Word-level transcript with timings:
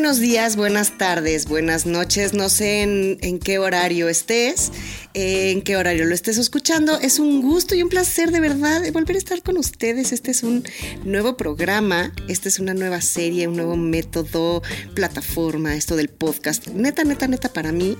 Buenos 0.00 0.18
días, 0.18 0.56
buenas 0.56 0.96
tardes, 0.96 1.46
buenas 1.46 1.84
noches. 1.84 2.32
No 2.32 2.48
sé 2.48 2.80
en, 2.80 3.38
qué 3.38 3.58
horario 3.58 4.08
estés, 4.08 4.72
eh, 5.12 5.50
en 5.50 5.60
qué 5.60 5.76
horario 5.76 6.06
lo 6.06 6.14
estés 6.14 6.38
escuchando. 6.38 6.98
Es 6.98 7.18
un 7.18 7.42
gusto 7.42 7.74
y 7.74 7.82
un 7.82 7.90
placer 7.90 8.30
de 8.30 8.40
verdad 8.40 8.80
volver 8.94 9.16
a 9.16 9.18
estar 9.18 9.42
con 9.42 9.58
ustedes. 9.58 10.12
Este 10.12 10.30
es 10.30 10.42
un 10.42 10.64
nuevo 11.04 11.36
programa, 11.36 12.14
esta 12.28 12.48
es 12.48 12.58
una 12.60 12.72
nueva 12.72 13.02
serie, 13.02 13.46
un 13.46 13.56
nuevo 13.56 13.76
método, 13.76 14.62
plataforma, 14.94 15.76
esto 15.76 15.96
del 15.96 16.08
podcast. 16.08 16.68
Neta, 16.68 17.04
neta, 17.04 17.28
neta, 17.28 17.52
para 17.52 17.70
mí 17.70 17.98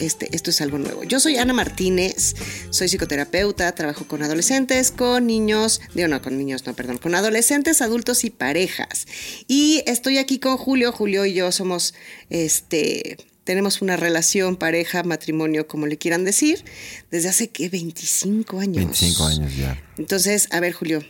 este, 0.00 0.34
esto 0.34 0.50
es 0.50 0.60
algo 0.60 0.78
nuevo. 0.78 1.04
Yo 1.04 1.20
soy 1.20 1.36
Ana 1.36 1.52
Martínez, 1.52 2.34
soy 2.70 2.88
psicoterapeuta, 2.88 3.72
trabajo 3.74 4.06
con 4.06 4.22
adolescentes, 4.22 4.90
con 4.90 5.26
niños, 5.26 5.80
digo 5.94 6.08
no, 6.08 6.20
con 6.22 6.36
niños, 6.36 6.66
no, 6.66 6.74
perdón, 6.74 6.98
con 6.98 7.14
adolescentes, 7.14 7.82
adultos 7.82 8.24
y 8.24 8.30
parejas. 8.30 9.06
Y 9.48 9.82
estoy 9.86 10.18
aquí 10.18 10.38
con 10.38 10.56
Julio, 10.56 10.92
Julio 10.92 11.24
y 11.26 11.34
yo 11.34 11.52
somos, 11.52 11.94
este, 12.30 13.16
tenemos 13.44 13.82
una 13.82 13.96
relación, 13.96 14.56
pareja, 14.56 15.02
matrimonio, 15.02 15.66
como 15.66 15.86
le 15.86 15.98
quieran 15.98 16.24
decir, 16.24 16.64
desde 17.10 17.28
hace 17.28 17.48
que 17.48 17.68
25 17.68 18.60
años. 18.60 18.76
25 18.76 19.24
años 19.26 19.56
ya. 19.56 19.82
Entonces, 19.98 20.48
a 20.50 20.60
ver, 20.60 20.72
Julio, 20.72 21.02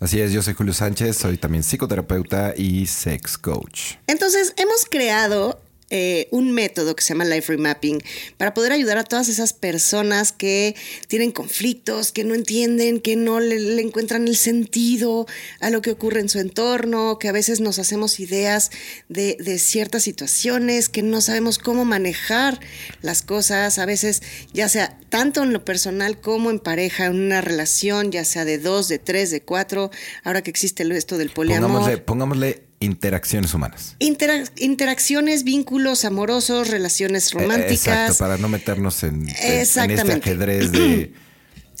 Así 0.00 0.20
es, 0.20 0.30
yo 0.30 0.42
soy 0.42 0.54
Julio 0.54 0.72
Sánchez, 0.72 1.16
soy 1.16 1.38
también 1.38 1.64
psicoterapeuta 1.64 2.54
y 2.56 2.86
sex 2.86 3.36
coach. 3.36 3.94
Entonces, 4.06 4.54
hemos 4.56 4.84
creado 4.84 5.60
eh, 5.90 6.28
un 6.30 6.52
método 6.52 6.94
que 6.94 7.02
se 7.02 7.14
llama 7.14 7.24
Life 7.24 7.52
Remapping 7.52 8.02
para 8.36 8.54
poder 8.54 8.72
ayudar 8.72 8.98
a 8.98 9.04
todas 9.04 9.28
esas 9.28 9.52
personas 9.52 10.32
que 10.32 10.76
tienen 11.06 11.32
conflictos, 11.32 12.12
que 12.12 12.24
no 12.24 12.34
entienden, 12.34 13.00
que 13.00 13.16
no 13.16 13.40
le, 13.40 13.80
encuentran 13.80 14.28
el 14.28 14.36
sentido 14.36 15.26
a 15.60 15.70
lo 15.70 15.80
que 15.80 15.90
ocurre 15.90 16.20
en 16.20 16.28
su 16.28 16.40
entorno, 16.40 17.18
que 17.18 17.28
a 17.28 17.32
veces 17.32 17.60
nos 17.60 17.78
hacemos 17.78 18.20
ideas 18.20 18.70
de, 19.08 19.36
de 19.40 19.58
ciertas 19.58 20.02
situaciones, 20.02 20.88
que 20.88 21.02
no 21.02 21.20
sabemos 21.20 21.58
cómo 21.58 21.84
manejar 21.84 22.60
las 23.02 23.22
cosas, 23.22 23.78
a 23.78 23.86
veces 23.86 24.22
ya 24.52 24.68
sea 24.68 24.98
tanto 25.08 25.42
en 25.42 25.52
lo 25.52 25.64
personal 25.64 26.20
como 26.20 26.50
en 26.50 26.58
pareja, 26.58 27.06
en 27.06 27.16
una 27.16 27.40
relación, 27.40 28.12
ya 28.12 28.24
sea 28.24 28.44
de 28.44 28.58
dos, 28.58 28.88
de 28.88 28.98
tres, 28.98 29.30
de 29.30 29.40
cuatro, 29.42 29.90
ahora 30.24 30.42
que 30.42 30.50
existe 30.50 30.84
esto 30.96 31.18
del 31.18 31.30
poliamor. 31.30 31.68
Pongámosle, 31.68 31.98
pongámosle 31.98 32.67
Interacciones 32.80 33.54
humanas. 33.54 33.96
interacciones, 33.98 35.42
vínculos 35.42 36.04
amorosos, 36.04 36.68
relaciones 36.68 37.32
eh, 37.32 37.38
románticas. 37.38 37.86
Exacto, 37.86 38.18
para 38.18 38.38
no 38.38 38.48
meternos 38.48 39.02
en, 39.02 39.28
este 39.28 39.80
ajedrez 39.80 40.70
de... 40.72 41.12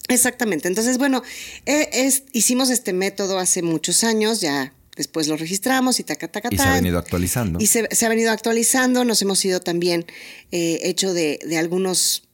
Exactamente. 0.08 0.66
Entonces, 0.66 0.98
bueno, 0.98 1.22
eh, 1.66 2.10
hicimos 2.32 2.70
este 2.70 2.92
método 2.92 3.38
hace 3.38 3.62
muchos 3.62 4.02
años, 4.02 4.40
ya 4.40 4.72
después 4.96 5.28
lo 5.28 5.36
registramos 5.36 6.00
y 6.00 6.02
taca, 6.02 6.26
taca, 6.26 6.48
Y 6.50 6.56
se 6.56 6.62
ha 6.62 6.74
venido 6.74 6.98
actualizando. 6.98 7.60
Y 7.60 7.66
se, 7.66 7.86
ha 7.86 8.08
venido 8.08 8.32
actualizando. 8.32 9.04
Nos 9.04 9.22
hemos 9.22 9.44
ido 9.44 9.60
también 9.60 10.06
eh, 10.50 10.80
hecho 10.82 11.12
de, 11.12 11.38
de, 11.46 11.58
algunos, 11.58 12.24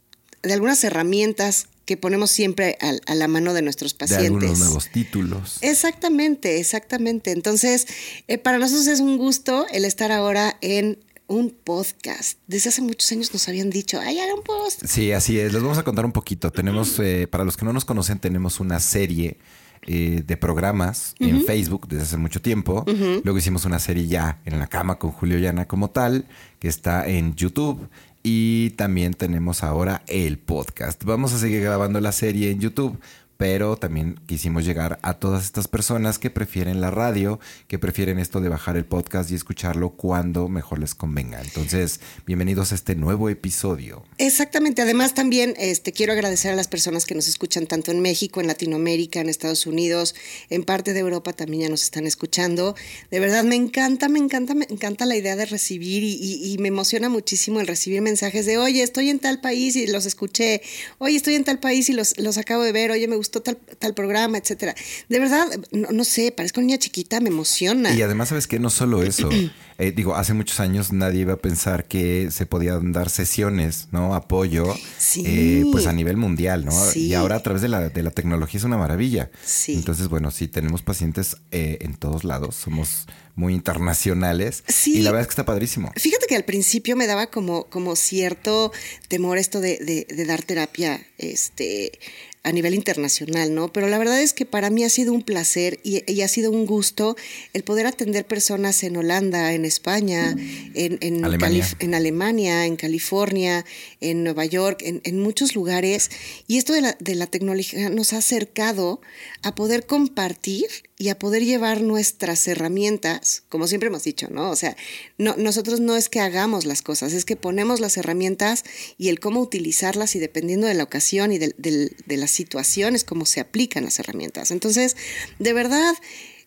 de 0.42 0.54
algunas 0.54 0.82
herramientas 0.84 1.66
que 1.84 1.96
ponemos 1.96 2.30
siempre 2.30 2.78
a, 2.80 3.14
la 3.14 3.28
mano 3.28 3.52
de 3.54 3.62
nuestros 3.62 3.94
pacientes. 3.94 4.30
De 4.30 4.46
algunos 4.46 4.58
nuevos 4.58 4.88
títulos. 4.90 5.58
Exactamente, 5.60 6.58
exactamente. 6.58 7.32
Entonces, 7.32 7.86
eh, 8.28 8.38
para 8.38 8.58
nosotros 8.58 8.86
es 8.86 9.00
un 9.00 9.18
gusto 9.18 9.66
el 9.72 9.84
estar 9.84 10.12
ahora 10.12 10.56
en 10.60 10.98
un 11.26 11.50
podcast. 11.50 12.38
Desde 12.46 12.70
hace 12.70 12.82
muchos 12.82 13.10
años 13.12 13.32
nos 13.32 13.48
habían 13.48 13.70
dicho, 13.70 13.98
ay, 14.00 14.18
hagan 14.18 14.38
un 14.38 14.44
post. 14.44 14.84
Sí, 14.86 15.12
así 15.12 15.38
es. 15.38 15.52
Les 15.52 15.62
vamos 15.62 15.78
a 15.78 15.82
contar 15.82 16.04
un 16.04 16.12
poquito. 16.12 16.50
Tenemos, 16.50 16.98
eh, 16.98 17.26
para 17.26 17.44
los 17.44 17.56
que 17.56 17.64
no 17.64 17.72
nos 17.72 17.84
conocen, 17.84 18.18
tenemos 18.18 18.60
una 18.60 18.80
serie 18.80 19.38
eh, 19.86 20.22
de 20.26 20.36
programas 20.38 21.14
en 21.18 21.44
Facebook 21.44 21.88
desde 21.88 22.04
hace 22.04 22.16
mucho 22.16 22.40
tiempo. 22.40 22.84
Luego 22.86 23.36
hicimos 23.36 23.66
una 23.66 23.78
serie 23.78 24.06
ya 24.06 24.40
en 24.46 24.58
la 24.58 24.66
cama 24.66 24.98
con 24.98 25.12
Julio 25.12 25.38
Llana 25.38 25.66
como 25.66 25.90
tal, 25.90 26.26
que 26.58 26.68
está 26.68 27.06
en 27.06 27.34
YouTube 27.34 27.88
y 28.26 28.70
también 28.70 29.12
tenemos 29.12 29.62
ahora 29.62 30.02
el 30.08 30.38
podcast. 30.38 31.04
Vamos 31.04 31.34
a 31.34 31.38
seguir 31.38 31.62
grabando 31.62 32.00
la 32.00 32.10
serie 32.10 32.50
en 32.50 32.58
YouTube 32.58 32.98
pero 33.44 33.76
también 33.76 34.18
quisimos 34.26 34.64
llegar 34.64 34.98
a 35.02 35.18
todas 35.18 35.44
estas 35.44 35.68
personas 35.68 36.18
que 36.18 36.30
prefieren 36.30 36.80
la 36.80 36.90
radio, 36.90 37.38
que 37.68 37.78
prefieren 37.78 38.18
esto 38.18 38.40
de 38.40 38.48
bajar 38.48 38.78
el 38.78 38.86
podcast 38.86 39.30
y 39.30 39.34
escucharlo 39.34 39.90
cuando 39.90 40.48
mejor 40.48 40.78
les 40.78 40.94
convenga. 40.94 41.42
Entonces, 41.42 42.00
bienvenidos 42.24 42.72
a 42.72 42.74
este 42.74 42.94
nuevo 42.94 43.28
episodio. 43.28 44.02
Exactamente. 44.16 44.80
Además, 44.80 45.12
también 45.12 45.52
este, 45.58 45.92
quiero 45.92 46.14
agradecer 46.14 46.52
a 46.52 46.56
las 46.56 46.68
personas 46.68 47.04
que 47.04 47.14
nos 47.14 47.28
escuchan 47.28 47.66
tanto 47.66 47.90
en 47.90 48.00
México, 48.00 48.40
en 48.40 48.46
Latinoamérica, 48.46 49.20
en 49.20 49.28
Estados 49.28 49.66
Unidos, 49.66 50.14
en 50.48 50.64
parte 50.64 50.94
de 50.94 51.00
Europa 51.00 51.34
también 51.34 51.64
ya 51.64 51.68
nos 51.68 51.82
están 51.82 52.06
escuchando. 52.06 52.74
De 53.10 53.20
verdad, 53.20 53.44
me 53.44 53.56
encanta, 53.56 54.08
me 54.08 54.20
encanta, 54.20 54.54
me 54.54 54.66
encanta 54.70 55.04
la 55.04 55.16
idea 55.16 55.36
de 55.36 55.44
recibir 55.44 56.02
y, 56.02 56.56
me 56.60 56.68
emociona 56.68 57.10
muchísimo 57.10 57.60
el 57.60 57.66
recibir 57.66 58.00
mensajes 58.00 58.46
de, 58.46 58.56
oye, 58.56 58.82
estoy 58.82 59.10
en 59.10 59.18
tal 59.18 59.42
país 59.42 59.76
y 59.76 59.86
los 59.86 60.06
escuché, 60.06 60.62
oye, 60.96 61.16
estoy 61.16 61.34
en 61.34 61.44
tal 61.44 61.58
país 61.58 61.90
y 61.90 61.92
los, 61.92 62.16
los 62.16 62.38
acabo 62.38 62.62
de 62.62 62.72
ver, 62.72 62.90
oye, 62.90 63.06
me 63.06 63.16
gustó 63.16 63.33
tal, 63.40 63.58
tal 63.78 63.94
programa, 63.94 64.38
etcétera. 64.38 64.74
De 65.08 65.18
verdad, 65.18 65.46
no, 65.72 66.04
sé, 66.04 66.32
parezco 66.32 66.60
una 66.60 66.66
niña 66.66 66.78
chiquita, 66.78 67.20
me 67.20 67.28
emociona. 67.28 67.94
Y 67.94 68.02
además, 68.02 68.28
¿sabes 68.30 68.46
qué? 68.46 68.58
No 68.58 68.70
solo 68.70 69.02
eso. 69.02 69.28
Eh, 69.76 69.90
digo, 69.90 70.14
hace 70.14 70.34
muchos 70.34 70.60
años 70.60 70.92
nadie 70.92 71.22
iba 71.22 71.32
a 71.32 71.38
pensar 71.38 71.86
que 71.86 72.30
se 72.30 72.46
podían 72.46 72.92
dar 72.92 73.10
sesiones, 73.10 73.88
¿no? 73.90 74.14
Apoyo, 74.14 74.72
eh, 75.16 75.64
pues 75.72 75.88
a 75.88 75.92
nivel 75.92 76.16
mundial, 76.16 76.64
¿no? 76.64 76.72
Y 76.94 77.12
ahora 77.14 77.34
a 77.34 77.42
través 77.42 77.60
de 77.60 77.68
la, 77.68 77.88
de 77.88 78.02
la 78.04 78.12
tecnología 78.12 78.58
es 78.58 78.64
una 78.64 78.76
maravilla. 78.76 79.32
Sí. 79.44 79.74
Entonces, 79.74 80.06
bueno, 80.06 80.30
sí, 80.30 80.46
tenemos 80.46 80.82
pacientes 80.82 81.38
eh, 81.50 81.78
en 81.80 81.96
todos 81.96 82.22
lados, 82.22 82.54
somos 82.54 83.06
muy 83.34 83.52
internacionales. 83.52 84.62
Sí. 84.68 84.98
Y 84.98 85.02
la 85.02 85.10
verdad 85.10 85.22
es 85.22 85.26
que 85.28 85.32
está 85.32 85.44
padrísimo. 85.44 85.92
Fíjate 85.96 86.26
que 86.26 86.36
al 86.36 86.44
principio 86.44 86.96
me 86.96 87.06
daba 87.06 87.26
como, 87.26 87.64
como 87.64 87.96
cierto 87.96 88.72
temor 89.08 89.38
esto 89.38 89.60
de, 89.60 89.78
de, 89.78 90.06
de 90.08 90.24
dar 90.24 90.42
terapia 90.42 91.04
este, 91.18 91.98
a 92.44 92.52
nivel 92.52 92.74
internacional, 92.74 93.54
¿no? 93.54 93.72
Pero 93.72 93.88
la 93.88 93.96
verdad 93.96 94.20
es 94.20 94.34
que 94.34 94.44
para 94.44 94.68
mí 94.68 94.84
ha 94.84 94.90
sido 94.90 95.14
un 95.14 95.22
placer 95.22 95.80
y, 95.82 96.20
ha 96.20 96.28
sido 96.28 96.50
un 96.50 96.66
gusto 96.66 97.16
el 97.54 97.64
poder 97.64 97.86
atender 97.86 98.26
personas 98.26 98.82
en 98.84 98.96
Holanda, 98.98 99.54
en 99.54 99.64
España, 99.64 100.36
en, 100.74 100.98
en, 101.00 101.24
Alemania. 101.24 101.66
en 101.78 101.94
Alemania, 101.94 102.66
en 102.66 102.76
California, 102.76 103.64
en 104.00 104.24
Nueva 104.24 104.44
York, 104.44 104.82
en, 104.84 105.18
muchos 105.18 105.54
lugares. 105.54 106.10
Y 106.46 106.58
esto 106.58 106.74
de 106.74 106.82
la, 106.82 106.96
de 107.00 107.14
la 107.14 107.26
tecnología 107.26 107.88
nos 107.88 108.12
ha 108.12 108.18
acercado 108.18 109.00
a 109.42 109.54
poder 109.54 109.86
compartir 109.86 110.66
y 111.04 111.10
a 111.10 111.18
poder 111.18 111.44
llevar 111.44 111.82
nuestras 111.82 112.48
herramientas, 112.48 113.42
como 113.50 113.66
siempre 113.66 113.88
hemos 113.88 114.04
dicho, 114.04 114.28
¿no? 114.30 114.48
O 114.48 114.56
sea, 114.56 114.74
no, 115.18 115.36
nosotros 115.36 115.78
no 115.78 115.96
es 115.96 116.08
que 116.08 116.18
hagamos 116.18 116.64
las 116.64 116.80
cosas, 116.80 117.12
es 117.12 117.26
que 117.26 117.36
ponemos 117.36 117.78
las 117.78 117.98
herramientas 117.98 118.64
y 118.96 119.10
el 119.10 119.20
cómo 119.20 119.42
utilizarlas 119.42 120.16
y 120.16 120.18
dependiendo 120.18 120.66
de 120.66 120.72
la 120.72 120.82
ocasión 120.82 121.30
y 121.30 121.36
de, 121.36 121.52
de 121.58 122.16
las 122.16 122.30
situaciones, 122.30 123.04
cómo 123.04 123.26
se 123.26 123.40
aplican 123.40 123.84
las 123.84 123.98
herramientas. 123.98 124.50
Entonces, 124.50 124.96
de 125.38 125.52
verdad, 125.52 125.94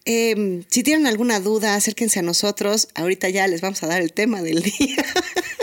em, 0.06 0.64
si 0.72 0.82
tienen 0.82 1.06
alguna 1.06 1.40
duda, 1.40 1.76
acérquense 1.76 2.18
a 2.18 2.24
nosotros. 2.24 2.88
Ahorita 2.96 3.30
ya 3.30 3.46
les 3.48 3.62
vamos 3.62 3.84
a 3.84 3.88
dar 3.88 4.02
el 4.02 4.12
tema 4.12 4.42
del 4.42 4.64
día. 4.80 5.06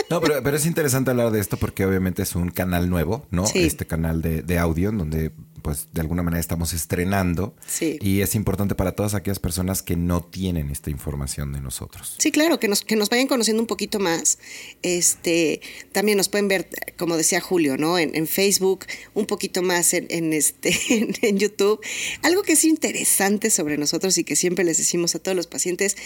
No, 0.09 0.21
pero, 0.21 0.41
pero 0.41 0.55
es 0.55 0.65
interesante 0.65 1.11
hablar 1.11 1.31
de 1.31 1.41
esto 1.41 1.57
porque 1.57 1.85
obviamente 1.85 2.23
es 2.23 2.33
un 2.33 2.49
canal 2.49 2.89
nuevo, 2.89 3.25
¿no? 3.29 3.43
Este 3.55 3.85
canal 3.85 4.21
de, 4.21 4.41
de 4.41 4.57
audio 4.57 4.87
en 4.87 4.99
donde 4.99 5.31
pues 5.65 5.87
de 5.93 6.01
alguna 6.01 6.21
manera 6.21 6.39
estamos 6.39 6.73
estrenando. 6.73 7.55
Sí. 7.65 7.97
Y 7.99 8.21
es 8.21 8.35
importante 8.35 8.75
para 8.75 8.91
todas 8.91 9.15
aquellas 9.15 9.39
personas 9.39 9.81
que 9.81 9.95
no 9.95 10.23
tienen 10.23 10.69
esta 10.69 10.91
información 10.91 11.53
de 11.53 11.59
nosotros. 11.59 12.17
Sí, 12.19 12.31
claro, 12.31 12.59
que 12.59 12.67
nos, 12.67 12.83
que 12.83 12.95
nos 12.95 13.09
vayan 13.09 13.25
conociendo 13.25 13.63
un 13.63 13.65
poquito 13.65 13.97
más. 13.97 14.37
Este, 14.83 15.61
también 15.91 16.19
nos 16.19 16.29
pueden 16.29 16.49
ver, 16.49 16.69
como 16.99 17.17
decía 17.17 17.41
Julio, 17.41 17.77
¿no? 17.77 17.97
En, 17.97 18.27
Facebook, 18.27 18.85
un 19.15 19.25
poquito 19.25 19.63
más 19.63 19.95
en, 19.95 20.33
este, 20.33 20.77
en, 21.23 21.39
YouTube. 21.39 21.81
Algo 22.21 22.43
que 22.43 22.53
es 22.53 22.63
interesante 22.63 23.49
sobre 23.49 23.79
nosotros 23.79 24.19
y 24.19 24.23
que 24.23 24.35
siempre 24.35 24.65
les 24.65 24.77
decimos 24.77 25.15
a 25.15 25.19
todos 25.19 25.35
los 25.35 25.47
pacientes 25.47 25.97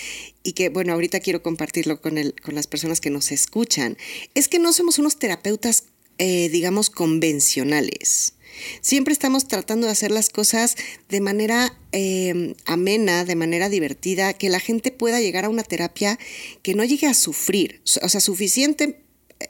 y 0.41 0.53
que, 0.53 0.69
bueno, 0.69 0.93
ahorita 0.93 1.19
quiero 1.19 1.43
compartirlo 1.43 1.99
con, 1.99 2.17
el, 2.17 2.33
con 2.41 2.55
las 2.55 2.67
personas 2.67 3.01
que 3.01 3.09
nos 3.09 3.33
escuchan, 3.33 3.97
es 4.35 4.47
que 4.47 4.57
no 4.57 4.71
somos 4.71 4.99
unos 4.99 5.19
terapeutas, 5.19 5.83
eh, 6.17 6.47
digamos, 6.47 6.89
convencionales. 6.89 8.35
Siempre 8.81 9.13
estamos 9.13 9.47
tratando 9.47 9.87
de 9.87 9.91
hacer 9.91 10.11
las 10.11 10.29
cosas 10.29 10.75
de 11.09 11.21
manera 11.21 11.77
eh, 11.91 12.55
amena, 12.65 13.25
de 13.25 13.35
manera 13.35 13.69
divertida, 13.69 14.33
que 14.33 14.49
la 14.49 14.59
gente 14.59 14.91
pueda 14.91 15.19
llegar 15.19 15.45
a 15.45 15.49
una 15.49 15.63
terapia 15.63 16.19
que 16.61 16.75
no 16.75 16.83
llegue 16.83 17.07
a 17.07 17.13
sufrir. 17.13 17.81
O 18.01 18.09
sea, 18.09 18.21
suficiente 18.21 18.99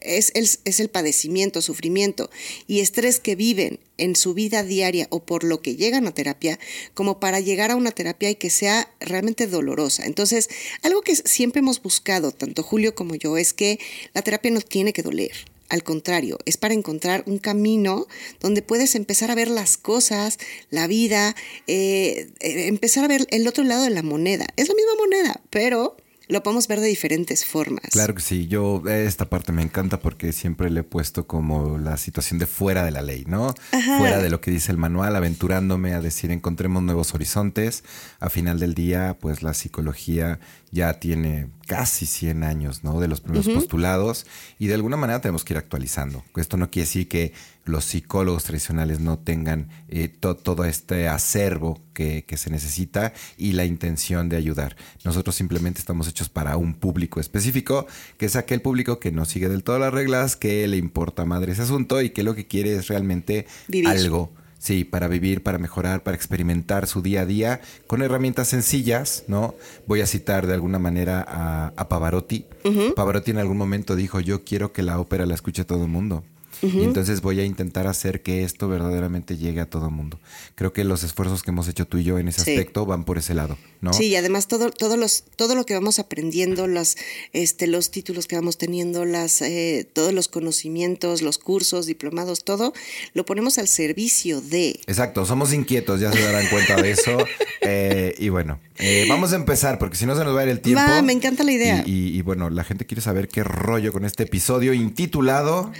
es 0.01 0.31
el, 0.35 0.47
es 0.65 0.79
el, 0.79 0.89
padecimiento, 0.89 1.61
sufrimiento 1.61 2.29
y 2.67 2.79
estrés 2.79 3.19
que 3.19 3.35
viven 3.35 3.79
en 3.97 4.15
su 4.15 4.33
vida 4.33 4.63
diaria 4.63 5.07
o 5.09 5.25
por 5.25 5.43
lo 5.43 5.61
que 5.61 5.75
llegan 5.75 6.07
a 6.07 6.13
terapia, 6.13 6.59
como 6.93 7.19
para 7.19 7.39
llegar 7.39 7.71
a 7.71 7.75
una 7.75 7.91
terapia 7.91 8.29
y 8.29 8.35
que 8.35 8.49
sea 8.49 8.93
realmente 8.99 9.47
dolorosa. 9.47 10.05
Entonces, 10.05 10.49
algo 10.83 11.01
que 11.01 11.15
siempre 11.15 11.59
hemos 11.59 11.81
buscado, 11.81 12.31
tanto 12.31 12.63
Julio 12.63 12.95
como 12.95 13.15
yo, 13.15 13.37
es 13.37 13.53
que 13.53 13.79
la 14.13 14.21
terapia 14.21 14.51
no 14.51 14.61
tiene 14.61 14.93
que 14.93 15.03
doler. 15.03 15.31
Al 15.69 15.83
contrario, 15.83 16.39
es 16.45 16.57
para 16.57 16.73
encontrar 16.73 17.23
un 17.27 17.37
camino 17.37 18.07
donde 18.39 18.63
puedes 18.63 18.95
empezar 18.95 19.29
a 19.29 19.35
ver 19.35 19.49
las 19.49 19.77
cosas, 19.77 20.39
la 20.71 20.87
vida, 20.87 21.35
eh, 21.67 22.31
eh, 22.39 22.67
empezar 22.67 23.03
a 23.05 23.07
ver 23.07 23.27
el 23.29 23.47
otro 23.47 23.63
lado 23.63 23.83
de 23.83 23.91
la 23.91 24.01
moneda. 24.01 24.47
Es 24.55 24.67
la 24.67 24.73
misma 24.73 24.95
moneda, 24.97 25.41
pero 25.51 25.95
lo 26.29 26.43
podemos 26.43 26.67
ver 26.67 26.79
de 26.79 26.87
diferentes 26.87 27.43
formas. 27.43 27.89
Claro 27.91 28.13
que 28.13 28.21
sí, 28.21 28.47
yo 28.47 28.83
esta 28.87 29.27
parte 29.27 29.51
me 29.51 29.63
encanta 29.63 29.99
porque 29.99 30.31
siempre 30.31 30.69
le 30.69 30.81
he 30.81 30.83
puesto 30.83 31.25
como 31.25 31.79
la 31.79 31.97
situación 31.97 32.37
de 32.37 32.45
fuera 32.45 32.85
de 32.85 32.91
la 32.91 33.01
ley, 33.01 33.25
¿no? 33.27 33.55
Fuera 33.97 34.19
de 34.19 34.29
lo 34.29 34.39
que 34.39 34.51
dice 34.51 34.71
el 34.71 34.77
manual, 34.77 35.15
aventurándome 35.15 35.93
a 35.93 36.01
decir 36.01 36.29
encontremos 36.29 36.83
nuevos 36.83 37.15
horizontes. 37.15 37.83
A 38.19 38.29
final 38.29 38.59
del 38.59 38.75
día, 38.75 39.17
pues 39.19 39.41
la 39.41 39.55
psicología 39.55 40.39
ya 40.71 40.99
tiene 40.99 41.49
casi 41.65 42.05
100 42.05 42.43
años, 42.43 42.83
¿no? 42.83 42.99
De 42.99 43.07
los 43.07 43.21
primeros 43.21 43.49
postulados 43.49 44.27
y 44.59 44.67
de 44.67 44.75
alguna 44.75 44.97
manera 44.97 45.21
tenemos 45.21 45.43
que 45.43 45.53
ir 45.53 45.57
actualizando. 45.57 46.23
Esto 46.35 46.57
no 46.57 46.69
quiere 46.69 46.85
decir 46.85 47.07
que 47.07 47.33
los 47.69 47.85
psicólogos 47.85 48.43
tradicionales 48.43 48.99
no 48.99 49.19
tengan 49.19 49.69
eh, 49.87 50.07
todo 50.07 50.65
este 50.65 51.07
acervo 51.07 51.81
que, 51.93 52.23
se 52.37 52.49
necesita 52.49 53.13
y 53.37 53.51
la 53.53 53.65
intención 53.65 54.29
de 54.29 54.37
ayudar. 54.37 54.77
Nosotros 55.03 55.35
simplemente 55.35 55.79
estamos 55.79 56.07
hechos 56.07 56.29
para 56.29 56.55
un 56.55 56.73
público 56.73 57.19
específico, 57.19 57.87
que 58.17 58.25
es 58.25 58.35
aquel 58.35 58.61
público 58.61 58.99
que 58.99 59.11
no 59.11 59.25
sigue 59.25 59.49
del 59.49 59.63
todo 59.63 59.79
las 59.79 59.93
reglas, 59.93 60.35
que 60.35 60.67
le 60.67 60.77
importa 60.77 61.25
madre 61.25 61.51
ese 61.51 61.63
asunto 61.63 62.01
y 62.01 62.11
que 62.11 62.23
lo 62.23 62.35
que 62.35 62.47
quiere 62.47 62.75
es 62.75 62.87
realmente 62.87 63.47
algo 63.85 64.31
Sí, 64.59 64.83
para 64.83 65.07
vivir, 65.07 65.41
para 65.41 65.57
mejorar, 65.57 66.03
para 66.03 66.15
experimentar 66.17 66.85
su 66.85 67.01
día 67.01 67.21
a 67.21 67.25
día 67.25 67.61
con 67.87 68.01
herramientas 68.01 68.49
sencillas, 68.49 69.23
¿no? 69.27 69.55
Voy 69.87 70.01
a 70.01 70.05
citar 70.05 70.47
de 70.47 70.53
alguna 70.53 70.79
manera 70.79 71.71
a, 71.75 71.87
Pavarotti. 71.87 72.45
Pavarotti 72.93 73.31
en 73.31 73.37
algún 73.37 73.57
momento 73.57 73.95
dijo, 73.95 74.19
yo 74.19 74.43
quiero 74.43 74.73
que 74.73 74.83
la 74.83 74.99
ópera 74.99 75.25
la 75.25 75.33
escuche 75.33 75.63
todo 75.63 75.83
el 75.85 75.89
mundo. 75.89 76.25
Y 76.61 76.83
entonces 76.83 77.21
voy 77.21 77.39
a 77.39 77.45
intentar 77.45 77.87
hacer 77.87 78.21
que 78.21 78.43
esto 78.43 78.67
verdaderamente 78.67 79.37
llegue 79.37 79.61
a 79.61 79.69
todo 79.69 79.89
mundo. 79.89 80.19
Creo 80.55 80.73
que 80.73 80.83
los 80.83 81.03
esfuerzos 81.03 81.43
que 81.43 81.51
hemos 81.51 81.67
hecho 81.67 81.87
tú 81.87 81.97
y 81.97 82.03
yo 82.03 82.19
en 82.19 82.27
ese 82.27 82.41
aspecto 82.41 82.85
van 82.85 83.05
por 83.05 83.17
ese 83.17 83.33
lado, 83.33 83.57
¿no? 83.81 83.93
Sí, 83.93 84.07
y 84.07 84.15
además 84.15 84.47
todo, 84.47 84.71
todo, 84.71 84.97
los, 84.97 85.23
todo 85.35 85.55
lo 85.55 85.65
que 85.65 85.73
vamos 85.73 85.99
aprendiendo, 85.99 86.67
los, 86.67 86.97
este, 87.33 87.67
los 87.67 87.91
títulos 87.91 88.27
que 88.27 88.35
vamos 88.35 88.57
teniendo, 88.57 89.05
las, 89.05 89.41
eh, 89.41 89.87
todos 89.91 90.13
los 90.13 90.27
conocimientos, 90.27 91.21
los 91.21 91.37
cursos, 91.37 91.85
diplomados, 91.85 92.43
todo, 92.43 92.73
lo 93.13 93.25
ponemos 93.25 93.57
al 93.57 93.67
servicio 93.67 94.41
de... 94.41 94.79
Exacto, 94.87 95.25
somos 95.25 95.53
inquietos, 95.53 95.99
ya 95.99 96.11
se 96.11 96.21
darán 96.21 96.47
cuenta 96.49 96.81
de 96.81 96.91
eso. 96.91 97.17
Eh, 97.61 98.15
y 98.17 98.29
bueno, 98.29 98.59
eh, 98.77 99.05
vamos 99.09 99.33
a 99.33 99.35
empezar, 99.35 99.77
porque 99.77 99.97
si 99.97 100.05
no 100.05 100.15
se 100.15 100.23
nos 100.23 100.35
va 100.35 100.39
a 100.39 100.43
ir 100.43 100.49
el 100.49 100.61
tiempo. 100.61 100.81
me 101.03 101.11
encanta 101.11 101.43
la 101.43 101.51
idea. 101.51 101.83
Y, 101.85 102.21
bueno, 102.21 102.49
la 102.49 102.63
gente 102.63 102.85
quiere 102.85 103.01
saber 103.01 103.27
qué 103.27 103.43
rollo 103.43 103.91
con 103.91 104.05
este 104.05 104.23
episodio 104.23 104.73
intitulado 104.73 105.71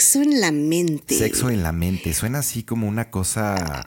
Sexo 0.00 0.22
en 0.22 0.40
la 0.40 0.50
mente. 0.50 1.14
Sexo 1.14 1.50
en 1.50 1.62
la 1.62 1.72
mente. 1.72 2.14
Suena 2.14 2.38
así 2.38 2.62
como 2.62 2.88
una 2.88 3.10
cosa 3.10 3.84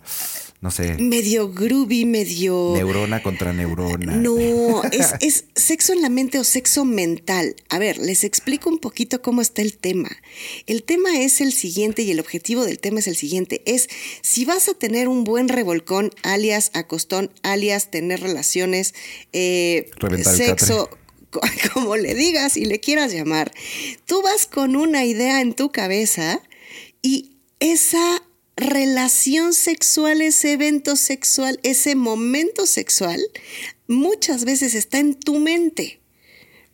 no 0.63 0.71
sé. 0.71 0.95
Medio 0.97 1.51
groovy, 1.51 2.05
medio. 2.05 2.71
Neurona 2.73 3.21
contra 3.21 3.51
neurona. 3.51 4.15
No, 4.15 4.81
es, 4.93 5.13
es, 5.19 5.45
sexo 5.55 5.91
en 5.91 6.01
la 6.01 6.07
mente 6.07 6.39
o 6.39 6.45
sexo 6.45 6.85
mental. 6.85 7.57
A 7.67 7.79
ver, 7.79 7.97
les 7.97 8.23
explico 8.23 8.69
un 8.69 8.77
poquito 8.77 9.21
cómo 9.21 9.41
está 9.41 9.61
el 9.61 9.77
tema. 9.77 10.09
El 10.65 10.83
tema 10.83 11.19
es 11.19 11.41
el 11.41 11.51
siguiente 11.51 12.03
y 12.03 12.11
el 12.11 12.21
objetivo 12.21 12.63
del 12.63 12.79
tema 12.79 12.99
es 12.99 13.07
el 13.07 13.17
siguiente. 13.17 13.61
Es 13.65 13.89
si 14.21 14.45
vas 14.45 14.69
a 14.69 14.73
tener 14.73 15.09
un 15.09 15.25
buen 15.25 15.49
revolcón, 15.49 16.11
alias 16.23 16.71
acostón, 16.75 17.29
alias 17.41 17.91
tener 17.91 18.21
relaciones, 18.21 18.93
eh, 19.33 19.91
sexo 20.23 20.89
como 21.73 21.95
le 21.95 22.15
digas 22.15 22.57
y 22.57 22.65
le 22.65 22.79
quieras 22.79 23.13
llamar, 23.13 23.51
tú 24.05 24.21
vas 24.21 24.45
con 24.45 24.75
una 24.75 25.05
idea 25.05 25.41
en 25.41 25.53
tu 25.53 25.71
cabeza 25.71 26.41
y 27.01 27.31
esa 27.59 28.23
relación 28.55 29.53
sexual, 29.53 30.21
ese 30.21 30.53
evento 30.53 30.95
sexual, 30.95 31.59
ese 31.63 31.95
momento 31.95 32.65
sexual, 32.65 33.21
muchas 33.87 34.45
veces 34.45 34.75
está 34.75 34.99
en 34.99 35.15
tu 35.15 35.39
mente, 35.39 35.99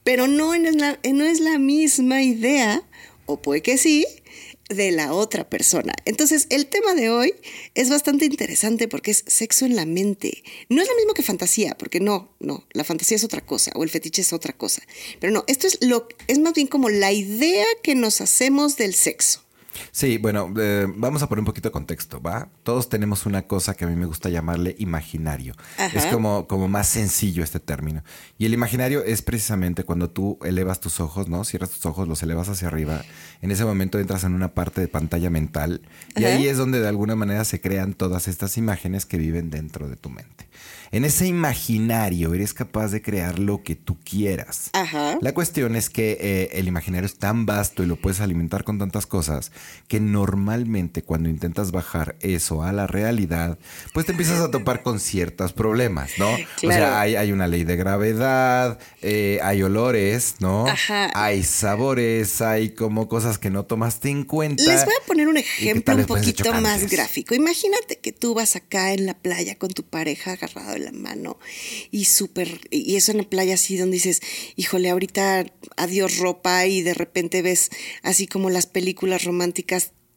pero 0.03 0.27
no, 0.27 0.53
no 0.57 1.25
es 1.25 1.39
la 1.39 1.57
misma 1.57 2.21
idea, 2.21 2.83
o 3.25 3.41
puede 3.41 3.61
que 3.61 3.77
sí, 3.77 4.05
de 4.69 4.91
la 4.91 5.13
otra 5.13 5.49
persona. 5.49 5.93
Entonces, 6.05 6.45
el 6.49 6.67
tema 6.67 6.93
de 6.93 7.09
hoy 7.09 7.33
es 7.75 7.89
bastante 7.89 8.25
interesante 8.25 8.87
porque 8.87 9.11
es 9.11 9.23
sexo 9.27 9.65
en 9.65 9.75
la 9.75 9.85
mente. 9.85 10.43
No 10.69 10.81
es 10.81 10.87
lo 10.87 10.95
mismo 10.95 11.13
que 11.13 11.23
fantasía, 11.23 11.75
porque 11.77 11.99
no, 11.99 12.29
no, 12.39 12.63
la 12.71 12.83
fantasía 12.83 13.17
es 13.17 13.23
otra 13.23 13.41
cosa 13.41 13.71
o 13.75 13.83
el 13.83 13.89
fetiche 13.89 14.21
es 14.21 14.31
otra 14.31 14.53
cosa. 14.53 14.83
Pero 15.19 15.33
no, 15.33 15.43
esto 15.47 15.67
es 15.67 15.79
lo 15.81 16.07
es 16.27 16.39
más 16.39 16.53
bien 16.53 16.67
como 16.67 16.89
la 16.89 17.11
idea 17.11 17.65
que 17.83 17.95
nos 17.95 18.21
hacemos 18.21 18.77
del 18.77 18.93
sexo. 18.93 19.43
Sí, 19.91 20.17
bueno, 20.17 20.53
eh, 20.59 20.87
vamos 20.95 21.23
a 21.23 21.29
poner 21.29 21.39
un 21.39 21.45
poquito 21.45 21.69
de 21.69 21.73
contexto, 21.73 22.21
¿va? 22.21 22.49
Todos 22.63 22.89
tenemos 22.89 23.25
una 23.25 23.43
cosa 23.43 23.73
que 23.73 23.85
a 23.85 23.87
mí 23.87 23.95
me 23.95 24.05
gusta 24.05 24.29
llamarle 24.29 24.75
imaginario. 24.79 25.53
Es 25.93 26.05
como, 26.07 26.47
como 26.47 26.67
más 26.67 26.87
sencillo 26.87 27.43
este 27.43 27.59
término. 27.59 28.03
Y 28.37 28.45
el 28.45 28.53
imaginario 28.53 29.03
es 29.03 29.21
precisamente 29.21 29.83
cuando 29.83 30.09
tú 30.09 30.39
elevas 30.43 30.79
tus 30.79 30.99
ojos, 30.99 31.27
¿no? 31.27 31.43
Cierras 31.43 31.71
tus 31.71 31.85
ojos, 31.85 32.07
los 32.07 32.23
elevas 32.23 32.49
hacia 32.49 32.67
arriba. 32.67 33.03
En 33.41 33.51
ese 33.51 33.65
momento 33.65 33.99
entras 33.99 34.23
en 34.23 34.33
una 34.33 34.53
parte 34.53 34.81
de 34.81 34.87
pantalla 34.87 35.29
mental 35.29 35.81
y 36.15 36.25
ahí 36.25 36.47
es 36.47 36.57
donde 36.57 36.79
de 36.79 36.87
alguna 36.87 37.15
manera 37.15 37.45
se 37.45 37.61
crean 37.61 37.93
todas 37.93 38.27
estas 38.27 38.57
imágenes 38.57 39.05
que 39.05 39.17
viven 39.17 39.49
dentro 39.49 39.87
de 39.87 39.95
tu 39.95 40.09
mente. 40.09 40.49
En 40.91 41.05
ese 41.05 41.27
imaginario 41.27 42.33
eres 42.33 42.53
capaz 42.53 42.87
de 42.87 43.01
crear 43.01 43.37
lo 43.37 43.61
que 43.61 43.75
tú 43.75 43.97
quieras. 44.03 44.71
La 45.21 45.33
cuestión 45.33 45.75
es 45.75 45.89
que 45.89 46.17
eh, 46.19 46.49
el 46.53 46.67
imaginario 46.67 47.05
es 47.05 47.17
tan 47.17 47.45
vasto 47.45 47.83
y 47.83 47.85
lo 47.85 47.95
puedes 47.95 48.21
alimentar 48.21 48.63
con 48.63 48.79
tantas 48.79 49.05
cosas 49.05 49.51
que 49.87 49.99
normalmente 49.99 51.01
cuando 51.01 51.29
intentas 51.29 51.71
bajar 51.71 52.15
eso 52.19 52.63
a 52.63 52.71
la 52.71 52.87
realidad, 52.87 53.57
pues 53.93 54.05
te 54.05 54.11
empiezas 54.11 54.39
a 54.39 54.51
topar 54.51 54.83
con 54.83 54.99
ciertos 54.99 55.53
problemas, 55.53 56.11
¿no? 56.17 56.29
O 56.31 56.71
sea, 56.71 57.01
hay, 57.01 57.31
una 57.31 57.47
ley 57.47 57.63
de 57.63 57.75
gravedad, 57.75 58.79
eh, 59.01 59.39
hay 59.41 59.63
olores, 59.63 60.35
¿no? 60.39 60.65
Hay 61.13 61.43
sabores, 61.43 62.41
hay 62.41 62.69
como 62.69 63.07
cosas 63.07 63.37
que 63.37 63.49
no 63.49 63.65
tomaste 63.65 64.09
en 64.09 64.23
cuenta. 64.23 64.63
Les 64.63 64.85
voy 64.85 64.93
a 65.01 65.05
poner 65.05 65.27
un 65.27 65.37
ejemplo 65.37 65.95
un 65.95 66.05
poquito 66.05 66.53
más 66.53 66.89
gráfico. 66.89 67.33
Imagínate 67.35 67.97
que 67.97 68.11
tú 68.11 68.33
vas 68.33 68.55
acá 68.55 68.93
en 68.93 69.05
la 69.05 69.15
playa 69.15 69.57
con 69.57 69.69
tu 69.69 69.83
pareja 69.83 70.33
agarrado 70.33 70.77
la 70.77 70.91
mano 70.91 71.39
y 71.91 72.05
súper, 72.05 72.61
y 72.69 72.95
eso 72.95 73.11
en 73.11 73.17
la 73.19 73.23
playa 73.23 73.55
así 73.55 73.77
donde 73.77 73.95
dices, 73.95 74.21
híjole, 74.55 74.89
ahorita 74.89 75.45
adiós 75.77 76.17
ropa 76.17 76.65
y 76.65 76.81
de 76.81 76.93
repente 76.93 77.41
ves 77.41 77.69
así 78.03 78.27
como 78.27 78.49
las 78.49 78.67
películas 78.67 79.23
románticas 79.23 79.58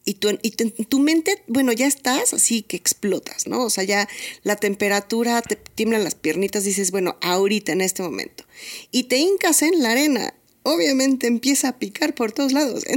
y, 0.04 0.14
tu, 0.14 0.38
y 0.42 0.50
tu, 0.50 0.98
mente, 0.98 1.42
bueno, 1.46 1.72
ya 1.72 1.86
estás 1.86 2.34
así 2.34 2.62
que 2.62 2.76
explotas, 2.76 3.46
¿no? 3.46 3.64
O 3.64 3.70
sea, 3.70 3.84
ya 3.84 4.08
la 4.42 4.56
temperatura, 4.56 5.42
te 5.42 5.56
tiemblan 5.56 6.04
las 6.04 6.14
piernitas, 6.14 6.64
dices, 6.64 6.90
bueno, 6.90 7.16
ahorita, 7.22 7.72
en 7.72 7.80
este 7.80 8.02
momento. 8.02 8.44
Y 8.90 9.04
te 9.04 9.18
hincas 9.18 9.62
en 9.62 9.82
la 9.82 9.92
arena 9.92 10.34
obviamente 10.64 11.26
empieza 11.26 11.68
a 11.68 11.78
picar 11.78 12.14
por 12.14 12.32
todos 12.32 12.52
lados. 12.52 12.84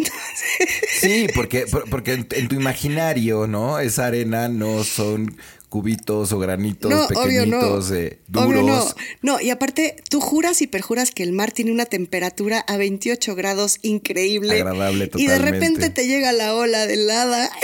Sí, 0.99 1.27
porque, 1.35 1.65
porque 1.89 2.13
en, 2.13 2.47
tu 2.47 2.55
imaginario, 2.55 3.47
¿no? 3.47 3.79
Esa 3.79 4.07
arena 4.07 4.47
no 4.47 4.83
son 4.83 5.37
cubitos 5.75 6.31
o 6.31 6.39
granitos 6.39 7.07
pequeñitos, 7.07 7.91
eh, 7.91 8.19
duros. 8.29 8.95
no. 9.21 9.41
y 9.41 9.49
aparte 9.49 9.97
tú 10.09 10.21
juras 10.21 10.61
y 10.61 10.67
perjuras 10.67 11.11
que 11.11 11.21
el 11.21 11.33
mar 11.33 11.51
tiene 11.51 11.73
una 11.73 11.85
temperatura 11.85 12.59
a 12.59 12.77
28 12.77 13.35
grados 13.35 13.79
increíble. 13.81 14.53
Agradable 14.53 15.07
totalmente. 15.07 15.21
Y 15.21 15.27
de 15.27 15.37
repente 15.37 15.89
te 15.89 16.07
llega 16.07 16.31
la 16.31 16.55
ola 16.55 16.87
de 16.87 16.93
helada. 16.93 17.51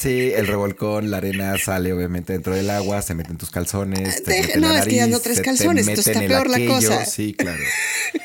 Sí, 0.00 0.32
el 0.34 0.46
revolcón, 0.46 1.10
la 1.10 1.18
arena 1.18 1.58
sale 1.58 1.92
obviamente 1.92 2.32
dentro 2.32 2.54
del 2.54 2.70
agua, 2.70 3.02
se 3.02 3.14
mete 3.14 3.32
en 3.32 3.36
tus 3.36 3.50
calzones. 3.50 4.22
no, 4.56 4.74
es 4.74 4.86
que 4.86 4.96
ya 4.96 5.06
no 5.06 5.20
tres 5.20 5.42
calzones, 5.42 5.86
entonces 5.86 6.16
está 6.16 6.26
peor 6.26 6.48
la 6.48 6.64
cosa. 6.66 7.04
Sí, 7.04 7.34
claro. 7.34 7.62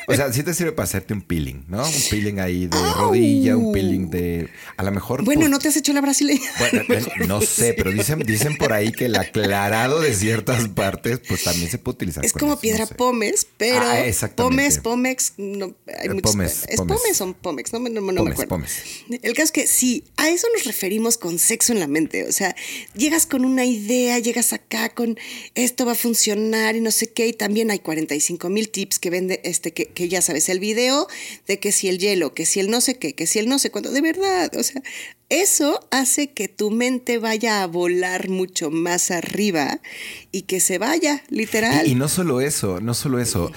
O 0.08 0.16
sea, 0.16 0.32
sí 0.32 0.44
te 0.44 0.54
sirve 0.54 0.72
para 0.72 0.86
hacerte 0.86 1.14
un 1.14 1.22
peeling, 1.22 1.66
¿no? 1.68 1.86
Un 1.86 2.04
peeling 2.10 2.40
ahí 2.40 2.68
de 2.68 2.78
rodilla, 2.94 3.58
un 3.58 3.72
peeling 3.72 4.10
de. 4.10 4.50
A 4.78 4.84
lo 4.84 4.92
mejor. 4.92 5.24
Bueno, 5.24 5.42
pues 5.42 5.52
no 5.52 5.60
te 5.60 5.68
has 5.70 5.78
hecho 5.78 5.94
la 5.94 6.02
brasileña. 6.02 6.50
Bueno, 6.60 6.84
no 7.28 7.42
sé, 7.42 7.74
pero 7.74 7.92
dicen, 7.92 8.20
dicen 8.20 8.58
por 8.58 8.74
ahí 8.74 8.92
que 8.92 9.06
el 9.06 9.16
aclarado 9.16 10.00
de 10.00 10.14
ciertas 10.14 10.68
partes, 10.70 11.20
pues 11.28 11.44
también 11.44 11.70
se 11.70 11.78
puede 11.78 11.96
utilizar. 11.96 12.26
Es 12.26 12.34
como 12.34 12.60
piedra 12.60 12.86
pómez, 12.86 13.48
pero. 13.58 13.82
Ah, 13.82 14.04
Pómez, 14.36 14.80
pómex, 14.80 15.34
no, 15.38 15.76
hay 15.88 16.18
eh, 16.18 16.22
pómez, 16.22 16.66
¿Es 16.68 16.78
pómez 16.78 17.22
o 17.22 17.34
pómex? 17.34 17.74
No, 17.74 17.80
no, 17.80 18.02
no 18.02 18.24
me 18.24 18.32
acuerdo. 18.32 18.50
Pómez. 18.50 19.04
El 19.10 19.34
caso 19.34 19.46
es 19.46 19.52
que 19.52 19.68
sí, 19.68 20.04
a 20.18 20.30
eso 20.30 20.48
nos 20.54 20.66
referimos 20.66 21.18
con 21.18 21.40
sexo 21.40 21.74
en 21.74 21.80
la 21.80 21.88
mente. 21.88 22.28
O 22.28 22.32
sea, 22.32 22.56
llegas 22.96 23.26
con 23.26 23.46
una 23.46 23.66
idea, 23.66 24.20
llegas 24.20 24.54
acá 24.54 24.90
con 24.90 25.18
esto 25.56 25.86
va 25.86 25.94
a 25.94 25.96
funcionar 25.96 26.76
y 26.76 26.82
no 26.82 26.92
sé 26.92 27.12
qué. 27.12 27.28
Y 27.28 27.34
también 27.34 27.72
hay 27.72 27.80
45 27.80 28.50
mil 28.50 28.70
tips 28.70 29.00
que 29.00 29.10
vende, 29.10 29.42
este, 29.44 29.74
que, 29.74 29.88
que, 29.96 30.08
ya 30.08 30.22
sabes, 30.22 30.48
el 30.50 30.60
video 30.60 31.08
de 31.48 31.60
que 31.60 31.72
si 31.72 31.88
el 31.88 31.98
hielo, 31.98 32.36
que 32.36 32.46
si 32.46 32.60
el 32.60 32.70
no 32.70 32.82
sé 32.82 33.00
qué, 33.00 33.16
que 33.16 33.26
si 33.26 33.40
el 33.40 33.50
no 33.50 33.58
sé 33.58 33.72
cuánto. 33.72 33.92
De 33.92 34.02
verdad, 34.02 34.52
o 34.56 34.62
sea, 34.62 34.84
eso 35.30 35.80
hace 35.90 36.32
que 36.32 36.48
tu 36.48 36.70
mente 36.70 37.18
vaya 37.18 37.64
a 37.64 37.68
volar 37.68 38.30
mucho 38.30 38.70
más 38.70 39.10
arriba 39.10 39.80
y 40.32 40.44
que 40.44 40.60
se 40.60 40.78
vaya, 40.78 41.24
literal. 41.30 41.88
Y, 41.88 41.96
no 41.96 42.08
solo 42.08 42.42
eso, 42.42 42.80
no 42.80 42.94
solo 42.94 43.20
eso. 43.20 43.52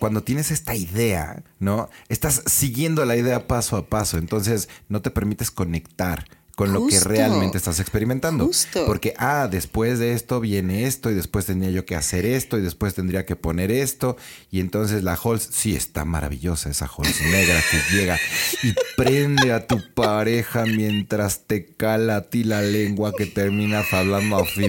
cuando 0.00 0.24
tienes 0.24 0.50
esta 0.50 0.74
idea, 0.74 1.44
¿no? 1.60 1.88
Estás 2.08 2.42
siguiendo 2.46 3.04
la 3.04 3.16
idea 3.16 3.46
paso 3.46 3.76
a 3.76 3.86
paso. 3.86 4.18
Entonces 4.18 4.68
no 4.88 5.00
te 5.00 5.12
permites 5.12 5.52
conectar 5.52 6.26
con 6.62 6.72
lo 6.72 6.86
que 6.86 7.00
realmente 7.00 7.58
estás 7.58 7.80
experimentando. 7.80 8.46
Justo. 8.46 8.86
Porque, 8.86 9.14
ah, 9.18 9.48
después 9.50 9.98
de 9.98 10.12
esto 10.12 10.38
viene 10.38 10.86
esto 10.86 11.10
y 11.10 11.14
después 11.14 11.46
tendría 11.46 11.70
yo 11.70 11.84
que 11.84 11.96
hacer 11.96 12.24
esto 12.24 12.56
y 12.56 12.60
después 12.60 12.94
tendría 12.94 13.26
que 13.26 13.34
poner 13.34 13.72
esto. 13.72 14.16
Y 14.50 14.60
entonces 14.60 15.02
la 15.02 15.14
Halls, 15.14 15.48
sí, 15.50 15.74
está 15.74 16.04
maravillosa 16.04 16.70
esa 16.70 16.86
Halls 16.86 17.20
negra 17.20 17.60
que 17.70 17.96
llega 17.96 18.18
y 18.62 18.74
prende 18.96 19.52
a 19.52 19.66
tu 19.66 19.82
pareja 19.94 20.64
mientras 20.64 21.46
te 21.46 21.66
cala 21.66 22.16
a 22.16 22.22
ti 22.22 22.44
la 22.44 22.62
lengua 22.62 23.12
que 23.12 23.26
terminas 23.26 23.92
hablando 23.92 24.36
así. 24.36 24.68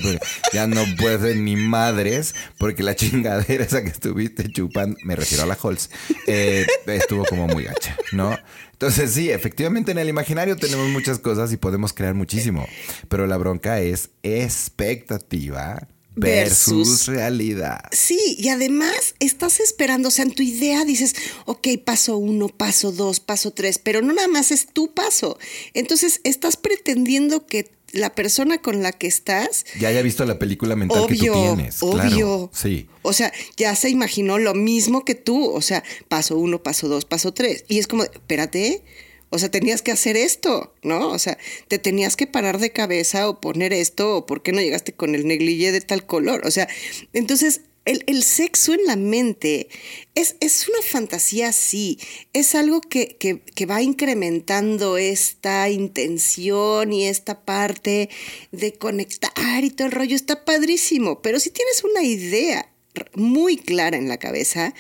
Ya 0.52 0.66
no 0.66 0.84
puedes 0.98 1.38
ni 1.38 1.56
madres 1.56 2.34
porque 2.58 2.82
la 2.82 2.96
chingadera 2.96 3.64
esa 3.64 3.84
que 3.84 3.90
estuviste 3.90 4.52
chupando, 4.52 4.98
me 5.04 5.16
refiero 5.16 5.44
a 5.44 5.48
la 5.48 5.58
Halls, 5.62 5.92
eh, 6.26 6.66
estuvo 6.88 7.24
como 7.26 7.48
muy 7.48 7.66
gacha, 7.66 7.96
¿no? 8.12 8.36
Entonces 8.84 9.14
sí, 9.14 9.30
efectivamente 9.30 9.94
en 9.94 9.98
el 9.98 10.10
imaginario 10.10 10.58
tenemos 10.58 10.90
muchas 10.90 11.18
cosas 11.18 11.54
y 11.54 11.58
podemos 11.58 11.94
crear 11.94 12.16
muchísimo, 12.16 12.68
pero 13.08 13.28
la 13.28 13.38
bronca 13.38 13.80
es 13.80 14.10
expectativa 14.24 15.88
versus, 16.18 16.90
Versus- 16.90 17.06
realidad. 17.08 17.80
Sí, 17.94 18.36
y 18.38 18.50
además 18.50 19.16
estás 19.20 19.62
esperando, 19.62 20.10
o 20.10 20.12
sea, 20.12 20.26
en 20.26 20.34
tu 20.36 20.44
idea 20.44 20.84
dices, 20.84 21.16
ok, 21.46 21.66
paso 21.86 22.18
uno, 22.18 22.50
paso 22.50 22.92
dos, 22.92 23.22
paso 23.22 23.52
tres, 23.52 23.80
pero 23.80 24.02
no 24.02 24.12
nada 24.12 24.28
más 24.28 24.52
es 24.52 24.68
tu 24.68 24.94
paso. 24.94 25.40
Entonces 25.74 26.20
estás 26.26 26.58
pretendiendo 26.58 27.48
que 27.48 27.72
la 27.94 28.14
persona 28.14 28.58
con 28.58 28.84
la 28.84 28.92
que 28.92 29.08
estás, 29.08 29.66
Ya 29.80 29.88
haya 29.90 30.02
visto 30.02 30.26
la 30.26 30.40
película 30.40 30.76
mental 30.76 31.08
que 31.08 31.16
tú 31.16 31.22
tienes. 31.32 31.82
obvio. 31.82 32.02
Claro, 32.02 32.52
sí. 32.54 32.88
O 33.04 33.14
sea, 33.14 33.32
ya 33.56 33.76
se 33.76 33.90
imaginó 33.90 34.40
lo 34.40 34.54
mismo 34.54 35.06
que 35.06 35.16
tú, 35.16 35.50
o 35.52 35.62
sea, 35.62 35.84
paso 36.10 36.38
uno, 36.38 36.62
paso 36.62 36.88
dos, 36.90 37.06
paso 37.06 37.34
tres. 37.34 37.64
Y 37.68 37.78
es 37.80 37.88
como, 37.88 38.04
espérate, 38.04 38.84
o 39.30 39.38
sea, 39.40 39.50
tenías 39.50 39.82
que 39.82 39.92
hacer 39.92 40.18
esto, 40.18 40.74
¿no? 40.82 41.10
O 41.10 41.20
sea, 41.20 41.38
te 41.68 41.78
tenías 41.78 42.16
que 42.16 42.28
parar 42.28 42.60
de 42.60 42.72
cabeza 42.72 43.30
o 43.30 43.40
poner 43.40 43.74
esto, 43.74 44.18
o 44.18 44.26
por 44.26 44.42
qué 44.42 44.52
no 44.52 44.62
llegaste 44.62 44.94
con 44.94 45.14
el 45.16 45.28
negligé 45.28 45.72
de 45.72 45.82
tal 45.82 46.06
color. 46.06 46.42
O 46.46 46.52
sea, 46.52 46.68
entonces 47.14 47.62
el, 47.86 48.04
el 48.08 48.24
sexo 48.24 48.74
en 48.74 48.86
la 48.86 48.96
mente 48.96 49.68
es, 50.16 50.36
es 50.40 50.68
una 50.70 50.82
fantasía, 50.82 51.52
sí. 51.52 52.00
Es 52.32 52.56
algo 52.56 52.80
que, 52.82 53.18
que- 53.20 53.42
que 53.42 53.66
va 53.66 53.82
incrementando 53.82 54.98
esta 54.98 55.70
intención 55.70 56.94
y 56.94 57.06
esta 57.08 57.42
parte 57.46 58.10
de 58.52 58.74
conectar 58.74 59.64
y 59.64 59.70
todo 59.70 59.88
el 59.88 59.92
rollo. 59.94 60.16
Está 60.16 60.46
padrísimo. 60.46 61.22
Pero 61.22 61.40
si 61.40 61.50
tienes 61.50 61.84
una 61.84 62.04
idea 62.04 62.70
muy 63.16 63.58
clara 63.58 63.98
en 63.98 64.08
la 64.08 64.18
cabeza, 64.18 64.74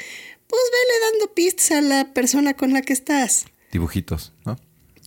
pues 0.47 0.61
vele 0.71 1.11
dando 1.11 1.33
pistas 1.33 1.71
a 1.71 1.81
la 1.81 2.13
persona 2.13 2.53
con 2.53 2.71
la 2.73 2.81
que 2.83 2.93
estás. 2.93 3.45
Dibujitos, 3.71 4.33
¿no? 4.45 4.57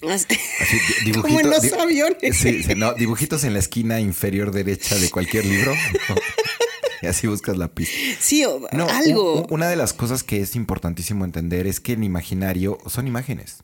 Así- 0.02 0.26
Como 1.22 1.40
en 1.40 1.48
los 1.48 1.72
aviones. 1.72 2.36
Sí, 2.36 2.62
sí, 2.62 2.74
no, 2.74 2.92
dibujitos 2.94 3.44
en 3.44 3.54
la 3.54 3.60
esquina 3.60 4.00
inferior 4.00 4.50
derecha 4.52 4.96
de 4.96 5.08
cualquier 5.08 5.46
libro. 5.46 5.72
Y 7.02 7.06
así 7.06 7.26
buscas 7.26 7.56
la 7.56 7.68
pista. 7.68 7.94
Sí, 8.18 8.44
o 8.44 8.60
No, 8.72 8.88
algo. 8.88 9.46
una 9.50 9.68
de 9.68 9.76
las 9.76 9.92
cosas 9.92 10.22
que 10.22 10.40
es 10.40 10.56
importantísimo 10.56 11.24
entender 11.24 11.66
es 11.66 11.80
que 11.80 11.92
en 11.92 12.04
imaginario 12.04 12.78
son 12.86 13.06
imágenes. 13.06 13.62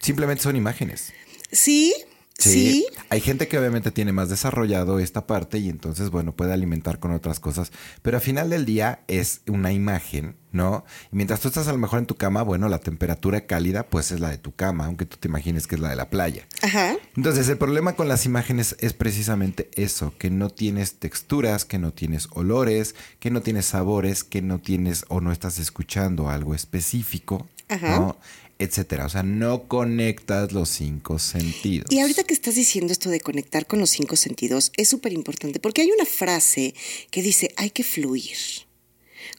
Simplemente 0.00 0.42
son 0.42 0.56
imágenes. 0.56 1.12
sí, 1.50 1.94
sí. 2.38 2.86
Hay 3.08 3.20
gente 3.20 3.46
que 3.48 3.58
obviamente 3.58 3.90
tiene 3.90 4.12
más 4.12 4.28
desarrollado 4.28 4.98
esta 4.98 5.26
parte 5.26 5.58
y 5.58 5.68
entonces, 5.68 6.10
bueno, 6.10 6.34
puede 6.34 6.52
alimentar 6.52 6.98
con 6.98 7.12
otras 7.12 7.40
cosas. 7.40 7.72
Pero 8.00 8.16
al 8.16 8.22
final 8.22 8.50
del 8.50 8.64
día 8.64 9.00
es 9.06 9.42
una 9.46 9.72
imagen, 9.72 10.36
¿no? 10.50 10.84
Y 11.12 11.16
mientras 11.16 11.40
tú 11.40 11.48
estás 11.48 11.68
a 11.68 11.72
lo 11.72 11.78
mejor 11.78 11.98
en 11.98 12.06
tu 12.06 12.16
cama, 12.16 12.42
bueno, 12.42 12.68
la 12.68 12.78
temperatura 12.78 13.46
cálida 13.46 13.84
pues 13.84 14.12
es 14.12 14.20
la 14.20 14.30
de 14.30 14.38
tu 14.38 14.54
cama, 14.54 14.86
aunque 14.86 15.04
tú 15.04 15.16
te 15.18 15.28
imagines 15.28 15.66
que 15.66 15.74
es 15.74 15.80
la 15.80 15.90
de 15.90 15.96
la 15.96 16.10
playa. 16.10 16.46
Ajá. 16.62 16.96
Entonces, 17.16 17.48
el 17.48 17.58
problema 17.58 17.96
con 17.96 18.08
las 18.08 18.24
imágenes 18.24 18.76
es 18.80 18.92
precisamente 18.92 19.70
eso, 19.74 20.14
que 20.18 20.30
no 20.30 20.48
tienes 20.48 20.94
texturas, 20.94 21.64
que 21.64 21.78
no 21.78 21.92
tienes 21.92 22.28
olores, 22.32 22.94
que 23.18 23.30
no 23.30 23.42
tienes 23.42 23.66
sabores, 23.66 24.24
que 24.24 24.42
no 24.42 24.58
tienes 24.58 25.04
o 25.08 25.20
no 25.20 25.32
estás 25.32 25.58
escuchando 25.58 26.30
algo 26.30 26.54
específico, 26.54 27.46
Ajá. 27.68 27.98
¿no? 27.98 28.18
Etcétera. 28.62 29.06
O 29.06 29.08
sea, 29.08 29.22
no 29.22 29.64
conectas 29.64 30.52
los 30.52 30.68
cinco 30.68 31.18
sentidos. 31.18 31.90
Y 31.90 32.00
ahorita 32.00 32.24
que 32.24 32.34
estás 32.34 32.54
diciendo 32.54 32.92
esto 32.92 33.10
de 33.10 33.20
conectar 33.20 33.66
con 33.66 33.80
los 33.80 33.90
cinco 33.90 34.16
sentidos, 34.16 34.72
es 34.76 34.88
súper 34.88 35.12
importante 35.12 35.60
porque 35.60 35.82
hay 35.82 35.90
una 35.90 36.06
frase 36.06 36.74
que 37.10 37.22
dice, 37.22 37.52
hay 37.56 37.70
que 37.70 37.84
fluir. 37.84 38.36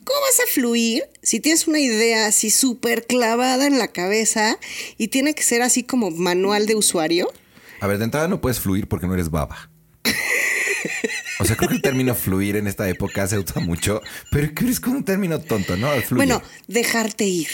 ¿Cómo 0.04 0.20
vas 0.22 0.40
a 0.40 0.52
fluir 0.52 1.04
si 1.22 1.40
tienes 1.40 1.68
una 1.68 1.80
idea 1.80 2.26
así 2.26 2.52
súper 2.52 3.06
clavada 3.06 3.68
en 3.68 3.78
la 3.78 3.88
cabeza 3.88 4.58
y 4.98 5.08
tiene 5.10 5.34
que 5.34 5.44
ser 5.44 5.62
así 5.62 5.84
como 5.84 6.12
manual 6.12 6.66
de 6.66 6.76
usuario? 6.76 7.32
A 7.80 7.88
ver, 7.88 7.98
de 7.98 8.06
entrada 8.06 8.28
no 8.28 8.42
puedes 8.42 8.60
fluir 8.60 8.88
porque 8.88 9.08
no 9.08 9.14
eres 9.14 9.30
baba. 9.30 9.70
O 11.40 11.46
sea, 11.46 11.58
creo 11.58 11.70
que 11.70 11.76
el 11.76 11.82
término 11.82 12.14
fluir 12.16 12.56
en 12.56 12.68
esta 12.68 12.88
época 12.88 13.28
se 13.28 13.38
usa 13.40 13.60
mucho, 13.60 14.02
pero 14.32 14.54
que 14.54 14.70
es 14.70 14.80
como 14.80 14.98
un 14.98 15.04
término 15.04 15.42
tonto, 15.42 15.76
¿no? 15.76 15.90
Fluye. 15.90 16.16
Bueno, 16.16 16.42
dejarte 16.68 17.26
ir. 17.26 17.50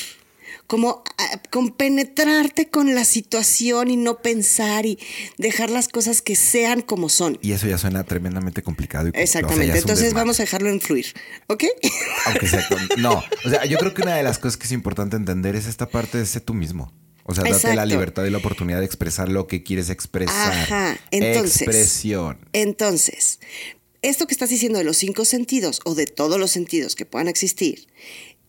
Como 0.70 1.04
ah, 1.18 1.42
compenetrarte 1.50 2.70
con 2.70 2.94
la 2.94 3.04
situación 3.04 3.90
y 3.90 3.98
no 3.98 4.22
pensar 4.22 4.86
y 4.86 5.00
dejar 5.40 5.72
las 5.72 5.88
cosas 5.88 6.22
que 6.22 6.36
sean 6.36 6.82
como 6.84 7.10
son. 7.10 7.40
Y 7.42 7.54
eso 7.54 7.66
ya 7.66 7.80
suena 7.80 8.04
tremendamente 8.04 8.62
complicado. 8.62 9.08
Y, 9.08 9.10
o 9.10 9.14
sea, 9.14 9.24
ya 9.24 9.24
Exactamente. 9.24 9.80
Entonces 9.80 10.14
vamos 10.14 10.40
a 10.40 10.44
dejarlo 10.44 10.70
en 10.70 10.80
fluir. 10.80 11.08
¿Ok? 11.48 11.64
Aunque 12.28 12.48
sea 12.48 12.68
con- 12.68 12.88
No, 13.02 13.24
o 13.46 13.50
sea, 13.50 13.66
yo 13.66 13.80
creo 13.80 13.96
que 13.96 14.04
una 14.04 14.16
de 14.16 14.22
las 14.22 14.38
cosas 14.38 14.58
que 14.58 14.68
es 14.68 14.72
importante 14.72 15.16
entender 15.16 15.56
es 15.56 15.66
esta 15.66 15.90
parte 15.90 16.20
de 16.20 16.26
ser 16.28 16.44
tú 16.44 16.54
mismo. 16.54 16.94
O 17.24 17.34
sea, 17.34 17.44
date 17.44 17.74
la 17.76 17.88
libertad 17.88 18.24
y 18.26 18.30
la 18.30 18.38
oportunidad 18.38 18.78
de 18.78 18.86
expresar 18.86 19.28
lo 19.30 19.48
que 19.48 19.64
quieres 19.64 19.90
expresar. 19.90 20.54
Ajá, 20.54 21.00
entonces- 21.10 21.62
Expresión. 21.64 22.48
Entonces, 22.54 23.40
esto 24.04 24.28
que 24.28 24.34
estás 24.36 24.50
diciendo 24.50 24.78
de 24.78 24.86
los 24.86 24.98
cinco 24.98 25.26
sentidos 25.26 25.82
o 25.84 25.96
de 25.96 26.06
todos 26.06 26.40
los 26.40 26.52
sentidos 26.52 26.96
que 26.96 27.06
puedan 27.08 27.28
existir 27.28 27.88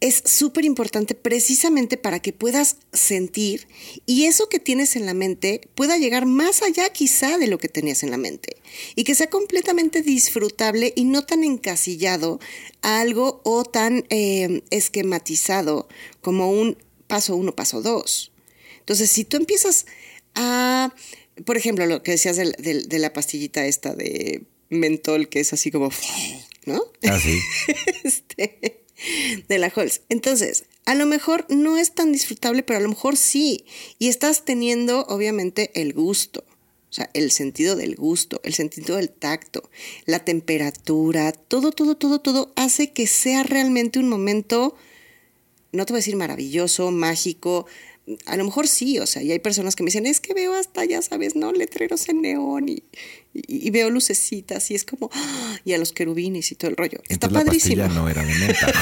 es 0.01 0.23
súper 0.25 0.65
importante 0.65 1.15
precisamente 1.15 1.97
para 1.99 2.21
que 2.21 2.33
puedas 2.33 2.77
sentir 2.93 3.69
y 4.07 4.25
eso 4.25 4.49
que 4.49 4.59
tienes 4.59 4.97
en 4.97 5.05
la 5.05 5.13
mente 5.13 5.61
pueda 5.75 5.99
llegar 5.99 6.25
más 6.25 6.63
allá 6.63 6.91
quizá 6.91 7.37
de 7.37 7.47
lo 7.49 7.59
que 7.59 7.69
tenías 7.69 8.03
en 8.03 8.11
la 8.11 8.17
mente 8.17 8.57
y 8.97 9.05
que 9.05 9.15
sea 9.15 9.29
completamente 9.29 10.01
disfrutable 10.03 10.93
y 10.97 11.05
no 11.05 11.25
tan 11.27 11.45
encasillado 11.45 12.41
a 12.81 13.01
algo 13.01 13.43
o 13.45 13.65
tan 13.65 14.07
eh, 14.09 14.63
esquematizado 14.71 15.87
como 16.23 16.51
un 16.51 16.79
paso 17.07 17.37
uno, 17.37 17.55
paso 17.55 17.83
dos. 17.83 18.33
Entonces, 18.79 19.11
si 19.11 19.25
tú 19.25 19.37
empiezas 19.37 19.85
a, 20.35 20.95
por 21.45 21.57
ejemplo, 21.57 21.85
lo 21.87 22.03
que 22.03 22.13
decías 22.13 22.37
del- 22.37 22.53
de, 22.89 22.99
la 22.99 23.13
pastillita 23.13 23.67
esta 23.67 23.95
de 23.95 24.45
mentol, 24.71 25.29
que 25.29 25.41
es 25.41 25.53
así 25.53 25.71
como, 25.71 25.91
¿no? 26.67 26.83
Ah, 27.03 27.19
sí. 27.21 27.39
Este, 28.05 28.80
de 29.49 29.59
la 29.59 29.73
Halls. 29.75 30.03
Entonces, 30.09 30.65
a 30.85 30.95
lo 30.95 31.07
mejor 31.07 31.47
no 31.49 31.79
es 31.79 31.93
tan 31.95 32.13
disfrutable, 32.13 32.63
pero 32.63 32.79
a 32.79 32.83
lo 32.83 32.89
mejor 32.89 33.17
sí. 33.17 33.65
Y 33.99 34.09
estás 34.09 34.45
teniendo, 34.45 35.05
obviamente, 35.07 35.71
el 35.81 35.93
gusto. 35.93 36.45
O 36.91 36.93
sea, 36.93 37.09
el 37.15 37.31
sentido 37.31 37.77
del 37.77 37.95
gusto, 37.95 38.41
el 38.43 38.53
sentido 38.55 38.97
del 38.97 39.11
tacto, 39.11 39.71
la 40.07 40.25
temperatura, 40.25 41.31
todo, 41.33 41.71
todo, 41.71 41.97
todo, 41.97 42.21
todo 42.21 42.53
hace 42.57 42.91
que 42.91 43.07
sea 43.07 43.45
realmente 43.45 44.01
un 44.01 44.09
momento 44.09 44.75
no 45.73 45.87
te 45.87 45.93
voy 45.93 45.99
a 45.99 46.01
decir 46.01 46.17
maravilloso, 46.17 46.91
mágico. 46.91 47.67
A 48.27 48.37
lo 48.37 48.45
mejor 48.45 48.67
sí, 48.67 48.99
o 48.99 49.07
sea, 49.07 49.23
y 49.23 49.31
hay 49.31 49.39
personas 49.39 49.77
que 49.77 49.83
me 49.83 49.89
dicen, 49.89 50.07
es 50.07 50.21
que 50.21 50.35
veo 50.35 50.55
hasta, 50.55 50.85
ya 50.85 51.01
sabes, 51.01 51.37
¿no? 51.37 51.53
Letreros 51.53 52.09
en 52.09 52.23
neón 52.23 52.69
y, 52.69 52.83
y- 53.33 53.69
y 53.69 53.71
veo 53.71 53.91
lucecitas 53.91 54.71
y 54.71 54.75
es 54.75 54.85
como, 54.85 55.09
¡ah! 55.13 55.57
y 55.65 55.73
a 55.73 55.79
los 55.79 55.93
querubines 55.93 56.51
y 56.51 56.55
todo 56.57 56.71
el 56.71 56.77
rollo. 56.77 56.99
Está 57.09 57.27
Entonces 57.27 57.33
la 57.33 57.45
padrísimo. 57.45 57.89
no 57.89 58.09
era 58.09 58.25
de 58.25 58.35
menta. 58.35 58.73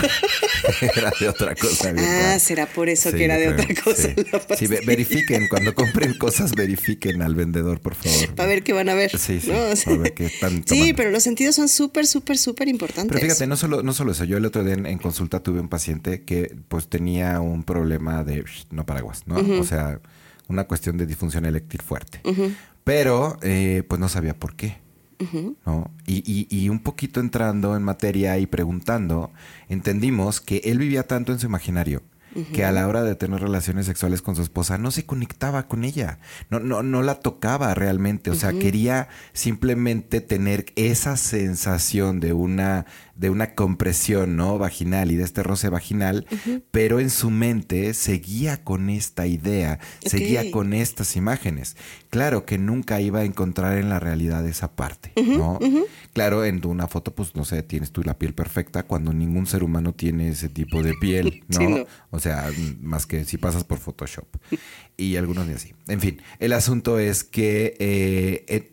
era 0.96 1.12
de 1.20 1.28
otra 1.28 1.54
cosa. 1.54 1.92
bien 1.92 2.04
Ah, 2.04 2.20
rara. 2.22 2.38
será 2.38 2.66
por 2.66 2.88
eso 2.88 3.10
Sí, 3.10 3.16
que 3.16 3.24
era 3.24 3.36
de 3.36 3.48
otra 3.48 3.66
cosa. 3.84 4.08
Sí, 4.56 4.66
la 4.68 4.78
verifiquen. 4.86 5.48
Cuando 5.48 5.74
compren 5.74 6.14
cosas, 6.14 6.52
verifiquen 6.54 7.22
al 7.22 7.34
vendedor, 7.34 7.80
por 7.80 7.94
favor. 7.94 8.34
Para 8.34 8.48
ver 8.48 8.62
qué 8.62 8.72
van 8.72 8.88
a 8.88 8.94
ver. 8.94 9.10
Sí, 9.18 9.40
sí, 9.40 9.50
¿no? 9.50 9.58
O 9.70 9.76
sea, 9.76 9.84
para 9.84 9.98
ver 9.98 10.14
qué 10.14 10.26
están 10.26 10.64
sí, 10.66 10.92
pero 10.94 11.10
los 11.10 11.22
sentidos 11.22 11.54
son 11.56 11.68
súper, 11.68 12.06
súper, 12.06 12.38
súper 12.38 12.68
importantes. 12.68 13.08
Pero 13.12 13.20
fíjate, 13.20 13.46
no 13.46 13.56
solo, 13.56 13.82
no 13.82 13.92
solo 13.92 14.12
eso. 14.12 14.24
Yo 14.24 14.36
el 14.36 14.44
otro 14.46 14.64
día 14.64 14.74
en, 14.74 14.86
en 14.86 14.98
consulta 14.98 15.42
tuve 15.42 15.60
un 15.60 15.68
paciente 15.68 16.22
que 16.22 16.54
pues 16.68 16.88
tenía 16.88 17.40
un 17.40 17.64
problema 17.64 18.24
de 18.24 18.44
no 18.70 18.86
paraguas, 18.86 19.24
¿no? 19.26 19.36
O 19.60 19.64
sea, 19.64 20.00
una 20.48 20.64
cuestión 20.64 20.96
de 20.96 21.06
disfunción 21.06 21.44
eléctrica 21.44 21.84
fuerte. 21.84 22.20
Pero 22.88 23.36
eh, 23.42 23.82
pues 23.86 24.00
no 24.00 24.08
sabía 24.08 24.34
por 24.34 24.56
qué. 24.56 24.78
¿no? 25.66 25.90
Y, 26.06 26.22
y- 26.24 26.46
y 26.48 26.68
un 26.68 26.78
poquito 26.80 27.20
entrando 27.20 27.76
en 27.76 27.82
materia 27.82 28.38
y 28.38 28.46
preguntando, 28.46 29.30
entendimos 29.68 30.40
que 30.40 30.62
él 30.64 30.78
vivía 30.78 31.02
tanto 31.06 31.32
en 31.32 31.38
su 31.38 31.46
imaginario 31.46 32.02
que 32.52 32.64
a 32.64 32.70
la 32.72 32.86
hora 32.86 33.02
de 33.02 33.16
tener 33.16 33.40
relaciones 33.40 33.86
sexuales 33.86 34.22
con 34.22 34.36
su 34.36 34.42
esposa 34.42 34.78
no 34.78 34.90
se 34.92 35.04
conectaba 35.04 35.66
con 35.66 35.82
ella, 35.82 36.18
no, 36.50 36.60
no, 36.60 36.82
no 36.84 37.02
la 37.02 37.16
tocaba 37.18 37.74
realmente, 37.74 38.30
o 38.30 38.34
sea, 38.36 38.50
quería 38.60 39.08
simplemente 39.32 40.20
tener 40.20 40.66
esa 40.76 41.16
sensación 41.16 42.20
de 42.20 42.32
una 42.34 42.86
de 43.18 43.30
una 43.30 43.54
compresión 43.54 44.36
¿no? 44.36 44.58
vaginal 44.58 45.10
y 45.10 45.16
de 45.16 45.24
este 45.24 45.42
roce 45.42 45.68
vaginal, 45.68 46.26
pero 46.70 47.00
en 47.00 47.10
su 47.10 47.30
mente 47.30 47.92
seguía 47.92 48.62
con 48.62 48.88
esta 48.88 49.26
idea, 49.26 49.80
seguía 50.04 50.50
con 50.50 50.72
estas 50.72 51.16
imágenes. 51.16 51.76
Claro 52.10 52.46
que 52.46 52.58
nunca 52.58 53.00
iba 53.00 53.20
a 53.20 53.24
encontrar 53.24 53.76
en 53.76 53.88
la 53.88 53.98
realidad 53.98 54.46
esa 54.46 54.74
parte, 54.74 55.12
¿no? 55.20 55.58
Claro, 56.12 56.44
en 56.44 56.64
una 56.64 56.86
foto, 56.86 57.14
pues 57.14 57.34
no 57.34 57.44
sé, 57.44 57.62
tienes 57.62 57.90
tú 57.90 58.02
la 58.02 58.18
piel 58.18 58.34
perfecta 58.34 58.84
cuando 58.84 59.12
ningún 59.12 59.46
ser 59.46 59.64
humano 59.64 59.92
tiene 59.92 60.28
ese 60.28 60.48
tipo 60.48 60.82
de 60.82 60.94
piel, 60.94 61.44
¿no? 61.48 61.86
O 62.10 62.20
sea, 62.20 62.50
más 62.80 63.06
que 63.06 63.24
si 63.24 63.36
pasas 63.36 63.64
por 63.64 63.78
Photoshop. 63.78 64.26
Y 65.00 65.14
algunos 65.14 65.46
de 65.46 65.54
así. 65.54 65.74
En 65.86 66.00
fin, 66.00 66.20
el 66.40 66.52
asunto 66.52 66.98
es 66.98 67.22
que 67.22 67.76
eh, 67.78 68.44
eh 68.48 68.72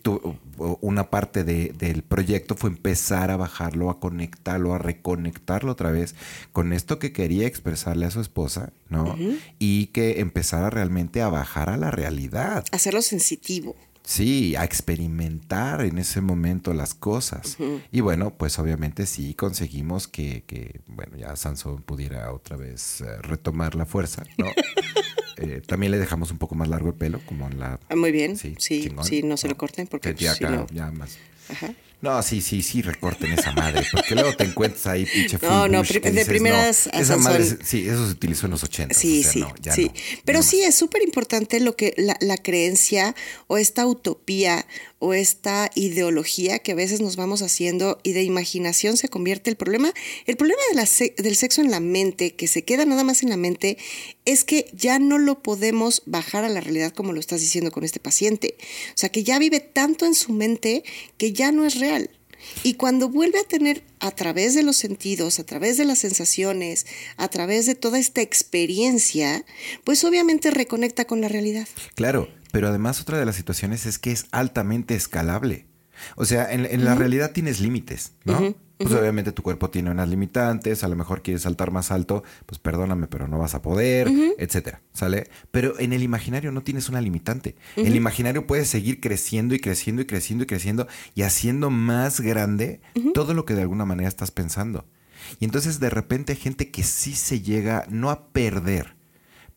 una 0.57 1.09
parte 1.09 1.43
del 1.43 2.01
proyecto 2.01 2.55
fue 2.55 2.69
empezar 2.69 3.29
a 3.29 3.37
bajarlo, 3.37 3.89
a 3.89 3.99
conectarlo, 3.99 4.73
a 4.73 4.77
reconectarlo 4.77 5.71
otra 5.71 5.91
vez 5.91 6.15
con 6.51 6.73
esto 6.73 6.97
que 6.97 7.11
quería 7.11 7.45
expresarle 7.45 8.05
a 8.05 8.11
su 8.11 8.21
esposa, 8.21 8.71
¿no? 8.89 9.15
Y 9.59 9.87
que 9.87 10.21
empezara 10.21 10.69
realmente 10.69 11.21
a 11.21 11.27
bajar 11.27 11.69
a 11.69 11.77
la 11.77 11.91
realidad. 11.91 12.65
Hacerlo 12.71 13.01
sensitivo. 13.01 13.75
Sí, 14.03 14.55
a 14.55 14.63
experimentar 14.63 15.81
en 15.81 15.97
ese 15.97 16.21
momento 16.21 16.73
las 16.73 16.93
cosas. 16.93 17.57
Y 17.91 18.01
bueno, 18.01 18.31
pues 18.37 18.57
obviamente 18.59 19.05
sí 19.05 19.33
conseguimos 19.33 20.07
que, 20.07 20.43
que 20.45 20.81
bueno, 20.87 21.17
ya 21.17 21.35
Sansón 21.35 21.81
pudiera 21.81 22.31
otra 22.31 22.55
vez 22.55 23.01
eh, 23.01 23.17
retomar 23.21 23.75
la 23.75 23.85
fuerza, 23.85 24.23
¿no? 24.37 24.45
Eh, 25.37 25.61
también 25.65 25.91
le 25.91 25.97
dejamos 25.97 26.31
un 26.31 26.37
poco 26.37 26.55
más 26.55 26.67
largo 26.67 26.89
el 26.89 26.95
pelo, 26.95 27.19
como 27.25 27.47
en 27.47 27.59
la... 27.59 27.79
Ah, 27.89 27.95
muy 27.95 28.11
bien, 28.11 28.37
sí, 28.37 28.55
sí, 28.57 28.91
sí, 29.03 29.23
no 29.23 29.37
se 29.37 29.47
lo 29.47 29.57
corten 29.57 29.87
porque... 29.87 30.13
Ya, 30.15 30.35
pues, 30.39 30.71
ya 30.71 30.91
más... 30.91 31.17
Ajá. 31.49 31.73
No, 32.01 32.21
sí, 32.21 32.39
sí, 32.41 32.61
sí, 32.61 32.83
recorten 32.83 33.31
esa 33.31 33.51
madre, 33.53 33.83
porque 33.91 34.13
luego 34.13 34.35
te 34.35 34.43
encuentras 34.43 34.85
ahí, 34.85 35.05
pinche 35.05 35.39
No, 35.41 35.67
no, 35.67 35.81
de 35.81 36.25
primeras. 36.25 36.87
esa 36.93 37.17
madre, 37.17 37.43
sí, 37.63 37.87
eso 37.87 38.05
se 38.05 38.11
utilizó 38.11 38.45
en 38.45 38.51
los 38.51 38.63
80. 38.63 38.93
Sí, 38.93 39.23
sí, 39.23 39.43
sí. 39.73 39.91
Pero 40.23 40.43
sí, 40.43 40.61
es 40.61 40.75
súper 40.75 41.01
importante 41.01 41.59
lo 41.59 41.75
que 41.75 41.95
la, 41.97 42.15
la, 42.19 42.37
creencia 42.37 43.15
o 43.47 43.57
esta 43.57 43.87
utopía 43.87 44.67
o 44.99 45.13
esta 45.13 45.69
ideología 45.75 46.59
que 46.59 46.71
a 46.71 46.75
veces 46.75 47.01
nos 47.01 47.15
vamos 47.15 47.41
haciendo 47.41 47.99
y 48.03 48.13
de 48.13 48.23
imaginación 48.23 48.97
se 48.97 49.09
convierte 49.09 49.49
el 49.49 49.55
problema. 49.55 49.93
El 50.25 50.37
problema 50.37 50.61
de 50.69 50.75
la 50.75 50.87
del 51.17 51.35
sexo 51.35 51.61
en 51.61 51.71
la 51.71 51.79
mente, 51.79 52.35
que 52.35 52.47
se 52.47 52.63
queda 52.63 52.85
nada 52.85 53.03
más 53.03 53.21
en 53.21 53.29
la 53.29 53.37
mente, 53.37 53.77
es 54.25 54.43
que 54.43 54.69
ya 54.73 54.99
no 54.99 55.17
lo 55.17 55.41
podemos 55.43 56.01
bajar 56.05 56.43
a 56.43 56.49
la 56.49 56.61
realidad 56.61 56.93
como 56.93 57.13
lo 57.13 57.19
estás 57.19 57.41
diciendo 57.41 57.71
con 57.71 57.83
este 57.83 57.99
paciente. 57.99 58.55
O 58.89 58.97
sea, 58.97 59.09
que 59.09 59.23
ya 59.23 59.37
vive 59.37 59.59
tanto 59.59 60.05
en 60.05 60.15
su 60.15 60.31
mente 60.31 60.83
que 61.17 61.33
ya 61.35 61.51
no 61.51 61.65
es 61.65 61.79
real. 61.79 62.09
Y 62.63 62.75
cuando 62.75 63.09
vuelve 63.09 63.39
a 63.39 63.43
tener 63.43 63.83
a 63.99 64.11
través 64.11 64.53
de 64.55 64.63
los 64.63 64.75
sentidos, 64.75 65.39
a 65.39 65.43
través 65.43 65.77
de 65.77 65.85
las 65.85 65.99
sensaciones, 65.99 66.85
a 67.17 67.27
través 67.27 67.65
de 67.65 67.75
toda 67.75 67.99
esta 67.99 68.21
experiencia, 68.21 69.45
pues 69.83 70.03
obviamente 70.03 70.51
reconecta 70.51 71.05
con 71.05 71.21
la 71.21 71.27
realidad. 71.27 71.67
Claro, 71.95 72.29
pero 72.51 72.67
además 72.67 73.01
otra 73.01 73.19
de 73.19 73.25
las 73.25 73.35
situaciones 73.35 73.85
es 73.85 73.99
que 73.99 74.11
es 74.11 74.25
altamente 74.31 74.95
escalable. 74.95 75.65
O 76.15 76.25
sea, 76.25 76.51
en, 76.51 76.83
la 76.83 76.95
realidad 76.95 77.31
tienes 77.31 77.59
límites, 77.59 78.13
¿no? 78.23 78.55
Pues 78.77 78.91
obviamente 78.93 79.31
tu 79.31 79.41
cuerpo 79.41 79.69
tiene 79.69 79.89
unas 79.89 80.09
limitantes, 80.09 80.83
a 80.83 80.89
lo 80.89 80.97
mejor 80.97 81.21
quieres 81.21 81.43
saltar 81.43 81.71
más 81.71 81.91
alto, 81.91 82.23
pues 82.45 82.59
perdóname, 82.59 83.07
pero 83.07 83.27
no 83.27 83.37
vas 83.37 83.55
a 83.55 83.61
poder, 83.61 84.11
etcétera, 84.37 84.81
¿sale? 84.91 85.29
Pero 85.51 85.79
en 85.79 85.93
el 85.93 86.03
imaginario 86.03 86.51
no 86.51 86.61
tienes 86.61 86.89
una 86.89 86.99
limitante. 86.99 87.55
El 87.77 87.95
imaginario 87.95 88.47
puede 88.47 88.65
seguir 88.65 88.99
creciendo 88.99 89.55
y 89.55 89.59
creciendo 89.59 90.01
y 90.01 90.05
creciendo 90.05 90.43
y 90.43 90.47
creciendo 90.47 90.87
y 91.13 91.21
haciendo 91.21 91.69
más 91.69 92.19
grande 92.19 92.81
todo 93.13 93.33
lo 93.33 93.45
que 93.45 93.55
de 93.55 93.61
alguna 93.61 93.85
manera 93.85 94.09
estás 94.09 94.31
pensando. 94.31 94.85
Y 95.39 95.45
entonces 95.45 95.79
de 95.79 95.89
repente 95.89 96.33
hay 96.33 96.39
gente 96.39 96.69
que 96.69 96.83
sí 96.83 97.15
se 97.15 97.41
llega 97.41 97.85
no 97.89 98.09
a 98.09 98.27
perder, 98.29 98.94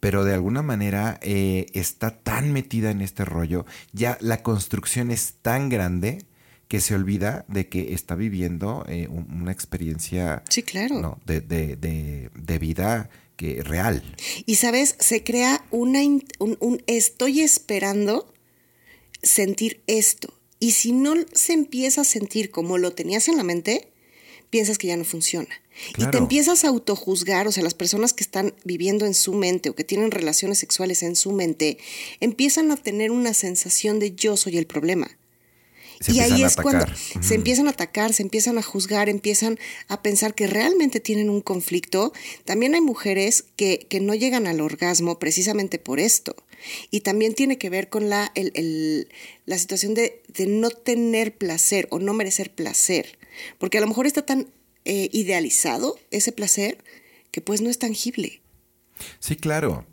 pero 0.00 0.24
de 0.24 0.34
alguna 0.34 0.62
manera 0.62 1.18
eh, 1.22 1.66
está 1.74 2.10
tan 2.18 2.52
metida 2.52 2.90
en 2.90 3.00
este 3.00 3.24
rollo, 3.24 3.66
ya 3.92 4.18
la 4.20 4.42
construcción 4.42 5.10
es 5.10 5.34
tan 5.42 5.68
grande 5.68 6.24
que 6.68 6.80
se 6.80 6.94
olvida 6.94 7.44
de 7.48 7.68
que 7.68 7.94
está 7.94 8.14
viviendo 8.14 8.84
eh, 8.88 9.08
una 9.08 9.52
experiencia 9.52 10.42
sí, 10.48 10.62
claro. 10.62 11.00
¿no? 11.00 11.18
de, 11.24 11.40
de, 11.40 11.76
de, 11.76 12.30
de, 12.34 12.58
vida 12.58 13.08
que, 13.36 13.62
real. 13.62 14.02
Y 14.44 14.56
sabes, 14.56 14.94
se 14.98 15.24
crea 15.24 15.64
una, 15.70 16.00
un, 16.02 16.56
un 16.60 16.82
estoy 16.86 17.40
esperando 17.40 18.32
sentir 19.22 19.82
esto. 19.86 20.34
Y 20.60 20.72
si 20.72 20.92
no 20.92 21.14
se 21.32 21.54
empieza 21.54 22.02
a 22.02 22.04
sentir 22.04 22.50
como 22.50 22.78
lo 22.78 22.92
tenías 22.92 23.28
en 23.28 23.36
la 23.38 23.44
mente, 23.44 23.88
piensas 24.50 24.76
que 24.76 24.88
ya 24.88 24.96
no 24.96 25.04
funciona. 25.04 25.48
Y 25.96 26.06
te 26.06 26.18
empiezas 26.18 26.64
a 26.64 26.68
autojuzgar, 26.68 27.46
o 27.46 27.52
sea, 27.52 27.62
las 27.62 27.74
personas 27.74 28.12
que 28.12 28.24
están 28.24 28.54
viviendo 28.64 29.06
en 29.06 29.14
su 29.14 29.34
mente 29.34 29.70
o 29.70 29.74
que 29.74 29.84
tienen 29.84 30.10
relaciones 30.10 30.58
sexuales 30.58 31.02
en 31.02 31.16
su 31.16 31.32
mente, 31.32 31.78
empiezan 32.20 32.70
a 32.70 32.76
tener 32.76 33.10
una 33.10 33.34
sensación 33.34 33.98
de 33.98 34.14
yo 34.14 34.36
soy 34.36 34.58
el 34.58 34.66
problema. 34.66 35.10
y 36.06 36.20
ahí 36.20 36.44
es 36.44 36.56
cuando 36.56 36.86
se 37.20 37.34
empiezan 37.34 37.66
a 37.66 37.70
atacar, 37.70 38.12
se 38.12 38.22
empiezan 38.22 38.58
a 38.58 38.62
juzgar, 38.62 39.08
empiezan 39.08 39.58
a 39.88 40.02
pensar 40.02 40.34
que 40.34 40.46
realmente 40.46 41.00
tienen 41.00 41.30
un 41.30 41.40
conflicto. 41.40 42.12
También 42.44 42.74
hay 42.74 42.80
mujeres 42.80 43.44
que, 43.56 43.86
que 43.88 44.00
no 44.00 44.14
llegan 44.14 44.46
al 44.46 44.60
orgasmo 44.60 45.18
precisamente 45.18 45.78
por 45.78 45.98
esto. 45.98 46.36
Y 46.90 47.00
también 47.00 47.34
tiene 47.34 47.56
que 47.58 47.70
ver 47.70 47.88
con 47.88 48.10
la, 48.10 48.32
el, 48.34 49.08
la 49.46 49.58
situación 49.58 49.94
de, 49.94 50.22
de 50.28 50.46
no 50.46 50.70
tener 50.70 51.36
placer 51.36 51.86
o 51.90 51.98
no 51.98 52.14
merecer 52.14 52.52
placer. 52.52 53.18
Porque 53.58 53.78
a 53.78 53.80
lo 53.80 53.86
mejor 53.86 54.06
está 54.06 54.26
tan 54.26 54.48
eh, 54.90 55.10
idealizado 55.12 55.98
ese 56.10 56.32
placer 56.32 56.82
que 57.30 57.42
pues 57.42 57.60
no 57.60 57.68
es 57.68 57.78
tangible. 57.78 58.40
Sí, 59.18 59.36
claro. 59.36 59.86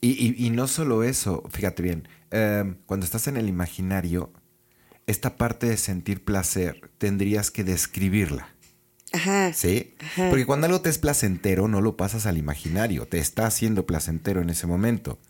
Y, 0.00 0.50
no 0.50 0.66
solo 0.66 1.04
eso, 1.04 1.44
fíjate 1.50 1.84
bien, 1.84 2.08
em, 2.32 2.78
cuando 2.86 3.04
estás 3.06 3.28
en 3.28 3.36
el 3.36 3.48
imaginario, 3.48 4.32
esta 5.06 5.36
parte 5.36 5.68
de 5.68 5.76
sentir 5.76 6.24
placer 6.24 6.90
tendrías 6.98 7.52
que 7.52 7.62
describirla. 7.62 8.52
Ajá. 9.12 9.52
¿Sí? 9.52 9.94
Porque 10.16 10.46
cuando 10.46 10.66
algo 10.66 10.80
te 10.80 10.90
es 10.90 10.98
placentero, 10.98 11.68
no 11.68 11.80
lo 11.80 11.96
pasas 11.96 12.26
al 12.26 12.36
imaginario, 12.36 13.06
te 13.06 13.18
está 13.18 13.46
haciendo 13.46 13.86
placentero 13.86 14.40
en 14.40 14.50
ese 14.50 14.66
momento. 14.66 15.20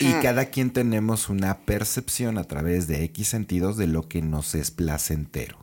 Y 0.00 0.12
cada 0.22 0.46
quien 0.46 0.70
tenemos 0.70 1.28
una 1.28 1.58
percepción 1.58 2.38
a 2.38 2.44
través 2.44 2.86
de 2.86 3.04
X 3.04 3.28
sentidos 3.28 3.76
de 3.76 3.86
lo 3.86 4.08
que 4.08 4.22
nos 4.22 4.54
es 4.54 4.70
placentero, 4.70 5.58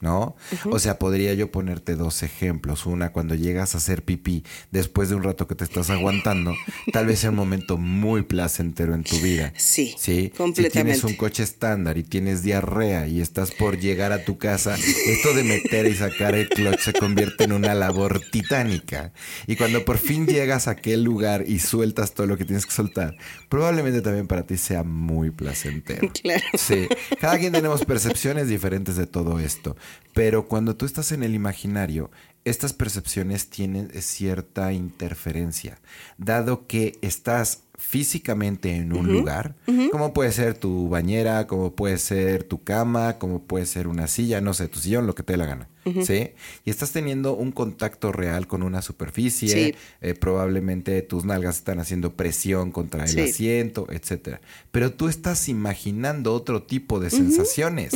¿no? 0.00 0.36
O 0.70 0.78
sea, 0.78 0.98
podría 0.98 1.34
yo 1.34 1.50
ponerte 1.50 1.94
dos 1.94 2.22
ejemplos. 2.22 2.86
Una, 2.86 3.12
cuando 3.12 3.34
llegas 3.34 3.74
a 3.74 3.78
hacer 3.78 4.02
pipí 4.02 4.44
después 4.70 5.08
de 5.08 5.14
un 5.14 5.22
rato 5.22 5.46
que 5.46 5.54
te 5.54 5.64
estás 5.64 5.90
aguantando, 5.90 6.54
tal 6.92 7.06
vez 7.06 7.20
sea 7.20 7.30
un 7.30 7.36
momento 7.36 7.76
muy 7.78 8.22
placentero 8.22 8.94
en 8.94 9.04
tu 9.04 9.16
vida. 9.18 9.52
Sí, 9.56 9.94
sí. 9.98 10.32
Completamente. 10.36 10.62
Si 10.62 10.70
tienes 10.70 11.04
un 11.04 11.14
coche 11.14 11.42
estándar 11.42 11.98
y 11.98 12.02
tienes 12.02 12.42
diarrea 12.42 13.06
y 13.06 13.20
estás 13.20 13.52
por 13.52 13.78
llegar 13.78 14.12
a 14.12 14.24
tu 14.24 14.38
casa, 14.38 14.76
esto 14.76 15.34
de 15.34 15.44
meter 15.44 15.86
y 15.86 15.94
sacar 15.94 16.34
el 16.34 16.48
clutch 16.48 16.80
se 16.80 16.92
convierte 16.92 17.44
en 17.44 17.52
una 17.52 17.74
labor 17.74 18.20
titánica. 18.30 19.12
Y 19.46 19.56
cuando 19.56 19.84
por 19.84 19.98
fin 19.98 20.26
llegas 20.26 20.68
a 20.68 20.72
aquel 20.72 21.02
lugar 21.02 21.44
y 21.46 21.58
sueltas 21.58 22.14
todo 22.14 22.26
lo 22.26 22.36
que 22.36 22.44
tienes 22.44 22.66
que 22.66 22.72
soltar, 22.72 23.16
probablemente 23.48 24.02
también 24.02 24.26
para 24.26 24.46
ti 24.46 24.56
sea 24.56 24.82
muy 24.82 25.30
placentero. 25.30 26.10
Claro. 26.22 26.44
Sí. 26.54 26.88
Cada 27.20 27.38
quien 27.38 27.52
tenemos 27.52 27.84
percepciones 27.84 28.48
diferentes 28.48 28.96
de 28.96 29.06
todo 29.06 29.38
esto. 29.38 29.76
Pero 30.14 30.48
cuando 30.48 30.76
tú 30.76 30.86
estás 30.86 31.12
en 31.12 31.22
el 31.22 31.34
imaginario, 31.34 32.10
estas 32.44 32.72
percepciones 32.72 33.50
tienen 33.50 33.90
cierta 34.00 34.72
interferencia, 34.72 35.80
dado 36.16 36.66
que 36.66 36.96
estás 37.02 37.64
físicamente 37.78 38.74
en 38.74 38.92
un 38.92 39.12
lugar, 39.12 39.54
como 39.90 40.12
puede 40.12 40.32
ser 40.32 40.54
tu 40.54 40.88
bañera, 40.88 41.46
como 41.46 41.74
puede 41.74 41.98
ser 41.98 42.44
tu 42.44 42.62
cama, 42.62 43.18
como 43.18 43.42
puede 43.42 43.66
ser 43.66 43.86
una 43.88 44.06
silla, 44.06 44.40
no 44.40 44.54
sé, 44.54 44.68
tu 44.68 44.78
sillón, 44.78 45.06
lo 45.06 45.14
que 45.14 45.22
te 45.22 45.34
dé 45.34 45.36
la 45.36 45.46
gana, 45.46 45.68
¿sí? 46.04 46.30
Y 46.64 46.70
estás 46.70 46.92
teniendo 46.92 47.34
un 47.34 47.52
contacto 47.52 48.12
real 48.12 48.46
con 48.46 48.62
una 48.62 48.82
superficie, 48.82 49.76
eh, 50.00 50.14
probablemente 50.14 51.02
tus 51.02 51.24
nalgas 51.24 51.56
están 51.56 51.78
haciendo 51.78 52.14
presión 52.14 52.72
contra 52.72 53.04
el 53.04 53.18
asiento, 53.20 53.86
etcétera. 53.90 54.40
Pero 54.70 54.92
tú 54.92 55.08
estás 55.08 55.48
imaginando 55.48 56.32
otro 56.34 56.62
tipo 56.62 57.00
de 57.00 57.10
sensaciones, 57.10 57.92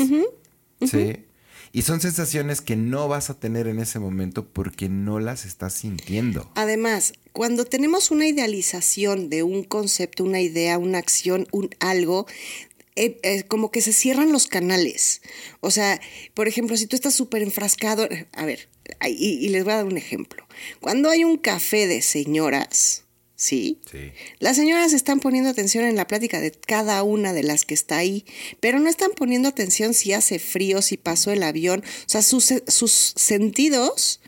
¿sí? 0.80 1.24
Y 1.72 1.82
son 1.82 2.00
sensaciones 2.00 2.60
que 2.60 2.74
no 2.76 3.06
vas 3.06 3.30
a 3.30 3.38
tener 3.38 3.68
en 3.68 3.78
ese 3.78 3.98
momento 3.98 4.46
porque 4.46 4.88
no 4.88 5.20
las 5.20 5.44
estás 5.44 5.74
sintiendo. 5.74 6.50
Además, 6.56 7.12
cuando 7.32 7.64
tenemos 7.64 8.10
una 8.10 8.26
idealización 8.26 9.30
de 9.30 9.44
un 9.44 9.62
concepto, 9.62 10.24
una 10.24 10.40
idea, 10.40 10.78
una 10.78 10.98
acción, 10.98 11.46
un 11.52 11.70
algo, 11.78 12.26
eh, 12.96 13.18
eh, 13.22 13.44
como 13.44 13.70
que 13.70 13.82
se 13.82 13.92
cierran 13.92 14.32
los 14.32 14.48
canales. 14.48 15.22
O 15.60 15.70
sea, 15.70 16.00
por 16.34 16.48
ejemplo, 16.48 16.76
si 16.76 16.86
tú 16.86 16.96
estás 16.96 17.14
súper 17.14 17.42
enfrascado, 17.42 18.08
a 18.32 18.44
ver, 18.44 18.68
y, 19.06 19.38
y 19.46 19.48
les 19.50 19.62
voy 19.62 19.72
a 19.72 19.76
dar 19.76 19.86
un 19.86 19.96
ejemplo. 19.96 20.46
Cuando 20.80 21.08
hay 21.08 21.22
un 21.22 21.36
café 21.36 21.86
de 21.86 22.02
señoras, 22.02 23.04
¿sí? 23.40 23.78
Sí. 23.90 24.12
Las 24.38 24.56
señoras 24.56 24.92
están 24.92 25.18
poniendo 25.18 25.48
atención 25.48 25.84
en 25.86 25.96
la 25.96 26.06
plática 26.06 26.40
de 26.40 26.50
cada 26.52 27.02
una 27.02 27.32
de 27.32 27.42
las 27.42 27.64
que 27.64 27.72
está 27.72 27.96
ahí, 27.96 28.26
pero 28.60 28.78
no 28.78 28.90
están 28.90 29.12
poniendo 29.16 29.48
atención 29.48 29.94
si 29.94 30.12
hace 30.12 30.38
frío, 30.38 30.82
si 30.82 30.98
pasó 30.98 31.30
el 31.30 31.42
avión. 31.42 31.80
O 31.80 32.08
sea, 32.08 32.20
sus, 32.20 32.52
sus 32.66 33.14
sentidos 33.16 34.20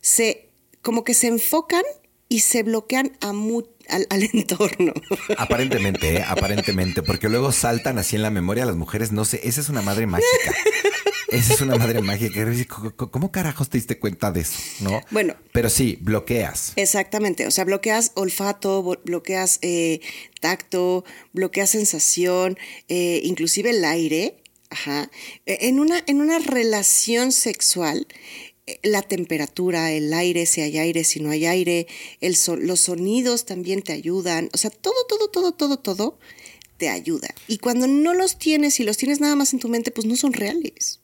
se 0.00 0.46
como 0.82 1.02
que 1.02 1.14
se 1.14 1.26
enfocan 1.26 1.82
y 2.28 2.40
se 2.40 2.62
bloquean 2.62 3.16
a 3.20 3.32
mu- 3.32 3.64
al, 3.88 4.06
al 4.08 4.22
entorno. 4.32 4.92
Aparentemente, 5.36 6.18
¿eh? 6.18 6.24
aparentemente, 6.26 7.02
porque 7.02 7.28
luego 7.28 7.50
saltan 7.50 7.98
así 7.98 8.14
en 8.14 8.22
la 8.22 8.30
memoria 8.30 8.64
las 8.66 8.76
mujeres, 8.76 9.10
no 9.10 9.24
sé, 9.24 9.40
esa 9.42 9.60
es 9.60 9.68
una 9.68 9.82
madre 9.82 10.06
mágica. 10.06 10.28
Esa 11.30 11.54
es 11.54 11.60
una 11.60 11.76
madre 11.76 12.00
mágica. 12.02 12.40
¿Cómo- 12.68 13.10
¿Cómo 13.10 13.32
carajos 13.32 13.68
te 13.68 13.78
diste 13.78 13.98
cuenta 13.98 14.30
de 14.32 14.40
eso? 14.40 14.58
¿No? 14.80 15.00
Bueno. 15.10 15.34
Pero 15.52 15.70
sí, 15.70 15.98
bloqueas. 16.00 16.72
Exactamente, 16.76 17.46
o 17.46 17.50
sea, 17.50 17.64
bloqueas 17.64 18.12
olfato, 18.14 18.82
bloqueas 19.04 19.58
eh, 19.62 20.00
tacto, 20.40 21.04
bloqueas 21.32 21.70
sensación, 21.70 22.58
eh, 22.88 23.20
inclusive 23.24 23.70
el 23.70 23.84
aire. 23.84 24.42
Ajá. 24.70 25.10
Eh, 25.46 25.58
En 25.62 25.80
una, 25.80 26.02
en 26.06 26.20
una 26.20 26.38
relación 26.38 27.32
sexual, 27.32 28.06
eh, 28.66 28.78
la 28.82 29.02
temperatura, 29.02 29.90
el 29.90 30.12
aire, 30.14 30.46
si 30.46 30.60
hay 30.60 30.78
aire, 30.78 31.02
si 31.04 31.20
no 31.20 31.30
hay 31.30 31.46
aire, 31.46 31.86
el 32.20 32.36
so- 32.36 32.56
los 32.56 32.80
sonidos 32.80 33.46
también 33.46 33.82
te 33.82 33.92
ayudan. 33.92 34.48
O 34.52 34.58
sea, 34.58 34.70
todo, 34.70 34.94
todo, 35.08 35.28
todo, 35.28 35.52
todo, 35.52 35.76
todo 35.78 36.18
te 36.76 36.88
ayuda. 36.88 37.28
Y 37.48 37.58
cuando 37.58 37.86
no 37.88 38.14
los 38.14 38.38
tienes 38.38 38.80
y 38.80 38.84
los 38.84 38.96
tienes 38.96 39.20
nada 39.20 39.34
más 39.36 39.52
en 39.52 39.58
tu 39.58 39.68
mente, 39.68 39.90
pues 39.90 40.06
no 40.06 40.16
son 40.16 40.32
reales. 40.32 40.99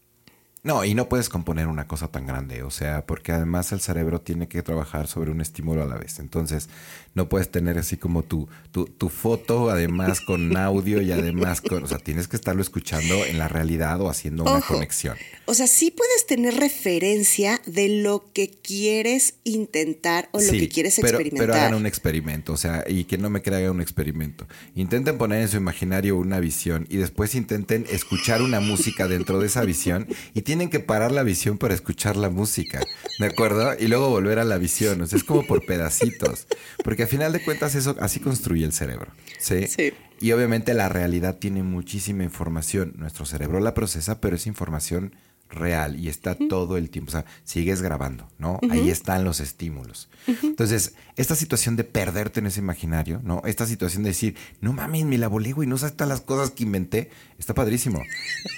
No, 0.67 0.85
y 0.85 0.95
no 0.95 1.09
puedes 1.09 1.29
componer 1.29 1.69
una 1.69 1.87
cosa 1.87 2.09
tan 2.09 2.27
grande, 2.27 2.65
o 2.65 2.73
sea, 2.73 3.07
porque 3.07 3.31
además 3.31 3.71
el 3.71 3.79
cerebro 3.79 4.21
tiene 4.21 4.49
que 4.49 4.65
trabajar 4.65 5.07
sobre 5.07 5.31
un 5.31 5.41
estímulo 5.41 5.85
a 5.85 5.87
la 5.87 5.97
vez. 5.97 6.19
Entonces, 6.19 6.69
no 7.17 7.31
puedes 7.31 7.51
tener 7.51 7.79
así 7.79 7.97
como 7.97 8.23
tu, 8.23 8.47
tu, 8.71 8.85
tu 8.85 9.09
foto, 9.09 9.71
además 9.71 10.21
con 10.21 10.55
audio 10.57 11.01
y 11.01 11.11
además 11.11 11.63
con. 11.63 11.83
O 11.83 11.87
sea, 11.89 11.99
tienes 11.99 12.29
que 12.29 12.37
estarlo 12.37 12.61
escuchando 12.61 13.25
en 13.25 13.39
la 13.39 13.49
realidad 13.49 14.01
o 14.03 14.11
haciendo 14.11 14.45
una 14.45 14.61
conexión. 14.61 15.17
O 15.47 15.55
sea, 15.55 15.67
sí 15.67 15.91
puedes 15.91 16.27
tener 16.27 16.55
referencia 16.57 17.61
de 17.67 17.89
lo 17.89 18.31
que 18.35 18.51
quieres 18.51 19.35
intentar 19.45 20.29
o 20.33 20.41
lo 20.41 20.45
Sí, 20.45 20.59
que 20.61 20.69
quieres 20.69 20.97
pero, 20.97 21.09
experimentar. 21.09 21.47
Pero 21.47 21.59
hagan 21.59 21.75
un 21.75 21.87
experimento, 21.87 22.53
o 22.53 22.57
sea, 22.57 22.85
y 22.87 23.05
que 23.05 23.17
no 23.17 23.31
me 23.31 23.41
crea 23.41 23.71
un 23.71 23.81
experimento. 23.81 24.47
Intenten 24.75 25.17
poner 25.17 25.41
en 25.41 25.49
su 25.49 25.57
imaginario 25.57 26.19
una 26.19 26.39
visión 26.39 26.87
y 26.91 26.99
después 26.99 27.35
intenten 27.35 27.87
escuchar 27.91 28.43
una 28.43 28.61
música 28.61 29.09
dentro 29.09 29.41
de 29.41 29.47
esa 29.47 29.63
visión 29.65 30.07
y 30.35 30.43
tienen 30.43 30.69
que 30.69 30.81
parar 30.81 31.13
la 31.13 31.23
visión 31.23 31.57
para 31.57 31.73
escuchar 31.73 32.17
la 32.17 32.29
música, 32.29 32.81
¿de 33.19 33.27
acuerdo? 33.27 33.73
Y 33.79 33.87
luego 33.87 34.11
volver 34.11 34.39
a 34.39 34.45
la 34.45 34.59
visión, 34.59 35.01
o 35.01 35.07
sea, 35.07 35.17
es 35.17 35.25
como 35.25 35.47
por 35.47 35.65
pedacitos, 35.65 36.47
porque 36.85 37.06
a 37.07 37.09
final 37.09 37.33
de 37.33 37.43
cuentas 37.43 37.75
eso 37.75 37.97
así 38.01 38.21
construye 38.21 38.65
el 38.65 38.73
cerebro, 38.73 39.13
¿sí? 39.39 39.67
Sí. 39.69 39.93
Y 40.21 40.33
obviamente 40.33 40.75
la 40.75 40.89
realidad 40.89 41.37
tiene 41.37 41.63
muchísima 41.63 42.25
información. 42.25 42.95
Nuestro 42.97 43.27
cerebro 43.27 43.61
la 43.61 43.75
procesa, 43.75 44.21
pero 44.21 44.37
es 44.37 44.47
información 44.47 45.15
real 45.51 45.99
y 45.99 46.09
está 46.09 46.35
todo 46.35 46.77
el 46.77 46.91
tiempo. 46.91 47.11
O 47.11 47.13
sea, 47.13 47.25
sigues 47.45 47.83
grabando, 47.83 48.29
¿no? 48.39 48.59
Ahí 48.71 48.91
están 48.91 49.25
los 49.25 49.41
estímulos. 49.41 50.09
Entonces, 50.43 50.95
esta 51.17 51.35
situación 51.35 51.77
de 51.77 51.85
perderte 51.85 52.41
en 52.41 52.47
ese 52.47 52.61
imaginario, 52.61 53.21
¿no? 53.23 53.43
Esta 53.45 53.67
situación 53.67 54.03
de 54.03 54.11
decir, 54.11 54.37
no 54.61 54.73
mames, 54.73 55.05
me 55.05 55.19
la 55.19 55.29
volé, 55.29 55.53
güey, 55.53 55.69
no 55.69 55.79
sabes 55.79 55.97
todas 55.97 56.09
las 56.09 56.21
cosas 56.21 56.51
que 56.51 56.65
inventé, 56.65 57.11
está 57.39 57.55
padrísimo. 57.55 58.03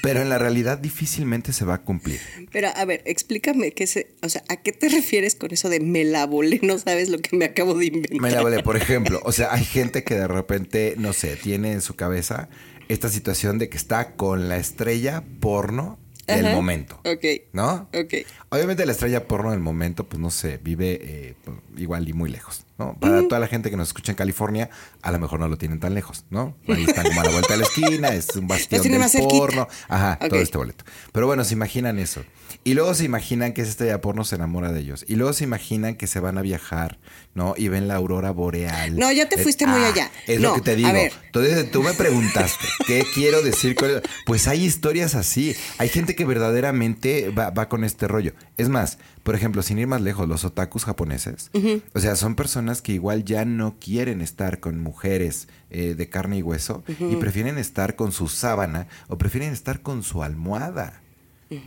Pero 0.03 0.22
en 0.22 0.29
la 0.29 0.38
realidad 0.38 0.79
difícilmente 0.79 1.53
se 1.53 1.64
va 1.64 1.74
a 1.74 1.83
cumplir. 1.83 2.20
Pero 2.53 2.68
a 2.74 2.85
ver, 2.85 3.03
explícame 3.05 3.72
qué 3.72 3.87
se, 3.87 4.14
o 4.22 4.29
sea, 4.29 4.42
¿a 4.48 4.57
qué 4.57 4.72
te 4.72 4.88
refieres 4.88 5.35
con 5.35 5.53
eso 5.53 5.68
de 5.68 5.81
me 5.81 6.05
la 6.05 6.27
volé? 6.27 6.61
No 6.62 6.79
sabes 6.79 7.09
lo 7.09 7.18
que 7.18 7.37
me 7.37 7.46
acabo 7.46 7.74
de 7.74 7.87
inventar. 7.87 8.20
Me 8.20 8.31
la 8.31 8.42
volé, 8.42 8.62
por 8.62 8.77
ejemplo. 8.79 9.20
O 9.24 9.33
sea, 9.33 9.53
hay 9.53 9.64
gente 9.64 10.05
que 10.05 10.14
de 10.14 10.29
repente, 10.29 10.94
no 10.98 11.12
sé, 11.12 11.37
tiene 11.37 11.72
en 11.72 11.81
su 11.81 11.94
cabeza 11.94 12.48
esta 12.88 13.09
situación 13.09 13.59
de 13.59 13.68
que 13.68 13.77
está 13.77 14.16
con 14.16 14.48
la 14.48 14.57
estrella 14.57 15.22
porno 15.40 15.98
del 16.34 16.46
Ajá. 16.46 16.54
momento. 16.54 17.00
Ok. 17.04 17.24
¿No? 17.52 17.88
Ok. 17.94 18.14
Obviamente 18.50 18.87
la 18.87 18.92
estrella 18.92 19.28
porno 19.28 19.50
del 19.50 19.61
momento, 19.61 20.08
pues 20.08 20.20
no 20.20 20.30
sé, 20.30 20.58
vive 20.62 20.98
eh, 21.02 21.34
igual 21.76 22.08
y 22.08 22.14
muy 22.14 22.30
lejos, 22.30 22.64
¿no? 22.78 22.94
Para 22.98 23.22
toda 23.28 23.40
la 23.40 23.46
gente 23.46 23.70
que 23.70 23.76
nos 23.76 23.88
escucha 23.88 24.12
en 24.12 24.16
California, 24.16 24.70
a 25.02 25.12
lo 25.12 25.18
mejor 25.18 25.38
no 25.38 25.48
lo 25.48 25.58
tienen 25.58 25.80
tan 25.80 25.94
lejos, 25.94 26.24
¿no? 26.30 26.56
Ahí 26.66 26.84
están 26.84 27.04
como 27.04 27.20
a 27.20 27.24
la 27.24 27.30
vuelta 27.30 27.52
de 27.52 27.58
la 27.58 27.66
esquina, 27.66 28.08
es 28.08 28.34
un 28.37 28.48
bastión 28.48 28.82
del 28.82 29.02
porno. 29.28 29.68
Ajá, 29.88 30.18
todo 30.28 30.40
este 30.40 30.56
boleto. 30.56 30.84
Pero 31.12 31.26
bueno, 31.26 31.44
se 31.44 31.52
imaginan 31.54 31.98
eso. 31.98 32.24
Y 32.64 32.74
luego 32.74 32.94
se 32.94 33.04
imaginan 33.04 33.52
que 33.52 33.62
esa 33.62 33.70
estrella 33.70 34.00
porno 34.00 34.24
se 34.24 34.37
enamora 34.37 34.72
de 34.72 34.80
ellos. 34.80 35.04
Y 35.06 35.16
luego 35.16 35.32
se 35.32 35.44
imaginan 35.44 35.94
que 35.96 36.06
se 36.06 36.18
van 36.18 36.38
a 36.38 36.42
viajar, 36.42 36.98
¿no? 37.34 37.54
Y 37.56 37.68
ven 37.68 37.87
la 37.87 37.96
aurora 37.96 38.30
boreal. 38.30 38.96
No, 38.96 39.12
ya 39.12 39.28
te 39.28 39.37
Eh, 39.37 39.42
fuiste 39.42 39.66
muy 39.66 39.80
ah, 39.82 39.88
allá. 39.88 40.11
Es 40.26 40.40
No, 40.40 40.50
lo 40.50 40.54
que 40.54 40.61
te 40.62 40.76
digo. 40.76 40.88
Entonces 40.88 41.70
tú 41.70 41.82
me 41.82 41.92
preguntaste, 41.92 42.66
¿qué 42.87 43.04
quiero 43.14 43.42
decir 43.42 43.74
con? 43.74 43.90
Pues 44.24 44.48
hay 44.48 44.64
historias 44.64 45.14
así. 45.14 45.54
Hay 45.76 45.88
gente 45.88 46.14
que 46.14 46.24
verdaderamente 46.24 47.30
va, 47.30 47.50
va 47.50 47.68
con 47.68 47.84
este 47.84 48.08
rollo. 48.08 48.32
Es 48.57 48.68
más, 48.68 48.98
por 49.22 49.35
ejemplo, 49.35 49.62
sin 49.62 49.79
ir 49.79 49.87
más 49.87 50.01
lejos, 50.01 50.29
los 50.29 50.44
otakus 50.44 50.85
japoneses, 50.85 51.51
o 51.94 52.01
sea, 52.01 52.16
son 52.16 52.35
personas 52.35 52.83
que 52.83 52.92
igual 52.92 53.24
ya 53.24 53.44
no 53.44 53.77
quieren 53.79 54.20
estar 54.20 54.59
con 54.61 54.81
mujeres 54.81 55.48
eh, 55.70 55.94
de 55.94 56.09
carne 56.09 56.38
y 56.38 56.42
hueso 56.42 56.83
y 56.88 57.16
prefieren 57.16 57.57
estar 57.59 57.94
con 57.96 58.11
su 58.12 58.29
sábana 58.29 58.88
o 59.09 59.16
prefieren 59.18 59.53
estar 59.53 59.81
con 59.83 60.03
su 60.03 60.22
almohada, 60.22 61.03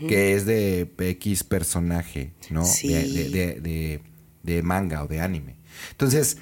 que 0.08 0.36
es 0.36 0.46
de 0.46 0.92
X 0.98 1.44
personaje, 1.44 2.34
¿no? 2.50 2.66
Sí. 2.66 2.90
De- 2.94 3.04
de- 3.10 3.30
de- 3.30 3.62
de, 3.62 4.02
de 4.44 4.62
manga 4.64 5.04
o 5.04 5.08
de 5.08 5.22
anime. 5.22 5.56
Entonces, 5.92 6.38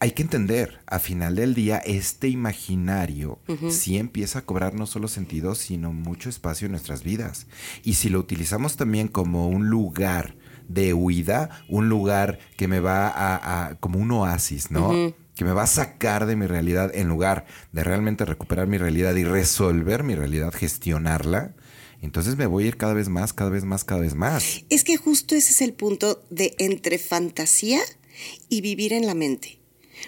hay 0.00 0.10
que 0.12 0.22
entender, 0.22 0.80
a 0.86 0.98
final 0.98 1.36
del 1.36 1.54
día, 1.54 1.78
este 1.78 2.28
imaginario 2.28 3.38
sí 3.70 3.98
empieza 3.98 4.40
a 4.40 4.42
cobrar 4.42 4.74
no 4.74 4.86
solo 4.86 5.06
sentido, 5.08 5.54
sino 5.54 5.92
mucho 5.92 6.28
espacio 6.28 6.66
en 6.66 6.72
nuestras 6.72 7.02
vidas. 7.04 7.46
Y 7.84 7.94
si 7.94 8.08
lo 8.08 8.18
utilizamos 8.18 8.76
también 8.76 9.08
como 9.08 9.48
un 9.48 9.68
lugar 9.68 10.34
de 10.68 10.92
huida, 10.94 11.62
un 11.68 11.88
lugar 11.88 12.38
que 12.56 12.68
me 12.68 12.80
va 12.80 13.08
a, 13.08 13.66
a- 13.68 13.74
como 13.76 13.98
un 13.98 14.10
oasis, 14.10 14.70
¿no? 14.70 14.92
Que 15.36 15.44
me 15.44 15.52
va 15.52 15.62
a 15.62 15.66
sacar 15.68 16.26
de 16.26 16.36
mi 16.36 16.46
realidad 16.46 16.90
en 16.94 17.08
lugar 17.08 17.46
de 17.72 17.82
realmente 17.84 18.24
recuperar 18.24 18.66
mi 18.66 18.76
realidad 18.76 19.14
y 19.16 19.24
resolver 19.24 20.02
mi 20.04 20.14
realidad, 20.14 20.52
gestionarla. 20.52 21.54
Entonces 22.02 22.36
me 22.36 22.46
voy 22.46 22.64
a 22.64 22.68
ir 22.68 22.76
cada 22.76 22.94
vez 22.94 23.08
más, 23.08 23.32
cada 23.32 23.50
vez 23.50 23.64
más, 23.64 23.84
cada 23.84 24.00
vez 24.00 24.14
más. 24.14 24.64
Es 24.68 24.84
que 24.84 24.96
justo 24.96 25.34
ese 25.34 25.52
es 25.52 25.60
el 25.62 25.72
punto 25.74 26.22
de 26.30 26.54
entre 26.58 26.98
fantasía 26.98 27.80
y 28.48 28.60
vivir 28.60 28.92
en 28.92 29.06
la 29.06 29.14
mente. 29.14 29.59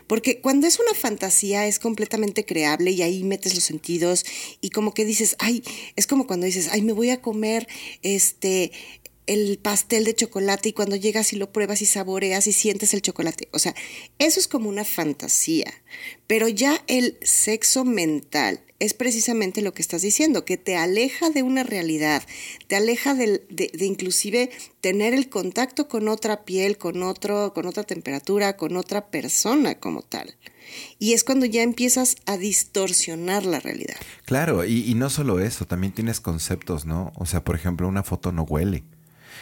Porque 0.06 0.40
cuando 0.40 0.66
es 0.66 0.78
una 0.78 0.94
fantasía 0.94 1.66
es 1.66 1.78
completamente 1.78 2.44
creable 2.44 2.90
y 2.90 3.02
ahí 3.02 3.24
metes 3.24 3.54
los 3.54 3.64
sentidos 3.64 4.24
y 4.60 4.70
como 4.70 4.94
que 4.94 5.04
dices, 5.04 5.36
ay, 5.38 5.62
es 5.96 6.06
como 6.06 6.26
cuando 6.26 6.46
dices, 6.46 6.68
ay, 6.72 6.82
me 6.82 6.92
voy 6.92 7.10
a 7.10 7.20
comer 7.20 7.66
este 8.02 8.72
el 9.26 9.58
pastel 9.58 10.04
de 10.04 10.14
chocolate 10.14 10.70
y 10.70 10.72
cuando 10.72 10.96
llegas 10.96 11.32
y 11.32 11.36
lo 11.36 11.52
pruebas 11.52 11.80
y 11.80 11.86
saboreas 11.86 12.46
y 12.46 12.52
sientes 12.52 12.92
el 12.92 13.02
chocolate. 13.02 13.48
O 13.52 13.58
sea, 13.58 13.74
eso 14.18 14.40
es 14.40 14.48
como 14.48 14.68
una 14.68 14.84
fantasía. 14.84 15.72
Pero 16.26 16.48
ya 16.48 16.82
el 16.88 17.18
sexo 17.22 17.84
mental 17.84 18.64
es 18.82 18.94
precisamente 18.94 19.62
lo 19.62 19.72
que 19.72 19.80
estás 19.80 20.02
diciendo, 20.02 20.44
que 20.44 20.56
te 20.56 20.76
aleja 20.76 21.30
de 21.30 21.44
una 21.44 21.62
realidad, 21.62 22.24
te 22.66 22.74
aleja 22.74 23.14
de, 23.14 23.44
de 23.48 23.86
inclusive 23.86 24.50
tener 24.80 25.14
el 25.14 25.28
contacto 25.28 25.86
con 25.86 26.08
otra 26.08 26.44
piel, 26.44 26.78
con, 26.78 27.04
otro, 27.04 27.54
con 27.54 27.66
otra 27.66 27.84
temperatura, 27.84 28.56
con 28.56 28.76
otra 28.76 29.06
persona 29.06 29.76
como 29.76 30.02
tal. 30.02 30.34
Y 30.98 31.12
es 31.12 31.22
cuando 31.22 31.46
ya 31.46 31.62
empiezas 31.62 32.16
a 32.26 32.36
distorsionar 32.36 33.46
la 33.46 33.60
realidad. 33.60 33.96
Claro, 34.24 34.64
y 34.64 34.92
no 34.94 35.10
solo 35.10 35.38
eso, 35.38 35.64
también 35.64 35.92
tienes 35.92 36.20
conceptos, 36.20 36.84
¿no? 36.84 37.12
O 37.14 37.24
sea, 37.24 37.44
por 37.44 37.54
ejemplo, 37.54 37.86
una 37.86 38.02
foto 38.02 38.32
no 38.32 38.42
huele. 38.42 38.82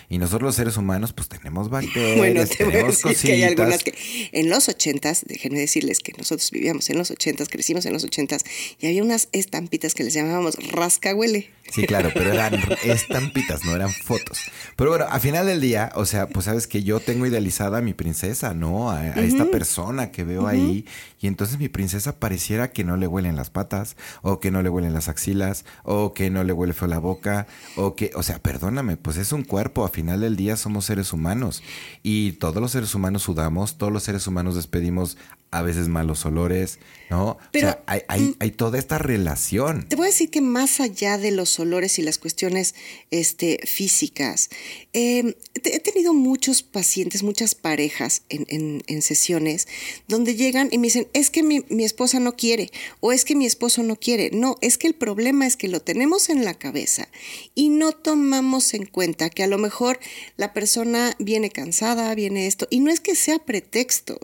Y 0.09 0.19
nosotros 0.19 0.43
los 0.43 0.55
seres 0.57 0.77
humanos, 0.77 1.13
pues 1.13 1.29
tenemos 1.29 1.71
bacterias, 1.71 2.17
Bueno, 2.19 2.47
te 2.47 2.65
voy 2.65 2.73
a 2.73 2.77
tenemos 2.77 3.03
decir 3.03 3.27
que 3.27 3.33
hay 3.33 3.41
cositas. 3.43 3.59
algunas 3.61 3.83
que 3.85 3.95
en 4.33 4.49
los 4.49 4.69
ochentas, 4.69 5.25
déjenme 5.27 5.59
decirles 5.61 6.01
que 6.01 6.13
nosotros 6.17 6.51
vivíamos 6.51 6.89
en 6.91 6.99
los 6.99 7.11
ochentas, 7.11 7.49
crecimos 7.49 7.87
en 7.87 7.93
los 7.93 8.05
ochentas, 8.05 8.45
y 8.81 8.87
había 8.87 9.03
unas 9.03 9.29
estampitas 9.33 9.95
que 9.95 10.05
les 10.05 10.15
llamábamos 10.15 10.57
rascahuele. 10.71 11.51
Sí, 11.71 11.87
claro, 11.87 12.11
pero 12.13 12.33
eran 12.33 12.55
estampitas, 12.85 13.65
no 13.65 13.75
eran 13.75 13.91
fotos. 13.91 14.41
Pero 14.77 14.91
bueno, 14.91 15.07
a 15.09 15.21
final 15.21 15.47
del 15.47 15.61
día, 15.61 15.93
o 15.95 16.05
sea, 16.05 16.29
pues 16.29 16.47
sabes 16.47 16.67
que 16.67 16.83
yo 16.83 17.01
tengo 17.01 17.27
idealizada 17.27 17.79
a 17.79 17.81
mi 17.81 17.95
princesa, 17.95 18.55
¿no? 18.55 18.91
A, 18.91 19.01
a 19.01 19.21
esta 19.21 19.47
persona 19.47 20.11
que 20.11 20.25
veo 20.25 20.47
ahí. 20.47 20.85
Y 21.21 21.27
entonces 21.27 21.59
mi 21.59 21.69
princesa 21.69 22.19
pareciera 22.19 22.71
que 22.73 22.83
no 22.83 22.97
le 22.97 23.07
huelen 23.07 23.37
las 23.37 23.51
patas, 23.51 23.97
o 24.23 24.41
que 24.41 24.51
no 24.51 24.63
le 24.63 24.69
huelen 24.69 24.95
las 24.95 25.09
axilas, 25.09 25.65
o 25.83 26.13
que 26.13 26.31
no 26.31 26.45
le 26.45 26.53
huele 26.53 26.73
feo 26.73 26.89
la 26.89 26.99
boca, 26.99 27.47
o 27.77 27.95
que, 27.95 28.11
o 28.15 28.23
sea, 28.23 28.39
perdóname, 28.41 28.97
pues 28.97 29.17
es 29.17 29.33
un 29.33 29.45
cuerpo. 29.45 29.85
A 29.85 29.89
final 29.89 30.21
del 30.21 30.37
día 30.37 30.57
somos 30.57 30.87
seres 30.87 31.13
humanos. 31.13 31.63
Y 32.03 32.33
todos 32.33 32.61
los 32.61 32.73
seres 32.73 32.95
humanos 32.95 33.23
sudamos, 33.23 33.79
todos 33.79 33.93
los 33.93 34.03
seres 34.03 34.27
humanos 34.27 34.55
despedimos 34.57 35.17
a 35.53 35.63
veces 35.63 35.89
malos 35.89 36.25
olores, 36.25 36.79
¿no? 37.11 37.37
Pero, 37.53 37.69
o 37.69 37.71
sea, 37.73 37.83
hay, 37.87 38.03
hay, 38.09 38.37
hay 38.39 38.51
toda 38.53 38.79
esta 38.79 38.99
relación. 38.99 39.87
Te 39.89 39.97
voy 39.97 40.07
a 40.07 40.11
decir 40.11 40.31
que 40.31 40.41
más 40.41 40.81
allá 40.81 41.19
de 41.19 41.33
los 41.33 41.59
olores 41.61 41.99
y 41.99 42.03
las 42.03 42.19
cuestiones 42.19 42.75
este, 43.11 43.61
físicas. 43.65 44.51
Em, 44.93 45.35
he 45.55 45.81
tenido 45.81 46.15
muchos 46.15 46.63
pacientes, 46.63 47.23
muchas 47.23 47.55
parejas 47.55 48.23
en, 48.29 48.81
sesiones 49.03 49.67
donde 50.09 50.35
llegan 50.35 50.69
y 50.71 50.79
me 50.79 50.89
dicen, 50.89 51.09
es 51.13 51.31
que 51.31 51.43
mi, 51.43 51.65
esposa 51.85 52.21
no 52.21 52.37
quiere 52.37 52.71
o 53.01 53.13
es 53.13 53.25
que 53.25 53.35
mi 53.35 53.47
esposo 53.47 53.83
no 53.83 53.97
quiere. 53.97 54.31
No, 54.33 54.57
es 54.61 54.79
que 54.79 54.87
el 54.87 54.95
problema 54.95 55.47
es 55.47 55.57
que 55.57 55.69
lo 55.69 55.81
tenemos 55.81 56.29
en 56.29 56.45
la 56.45 56.55
cabeza 56.55 57.09
y 57.55 57.69
no 57.69 57.93
tomamos 57.93 58.75
en 58.75 58.87
cuenta 58.87 59.31
que 59.31 59.43
a 59.43 59.47
lo 59.47 59.59
mejor 59.59 60.01
la 60.37 60.53
persona 60.53 61.15
viene 61.19 61.51
cansada, 61.51 62.15
viene 62.15 62.47
esto, 62.47 62.67
y 62.71 62.81
no 62.81 62.91
es 62.91 63.01
que 63.01 63.15
sea 63.15 63.39
pretexto, 63.39 64.19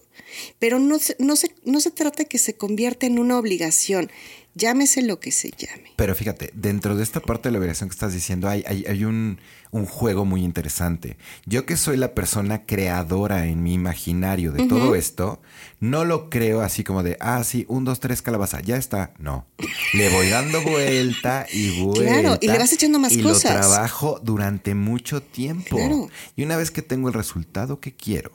pero 0.58 0.78
no, 0.78 0.98
no, 1.18 1.36
se, 1.36 1.54
no 1.64 1.80
se 1.80 1.90
trata 1.90 2.24
que 2.24 2.38
se 2.38 2.54
convierta 2.54 3.06
en 3.06 3.18
una 3.18 3.38
obligación 3.38 4.10
llámese 4.56 5.02
lo 5.02 5.20
que 5.20 5.30
se 5.30 5.50
llame. 5.50 5.92
Pero 5.96 6.14
fíjate, 6.14 6.50
dentro 6.54 6.96
de 6.96 7.02
esta 7.02 7.20
parte 7.20 7.48
de 7.48 7.52
la 7.52 7.58
obligación 7.58 7.88
que 7.88 7.94
estás 7.94 8.12
diciendo, 8.12 8.48
hay, 8.48 8.64
hay, 8.66 9.04
un, 9.04 9.38
juego 9.70 10.24
muy 10.24 10.42
interesante. 10.42 11.18
Yo 11.44 11.66
que 11.66 11.76
soy 11.76 11.98
la 11.98 12.14
persona 12.14 12.64
creadora 12.64 13.46
en 13.46 13.62
mi 13.62 13.74
imaginario 13.74 14.52
de 14.52 14.66
todo 14.66 14.94
esto, 14.94 15.42
no 15.80 16.06
lo 16.06 16.30
creo 16.30 16.62
así 16.62 16.82
como 16.82 17.02
de, 17.02 17.18
ah, 17.20 17.44
sí, 17.44 17.66
un, 17.68 17.84
dos, 17.84 18.00
tres, 18.00 18.22
calabaza, 18.22 18.60
ya 18.62 18.78
está. 18.78 19.12
No. 19.18 19.46
Le 19.92 20.08
voy 20.08 20.30
dando 20.30 20.62
vuelta 20.62 21.46
y 21.52 21.82
vuelta. 21.82 22.06
Claro, 22.16 22.38
y 22.40 22.46
le 22.46 22.58
vas 22.58 22.72
echando 22.72 22.98
más 22.98 23.14
cosas. 23.16 23.44
Y 23.44 23.54
lo 23.54 23.60
trabajo 23.60 24.20
durante 24.22 24.74
mucho 24.74 25.20
tiempo. 25.22 25.76
Claro. 25.76 26.08
Y 26.34 26.44
una 26.44 26.56
vez 26.56 26.70
que 26.70 26.80
tengo 26.80 27.08
el 27.08 27.14
resultado 27.14 27.80
que 27.80 27.94
quiero, 27.94 28.32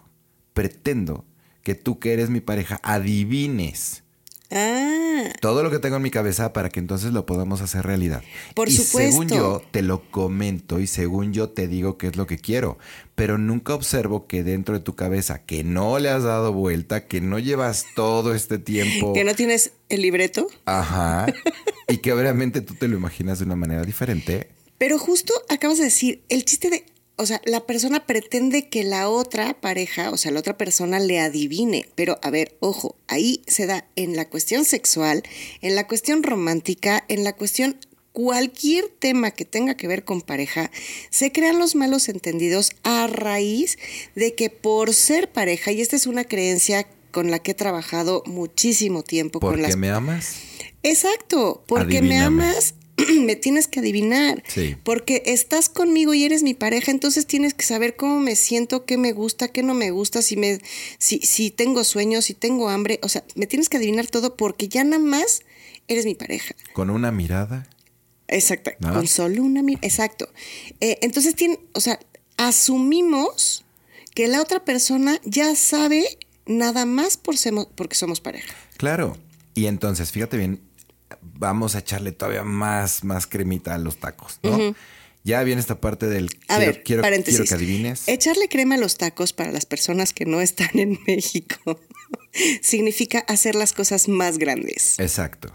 pretendo 0.53 1.25
que 1.63 1.73
tú 1.73 1.97
que 1.99 2.13
eres 2.13 2.29
mi 2.29 2.41
pareja 2.41 2.79
adivines 2.83 4.00
Ah. 4.51 5.31
Todo 5.39 5.63
lo 5.63 5.71
que 5.71 5.79
tengo 5.79 5.95
en 5.95 6.01
mi 6.01 6.11
cabeza 6.11 6.51
para 6.51 6.69
que 6.69 6.79
entonces 6.79 7.13
lo 7.13 7.25
podamos 7.25 7.61
hacer 7.61 7.85
realidad. 7.85 8.21
Por 8.53 8.69
y 8.69 8.73
supuesto. 8.73 9.11
Según 9.11 9.27
yo 9.29 9.63
te 9.71 9.81
lo 9.81 10.09
comento 10.11 10.79
y 10.79 10.87
según 10.87 11.33
yo 11.33 11.49
te 11.49 11.67
digo 11.67 11.97
qué 11.97 12.07
es 12.07 12.17
lo 12.17 12.27
que 12.27 12.37
quiero, 12.37 12.77
pero 13.15 13.37
nunca 13.37 13.73
observo 13.73 14.27
que 14.27 14.43
dentro 14.43 14.73
de 14.73 14.81
tu 14.81 14.95
cabeza, 14.95 15.43
que 15.43 15.63
no 15.63 15.99
le 15.99 16.09
has 16.09 16.23
dado 16.23 16.51
vuelta, 16.53 17.07
que 17.07 17.21
no 17.21 17.39
llevas 17.39 17.85
todo 17.95 18.33
este 18.33 18.57
tiempo. 18.57 19.13
Que 19.21 19.23
no 19.23 19.35
tienes 19.35 19.73
el 19.89 20.01
libreto. 20.01 20.47
Ajá. 20.65 21.27
y 21.87 21.97
que 21.97 22.11
obviamente 22.11 22.61
tú 22.61 22.73
te 22.75 22.87
lo 22.87 22.97
imaginas 22.97 23.39
de 23.39 23.45
una 23.45 23.55
manera 23.55 23.83
diferente. 23.83 24.49
Pero 24.77 24.97
justo 24.97 25.33
acabas 25.47 25.77
de 25.77 25.85
decir, 25.85 26.23
el 26.27 26.43
chiste 26.43 26.69
de 26.69 26.85
o 27.21 27.25
sea, 27.27 27.39
la 27.45 27.67
persona 27.67 28.07
pretende 28.07 28.67
que 28.67 28.83
la 28.83 29.07
otra 29.07 29.53
pareja, 29.53 30.09
o 30.09 30.17
sea, 30.17 30.31
la 30.31 30.39
otra 30.39 30.57
persona 30.57 30.99
le 30.99 31.19
adivine. 31.19 31.87
Pero, 31.93 32.19
a 32.23 32.31
ver, 32.31 32.57
ojo, 32.59 32.95
ahí 33.07 33.43
se 33.45 33.67
da 33.67 33.85
en 33.95 34.15
la 34.15 34.27
cuestión 34.27 34.65
sexual, 34.65 35.21
en 35.61 35.75
la 35.75 35.85
cuestión 35.85 36.23
romántica, 36.23 37.03
en 37.09 37.23
la 37.23 37.33
cuestión 37.33 37.77
cualquier 38.11 38.87
tema 38.87 39.29
que 39.31 39.45
tenga 39.45 39.75
que 39.75 39.87
ver 39.87 40.03
con 40.03 40.21
pareja, 40.21 40.71
se 41.11 41.31
crean 41.31 41.59
los 41.59 41.75
malos 41.75 42.09
entendidos 42.09 42.71
a 42.83 43.05
raíz 43.05 43.77
de 44.15 44.33
que 44.33 44.49
por 44.49 44.93
ser 44.93 45.31
pareja, 45.31 45.71
y 45.71 45.81
esta 45.81 45.95
es 45.95 46.07
una 46.07 46.23
creencia 46.23 46.87
con 47.11 47.29
la 47.29 47.37
que 47.37 47.51
he 47.51 47.55
trabajado 47.55 48.23
muchísimo 48.25 49.03
tiempo. 49.03 49.39
¿Por 49.39 49.53
con 49.53 49.61
las... 49.61 49.77
me 49.77 49.91
amas? 49.91 50.37
Exacto, 50.81 51.63
porque 51.67 52.01
me 52.01 52.19
amas 52.19 52.73
me 53.25 53.35
tienes 53.35 53.67
que 53.67 53.79
adivinar. 53.79 54.43
Porque 54.83 55.23
estás 55.25 55.69
conmigo 55.69 56.13
y 56.13 56.23
eres 56.23 56.43
mi 56.43 56.53
pareja, 56.53 56.91
entonces 56.91 57.25
tienes 57.25 57.53
que 57.53 57.65
saber 57.65 57.95
cómo 57.95 58.19
me 58.19 58.35
siento, 58.35 58.85
qué 58.85 58.97
me 58.97 59.11
gusta, 59.11 59.47
qué 59.47 59.63
no 59.63 59.73
me 59.73 59.91
gusta, 59.91 60.21
si, 60.21 60.37
me, 60.37 60.59
si, 60.97 61.19
si 61.19 61.51
tengo 61.51 61.83
sueños, 61.83 62.25
si 62.25 62.33
tengo 62.33 62.69
hambre. 62.69 62.99
O 63.03 63.09
sea, 63.09 63.23
me 63.35 63.47
tienes 63.47 63.69
que 63.69 63.77
adivinar 63.77 64.07
todo 64.07 64.35
porque 64.35 64.67
ya 64.67 64.83
nada 64.83 65.01
más 65.01 65.41
eres 65.87 66.05
mi 66.05 66.15
pareja. 66.15 66.55
Con 66.73 66.89
una 66.89 67.11
mirada. 67.11 67.67
Exacto, 68.27 68.71
con 68.79 69.07
solo 69.07 69.43
una 69.43 69.61
mirada. 69.61 69.85
Exacto. 69.85 70.29
Eh, 70.79 70.97
entonces, 71.01 71.35
tiene, 71.35 71.59
o 71.73 71.81
sea, 71.81 71.99
asumimos 72.37 73.65
que 74.15 74.27
la 74.27 74.41
otra 74.41 74.63
persona 74.63 75.19
ya 75.25 75.55
sabe 75.55 76.05
nada 76.45 76.85
más 76.85 77.17
por 77.17 77.35
porque 77.75 77.95
somos 77.95 78.21
pareja. 78.21 78.53
Claro. 78.77 79.17
Y 79.53 79.65
entonces, 79.65 80.11
fíjate 80.11 80.37
bien, 80.37 80.61
vamos 81.21 81.75
a 81.75 81.79
echarle 81.79 82.11
todavía 82.11 82.43
más, 82.43 83.03
más 83.03 83.27
cremita 83.27 83.75
a 83.75 83.77
los 83.77 83.97
tacos, 83.97 84.39
¿no? 84.43 84.75
Ya 85.23 85.43
viene 85.43 85.61
esta 85.61 85.79
parte 85.79 86.07
del 86.07 86.29
a 86.47 86.57
ver, 86.57 86.81
quiero, 86.83 87.03
quiero, 87.03 87.43
que 87.45 87.53
adivines. 87.53 88.07
Echarle 88.07 88.49
crema 88.49 88.75
a 88.75 88.77
los 88.79 88.97
tacos 88.97 89.33
para 89.33 89.51
las 89.51 89.67
personas 89.67 90.13
que 90.13 90.25
no 90.25 90.41
están 90.41 90.71
en 90.73 90.99
México 91.07 91.79
significa 92.61 93.19
hacer 93.27 93.55
las 93.55 93.73
cosas 93.73 94.07
más 94.07 94.39
grandes. 94.39 94.97
Exacto. 94.99 95.53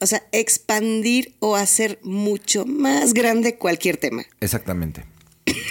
O 0.00 0.06
sea, 0.06 0.22
expandir 0.32 1.34
o 1.38 1.56
hacer 1.56 1.98
mucho 2.02 2.66
más 2.66 3.14
grande 3.14 3.56
cualquier 3.56 3.96
tema. 3.96 4.24
Exactamente. 4.40 5.04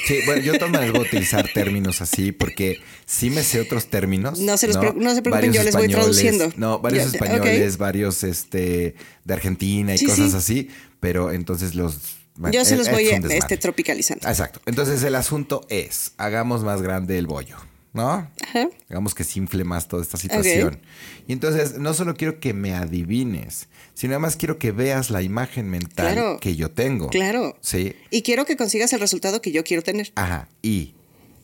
Sí, 0.05 0.19
bueno, 0.25 0.41
yo 0.41 0.57
también 0.57 0.91
voy 0.91 1.01
a 1.01 1.03
utilizar 1.03 1.47
términos 1.53 2.01
así 2.01 2.31
porque 2.31 2.81
sí 3.05 3.29
me 3.29 3.43
sé 3.43 3.59
otros 3.61 3.87
términos. 3.87 4.39
No 4.39 4.57
se, 4.57 4.67
los 4.67 4.95
¿no? 4.95 5.15
se 5.15 5.21
preocupen, 5.21 5.53
yo 5.53 5.63
les 5.63 5.75
voy 5.75 5.87
traduciendo. 5.87 6.51
No, 6.57 6.79
varios 6.79 7.13
españoles, 7.13 7.77
varios 7.77 8.23
este, 8.23 8.95
de 9.23 9.33
Argentina 9.33 9.95
y 9.95 10.03
cosas 10.05 10.33
así, 10.33 10.69
pero 10.99 11.31
entonces 11.31 11.75
los... 11.75 12.17
yo 12.51 12.65
se 12.65 12.75
los 12.75 12.89
voy 12.89 13.09
este, 13.09 13.57
tropicalizando. 13.57 14.27
Exacto. 14.27 14.61
Entonces 14.65 15.03
el 15.03 15.15
asunto 15.15 15.65
es, 15.69 16.13
hagamos 16.17 16.63
más 16.63 16.81
grande 16.81 17.17
el 17.17 17.27
bollo. 17.27 17.57
¿No? 17.93 18.29
Ajá. 18.43 18.69
Digamos 18.87 19.15
que 19.15 19.23
se 19.23 19.39
infle 19.39 19.63
más 19.63 19.87
toda 19.87 20.01
esta 20.01 20.17
situación. 20.17 20.79
Y 21.27 21.33
entonces, 21.33 21.77
no 21.77 21.93
solo 21.93 22.15
quiero 22.15 22.39
que 22.39 22.53
me 22.53 22.73
adivines, 22.73 23.67
sino 23.93 24.13
además 24.13 24.35
quiero 24.35 24.57
que 24.57 24.71
veas 24.71 25.09
la 25.09 25.21
imagen 25.21 25.69
mental 25.69 26.37
que 26.39 26.55
yo 26.55 26.71
tengo. 26.71 27.09
Claro. 27.09 27.57
Sí. 27.61 27.95
Y 28.09 28.21
quiero 28.21 28.45
que 28.45 28.57
consigas 28.57 28.93
el 28.93 28.99
resultado 28.99 29.41
que 29.41 29.51
yo 29.51 29.63
quiero 29.63 29.83
tener. 29.83 30.11
Ajá. 30.15 30.47
Y 30.61 30.93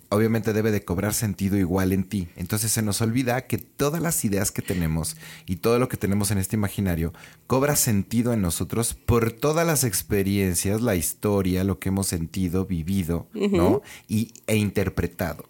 obviamente 0.09 0.53
debe 0.53 0.71
de 0.71 0.83
cobrar 0.83 1.13
sentido 1.13 1.57
igual 1.57 1.91
en 1.91 2.03
ti. 2.03 2.27
Entonces 2.35 2.71
se 2.71 2.81
nos 2.81 3.01
olvida 3.01 3.47
que 3.47 3.57
todas 3.57 4.01
las 4.01 4.23
ideas 4.23 4.51
que 4.51 4.61
tenemos 4.61 5.17
y 5.45 5.57
todo 5.57 5.79
lo 5.79 5.89
que 5.89 5.97
tenemos 5.97 6.31
en 6.31 6.37
este 6.37 6.55
imaginario 6.55 7.13
cobra 7.47 7.75
sentido 7.75 8.33
en 8.33 8.41
nosotros 8.41 8.93
por 8.93 9.31
todas 9.31 9.65
las 9.65 9.83
experiencias, 9.83 10.81
la 10.81 10.95
historia, 10.95 11.63
lo 11.63 11.79
que 11.79 11.89
hemos 11.89 12.07
sentido, 12.07 12.65
vivido, 12.65 13.27
¿no? 13.33 13.81
Y, 14.07 14.31
e 14.47 14.55
interpretado. 14.55 15.45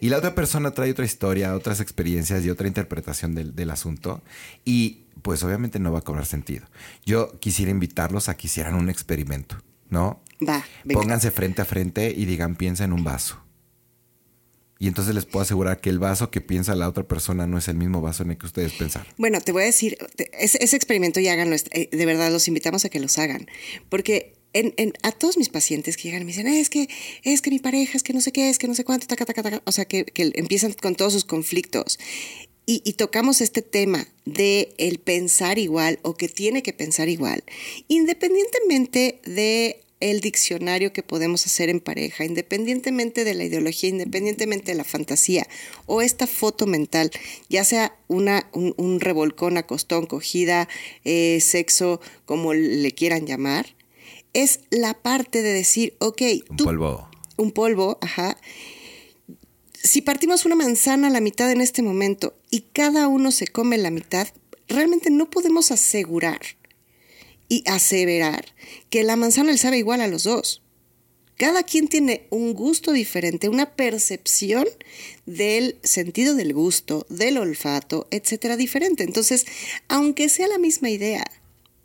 Y 0.00 0.08
la 0.08 0.18
otra 0.18 0.34
persona 0.34 0.72
trae 0.72 0.90
otra 0.90 1.04
historia, 1.04 1.54
otras 1.54 1.80
experiencias 1.80 2.44
y 2.44 2.50
otra 2.50 2.66
interpretación 2.66 3.34
del, 3.34 3.70
asunto. 3.70 4.22
Y 4.64 5.04
pues 5.22 5.42
obviamente 5.42 5.78
no 5.78 5.92
va 5.92 6.00
a 6.00 6.02
cobrar 6.02 6.26
sentido. 6.26 6.66
Yo 7.04 7.38
quisiera 7.40 7.70
invitarlos 7.70 8.28
a 8.28 8.36
que 8.36 8.46
hicieran 8.46 8.74
un 8.74 8.90
experimento, 8.90 9.56
¿no? 9.88 10.22
Va. 10.46 10.64
Pónganse 10.92 11.30
frente 11.30 11.62
a 11.62 11.64
frente 11.64 12.12
y 12.16 12.24
digan, 12.24 12.56
piensa 12.56 12.84
en 12.84 12.92
un 12.92 13.04
vaso. 13.04 13.42
Y 14.78 14.88
entonces 14.88 15.14
les 15.14 15.26
puedo 15.26 15.42
asegurar 15.42 15.82
que 15.82 15.90
el 15.90 15.98
vaso 15.98 16.30
que 16.30 16.40
piensa 16.40 16.74
la 16.74 16.88
otra 16.88 17.04
persona 17.04 17.46
no 17.46 17.58
es 17.58 17.68
el 17.68 17.76
mismo 17.76 18.00
vaso 18.00 18.22
en 18.22 18.30
el 18.30 18.38
que 18.38 18.46
ustedes 18.46 18.72
pensaron. 18.72 19.06
Bueno, 19.18 19.38
te 19.42 19.52
voy 19.52 19.64
a 19.64 19.66
decir, 19.66 19.98
ese, 20.32 20.74
experimento 20.74 21.20
ya 21.20 21.34
háganlo, 21.34 21.54
eh, 21.54 21.90
de 21.92 22.06
verdad 22.06 22.32
los 22.32 22.48
invitamos 22.48 22.86
a 22.86 22.88
que 22.88 22.98
los 22.98 23.18
hagan, 23.18 23.46
porque 23.90 24.39
en, 24.52 24.92
a 25.02 25.12
todos 25.12 25.36
mis 25.36 25.48
pacientes 25.48 25.96
que 25.96 26.04
llegan 26.04 26.22
y 26.22 26.24
me 26.24 26.32
dicen, 26.32 26.46
es 26.46 26.70
que, 26.70 26.88
es 27.22 27.40
que 27.40 27.50
mi 27.50 27.58
pareja, 27.58 27.96
es 27.96 28.02
que 28.02 28.12
no 28.12 28.20
sé 28.20 28.32
qué, 28.32 28.48
es 28.48 28.58
que 28.58 28.68
no 28.68 28.74
sé 28.74 28.84
cuánto, 28.84 29.06
taca, 29.06 29.24
taca, 29.24 29.42
taca. 29.42 29.62
o 29.64 29.72
sea, 29.72 29.84
que, 29.84 30.06
empiezan 30.14 30.72
con 30.72 30.94
todos 30.94 31.12
sus 31.12 31.24
conflictos. 31.24 31.98
Y, 32.66 32.92
tocamos 32.92 33.40
este 33.40 33.62
tema 33.62 34.06
de 34.24 34.74
el 34.78 35.00
pensar 35.00 35.58
igual 35.58 35.98
o 36.02 36.14
que 36.16 36.28
tiene 36.28 36.62
que 36.62 36.72
pensar 36.72 37.08
igual, 37.08 37.42
independientemente 37.88 39.20
de 39.24 39.80
el 39.98 40.20
diccionario 40.20 40.92
que 40.92 41.02
podemos 41.02 41.44
hacer 41.46 41.68
en 41.68 41.80
pareja, 41.80 42.24
independientemente 42.24 43.24
de 43.24 43.34
la 43.34 43.44
ideología, 43.44 43.90
independientemente 43.90 44.70
de 44.70 44.78
la 44.78 44.84
fantasía 44.84 45.48
o 45.86 46.00
esta 46.00 46.28
foto 46.28 46.66
mental, 46.66 47.10
ya 47.48 47.64
sea 47.64 47.96
una, 48.06 48.48
un, 48.52 49.00
revolcón, 49.00 49.58
acostón, 49.58 50.06
cogida, 50.06 50.68
eh, 51.04 51.40
sexo, 51.40 52.00
como 52.24 52.54
le 52.54 52.92
quieran 52.92 53.26
llamar, 53.26 53.74
es 54.32 54.60
la 54.70 54.94
parte 54.94 55.42
de 55.42 55.52
decir, 55.52 55.94
ok, 55.98 56.22
un 56.50 56.56
polvo. 56.56 57.08
Un 57.36 57.52
polvo, 57.52 57.98
ajá. 58.00 58.36
Si 59.82 60.02
partimos 60.02 60.44
una 60.44 60.56
manzana 60.56 61.08
a 61.08 61.10
la 61.10 61.20
mitad 61.20 61.50
en 61.50 61.60
este 61.60 61.82
momento 61.82 62.34
y 62.50 62.62
cada 62.72 63.08
uno 63.08 63.30
se 63.30 63.46
come 63.46 63.78
la 63.78 63.90
mitad, 63.90 64.28
realmente 64.68 65.10
no 65.10 65.30
podemos 65.30 65.70
asegurar 65.70 66.40
y 67.48 67.64
aseverar 67.66 68.54
que 68.90 69.02
la 69.02 69.16
manzana 69.16 69.52
le 69.52 69.58
sabe 69.58 69.78
igual 69.78 70.00
a 70.00 70.06
los 70.06 70.24
dos. 70.24 70.62
Cada 71.36 71.62
quien 71.62 71.88
tiene 71.88 72.26
un 72.28 72.52
gusto 72.52 72.92
diferente, 72.92 73.48
una 73.48 73.74
percepción 73.74 74.66
del 75.24 75.78
sentido 75.82 76.34
del 76.34 76.52
gusto, 76.52 77.06
del 77.08 77.38
olfato, 77.38 78.06
etcétera, 78.10 78.58
diferente. 78.58 79.04
Entonces, 79.04 79.46
aunque 79.88 80.28
sea 80.28 80.48
la 80.48 80.58
misma 80.58 80.90
idea, 80.90 81.24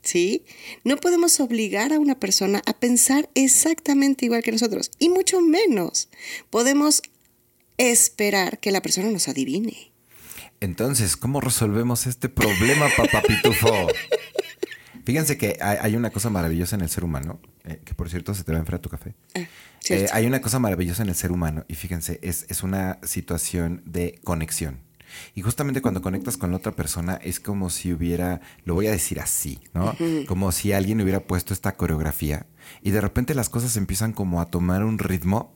¿sí? 0.06 0.46
No 0.86 0.96
podemos 0.98 1.40
obligar 1.42 1.92
a 1.92 2.00
una 2.00 2.16
persona 2.16 2.62
a 2.66 2.74
pensar 2.74 3.30
exactamente 3.36 4.26
igual 4.26 4.44
que 4.44 4.54
nosotros, 4.54 4.92
y 5.00 5.10
mucho 5.10 5.42
menos 5.42 6.08
podemos 6.50 7.02
esperar 7.78 8.60
que 8.60 8.72
la 8.72 8.82
persona 8.82 9.10
nos 9.12 9.28
adivine. 9.28 9.92
Entonces, 10.62 11.18
¿cómo 11.18 11.42
resolvemos 11.42 12.08
este 12.08 12.30
problema, 12.30 12.88
papá 12.96 13.22
pitufo? 13.22 13.88
Fíjense 15.06 15.38
que 15.38 15.58
hay, 15.62 15.96
una 15.96 16.10
cosa 16.10 16.30
maravillosa 16.30 16.76
en 16.76 16.82
el 16.82 16.90
ser 16.90 17.04
humano, 17.04 17.40
eh, 17.66 17.80
que 17.84 17.94
por 17.94 18.10
cierto 18.10 18.34
se 18.34 18.44
te 18.44 18.52
va 18.52 18.58
a 18.58 18.62
enfriar 18.62 18.80
tu 18.82 18.90
café. 18.90 19.14
Ah, 19.36 19.42
Eh, 19.90 20.08
hay 20.12 20.26
una 20.26 20.42
cosa 20.42 20.58
maravillosa 20.58 21.04
en 21.04 21.10
el 21.10 21.16
ser 21.16 21.32
humano 21.32 21.64
y 21.68 21.76
fíjense, 21.76 22.20
es, 22.24 22.48
es 22.50 22.64
una 22.64 22.98
situación 23.04 23.84
de 23.86 24.20
conexión. 24.24 24.85
Y 25.34 25.42
justamente 25.42 25.82
cuando 25.82 26.02
conectas 26.02 26.38
con 26.38 26.52
la 26.52 26.58
otra 26.58 26.74
persona 26.74 27.20
es 27.24 27.40
como 27.40 27.70
si 27.70 27.94
hubiera, 27.94 28.42
lo 28.64 28.74
voy 28.74 28.88
a 28.88 28.92
decir 28.92 29.20
así, 29.20 29.60
¿no? 29.74 29.96
Como 30.28 30.52
si 30.52 30.74
alguien 30.74 31.02
hubiera 31.02 31.22
puesto 31.22 31.54
esta 31.54 31.76
coreografía 31.76 32.46
y 32.82 32.92
de 32.92 33.02
repente 33.02 33.36
las 33.36 33.50
cosas 33.50 33.76
empiezan 33.78 34.14
como 34.14 34.42
a 34.42 34.46
tomar 34.48 34.84
un 34.84 34.98
ritmo 35.00 35.54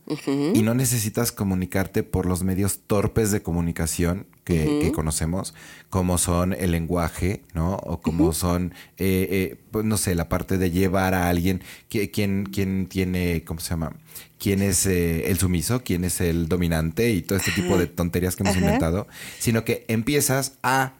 y 0.53 0.61
no 0.61 0.73
necesitas 0.73 1.31
comunicarte 1.31 2.03
por 2.03 2.25
los 2.25 2.43
medios 2.43 2.79
torpes 2.87 3.31
de 3.31 3.41
comunicación 3.41 4.27
que, 4.43 4.79
que 4.81 4.91
conocemos, 4.91 5.53
como 5.91 6.17
son 6.17 6.53
el 6.53 6.71
lenguaje, 6.71 7.43
¿no? 7.53 7.75
O 7.83 8.01
como 8.01 8.33
son, 8.33 8.73
eh, 8.97 9.27
eh, 9.29 9.57
pues, 9.69 9.85
no 9.85 9.95
sé, 9.97 10.15
la 10.15 10.27
parte 10.27 10.57
de 10.57 10.71
llevar 10.71 11.13
a 11.13 11.29
alguien, 11.29 11.61
que- 11.87 12.09
quién, 12.09 12.45
quién 12.51 12.87
tiene, 12.87 13.43
¿cómo 13.45 13.59
se 13.59 13.69
llama? 13.69 13.93
¿Quién 14.39 14.61
es 14.63 14.85
eh, 14.87 15.29
el 15.29 15.37
sumiso? 15.37 15.83
¿Quién 15.83 16.03
es 16.03 16.19
el 16.19 16.47
dominante? 16.47 17.11
Y 17.11 17.21
todo 17.21 17.37
este 17.37 17.51
tipo 17.51 17.77
de 17.77 17.85
tonterías 17.87 18.35
que 18.35 18.41
hemos 18.43 18.55
Ajá. 18.55 18.61
inventado, 18.65 19.07
sino 19.37 19.63
que 19.65 19.85
empiezas 19.87 20.53
a, 20.63 20.93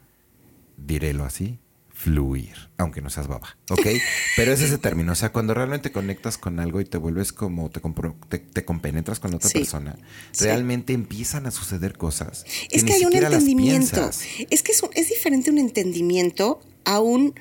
dirélo 0.78 1.26
así, 1.26 1.58
fluir, 2.02 2.56
aunque 2.78 3.02
no 3.02 3.10
seas 3.10 3.28
baba, 3.28 3.58
¿ok? 3.70 3.86
Pero 4.38 4.54
es 4.54 4.62
ese 4.62 4.78
término, 4.78 5.12
o 5.12 5.16
sea, 5.16 5.34
cuando 5.34 5.54
realmente 5.54 5.92
conectas 5.92 6.38
con 6.38 6.62
algo 6.62 6.80
y 6.80 6.86
te 6.86 6.98
vuelves 6.98 7.34
como, 7.34 7.70
te, 7.70 7.82
compro- 7.82 8.16
te, 8.30 8.38
te 8.40 8.64
compenetras 8.64 9.20
con 9.20 9.32
la 9.32 9.38
otra 9.38 9.50
Sí. 9.50 9.58
persona, 9.60 9.98
Sí. 10.32 10.46
realmente 10.46 10.94
empiezan 10.94 11.46
a 11.46 11.52
suceder 11.52 11.98
cosas. 11.98 12.46
Es 12.72 12.86
que 12.86 12.94
hay 12.94 13.04
un 13.04 13.14
entendimiento. 13.14 14.10
Es 14.50 14.64
que 14.64 14.72
es, 14.72 14.82
un- 14.82 14.92
es 14.96 15.10
diferente 15.10 15.52
un 15.52 15.58
entendimiento 15.58 16.62
a 16.86 17.02
un 17.02 17.36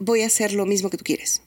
voy 0.00 0.22
a 0.22 0.26
hacer 0.26 0.52
lo 0.52 0.66
mismo 0.66 0.90
que 0.90 0.96
tú 0.98 1.04
quieres. 1.04 1.42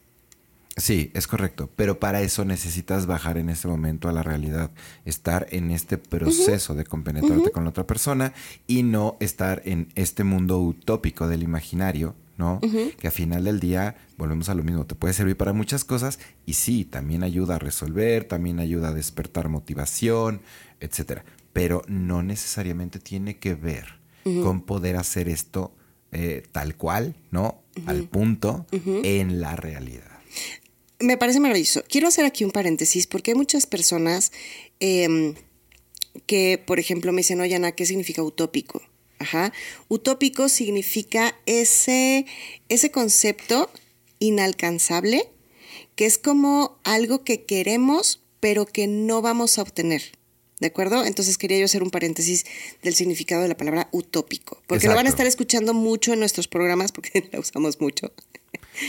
Sí, 0.78 1.12
es 1.14 1.28
correcto, 1.28 1.70
pero 1.76 2.00
para 2.00 2.22
eso 2.22 2.46
necesitas 2.46 3.06
bajar 3.06 3.38
en 3.38 3.50
este 3.50 3.68
momento 3.68 4.08
a 4.08 4.14
la 4.14 4.24
realidad, 4.24 4.72
estar 5.04 5.48
en 5.52 5.72
este 5.72 5.98
proceso 5.98 6.74
de 6.74 6.86
compenetrarte 6.86 7.52
con 7.52 7.64
la 7.64 7.72
otra 7.72 7.86
persona 7.86 8.34
y 8.66 8.84
no 8.84 9.18
estar 9.20 9.62
en 9.66 9.90
este 9.96 10.24
mundo 10.24 10.60
utópico 10.60 11.28
del 11.28 11.44
imaginario, 11.44 12.16
¿no? 12.38 12.62
Que 12.62 13.08
al 13.08 13.14
final 13.14 13.44
del 13.44 13.60
día 13.60 13.98
volvemos 14.18 14.48
a 14.48 14.56
lo 14.56 14.64
mismo, 14.64 14.86
te 14.86 14.96
puede 14.96 15.14
servir 15.14 15.36
para 15.36 15.52
muchas 15.52 15.84
cosas 15.84 16.20
y 16.46 16.54
sí, 16.54 16.86
también 16.86 17.24
ayuda 17.24 17.56
a 17.56 17.60
resolver, 17.60 18.24
también 18.24 18.60
ayuda 18.60 18.90
a 18.90 18.94
despertar 18.94 19.50
motivación, 19.50 20.42
etcétera, 20.80 21.26
pero 21.52 21.82
no 21.88 22.24
necesariamente 22.24 23.00
tiene 23.00 23.38
que 23.38 23.56
ver 23.56 24.00
con 24.24 24.62
poder 24.62 24.96
hacer 24.96 25.28
esto 25.28 25.74
eh, 26.12 26.44
tal 26.52 26.76
cual, 26.76 27.16
¿no? 27.32 27.64
Al 27.86 28.04
punto 28.04 28.66
en 28.72 29.42
la 29.42 29.56
realidad. 29.56 30.09
Me 31.00 31.18
parece 31.18 31.40
maravilloso. 31.40 31.84
Quiero 31.88 32.08
hacer 32.08 32.26
aquí 32.26 32.44
un 32.44 32.52
paréntesis 32.52 33.08
porque 33.08 33.32
hay 33.32 33.36
muchas 33.36 33.66
personas 33.66 34.32
em, 34.80 35.36
que, 36.26 36.62
por 36.66 36.80
ejemplo, 36.80 37.12
me 37.12 37.22
dicen, 37.22 37.40
oye, 37.40 37.56
Ana, 37.56 37.72
¿qué 37.72 37.86
significa 37.86 38.22
utópico? 38.22 38.82
Ajá. 39.20 39.54
Utópico 39.88 40.50
significa 40.50 41.36
ese, 41.46 42.26
ese 42.70 42.92
concepto 42.92 43.70
inalcanzable 44.20 45.30
que 45.96 46.06
es 46.06 46.18
como 46.18 46.80
algo 46.84 47.24
que 47.24 47.44
queremos 47.44 48.22
pero 48.40 48.66
que 48.66 48.88
no 48.88 49.22
vamos 49.22 49.58
a 49.58 49.62
obtener. 49.62 50.02
¿De 50.60 50.68
acuerdo? 50.68 51.06
Entonces 51.06 51.38
quería 51.38 51.58
yo 51.58 51.66
hacer 51.66 51.84
un 51.84 51.90
paréntesis 51.90 52.46
del 52.84 52.94
significado 52.94 53.42
de 53.42 53.48
la 53.48 53.56
palabra 53.56 53.88
utópico, 53.92 54.62
porque 54.68 54.88
lo 54.88 54.96
van 54.96 55.06
a 55.06 55.10
estar 55.10 55.26
escuchando 55.26 55.74
mucho 55.74 56.12
en 56.12 56.20
nuestros 56.20 56.50
programas 56.50 56.92
porque 56.92 57.30
la 57.32 57.40
usamos 57.40 57.80
mucho. 57.80 58.12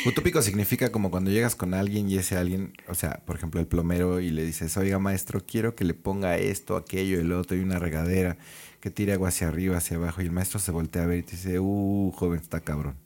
Utópico 0.07 0.41
significa 0.43 0.91
como 0.93 1.11
cuando 1.11 1.31
llegas 1.31 1.55
con 1.57 1.75
alguien 1.75 2.09
y 2.09 2.17
ese 2.17 2.37
alguien, 2.37 2.73
o 2.89 2.95
sea, 2.95 3.23
por 3.27 3.37
ejemplo, 3.37 3.61
el 3.61 3.67
plomero 3.67 4.21
y 4.21 4.31
le 4.31 4.45
dices, 4.45 4.77
oiga 4.77 4.99
maestro, 4.99 5.45
quiero 5.45 5.75
que 5.75 5.85
le 5.85 5.95
ponga 5.95 6.37
esto, 6.39 6.77
aquello, 6.77 7.21
el 7.21 7.33
otro 7.33 7.57
y 7.57 7.61
una 7.61 7.79
regadera, 7.79 8.39
que 8.81 8.91
tire 8.91 9.13
agua 9.13 9.29
hacia 9.29 9.49
arriba, 9.49 9.77
hacia 9.77 9.97
abajo. 9.97 10.23
Y 10.23 10.27
el 10.27 10.31
maestro 10.33 10.59
se 10.61 10.71
voltea 10.71 11.03
a 11.03 11.07
ver 11.07 11.19
y 11.19 11.23
te 11.25 11.33
dice, 11.33 11.59
uh, 11.59 12.13
joven, 12.15 12.41
está 12.41 12.61
cabrón. 12.61 12.97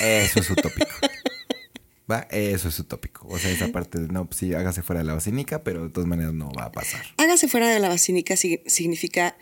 Eso 0.00 0.40
es 0.40 0.50
utópico. 0.50 0.90
¿Va? 2.10 2.28
Eso 2.30 2.68
es 2.68 2.78
utópico. 2.78 3.26
O 3.28 3.38
sea, 3.38 3.50
esa 3.50 3.68
parte 3.72 3.98
de, 3.98 4.06
no, 4.08 4.26
pues 4.26 4.36
sí, 4.38 4.54
hágase 4.54 4.82
fuera 4.82 5.00
de 5.00 5.06
la 5.06 5.14
basílica, 5.14 5.64
pero 5.64 5.84
de 5.84 5.90
todas 5.90 6.06
maneras 6.06 6.32
no 6.34 6.52
va 6.52 6.66
a 6.66 6.72
pasar. 6.72 7.02
Hágase 7.16 7.48
fuera 7.48 7.68
de 7.68 7.80
la 7.80 7.88
basílica 7.88 8.34
sig- 8.34 8.62
significa 8.66 9.36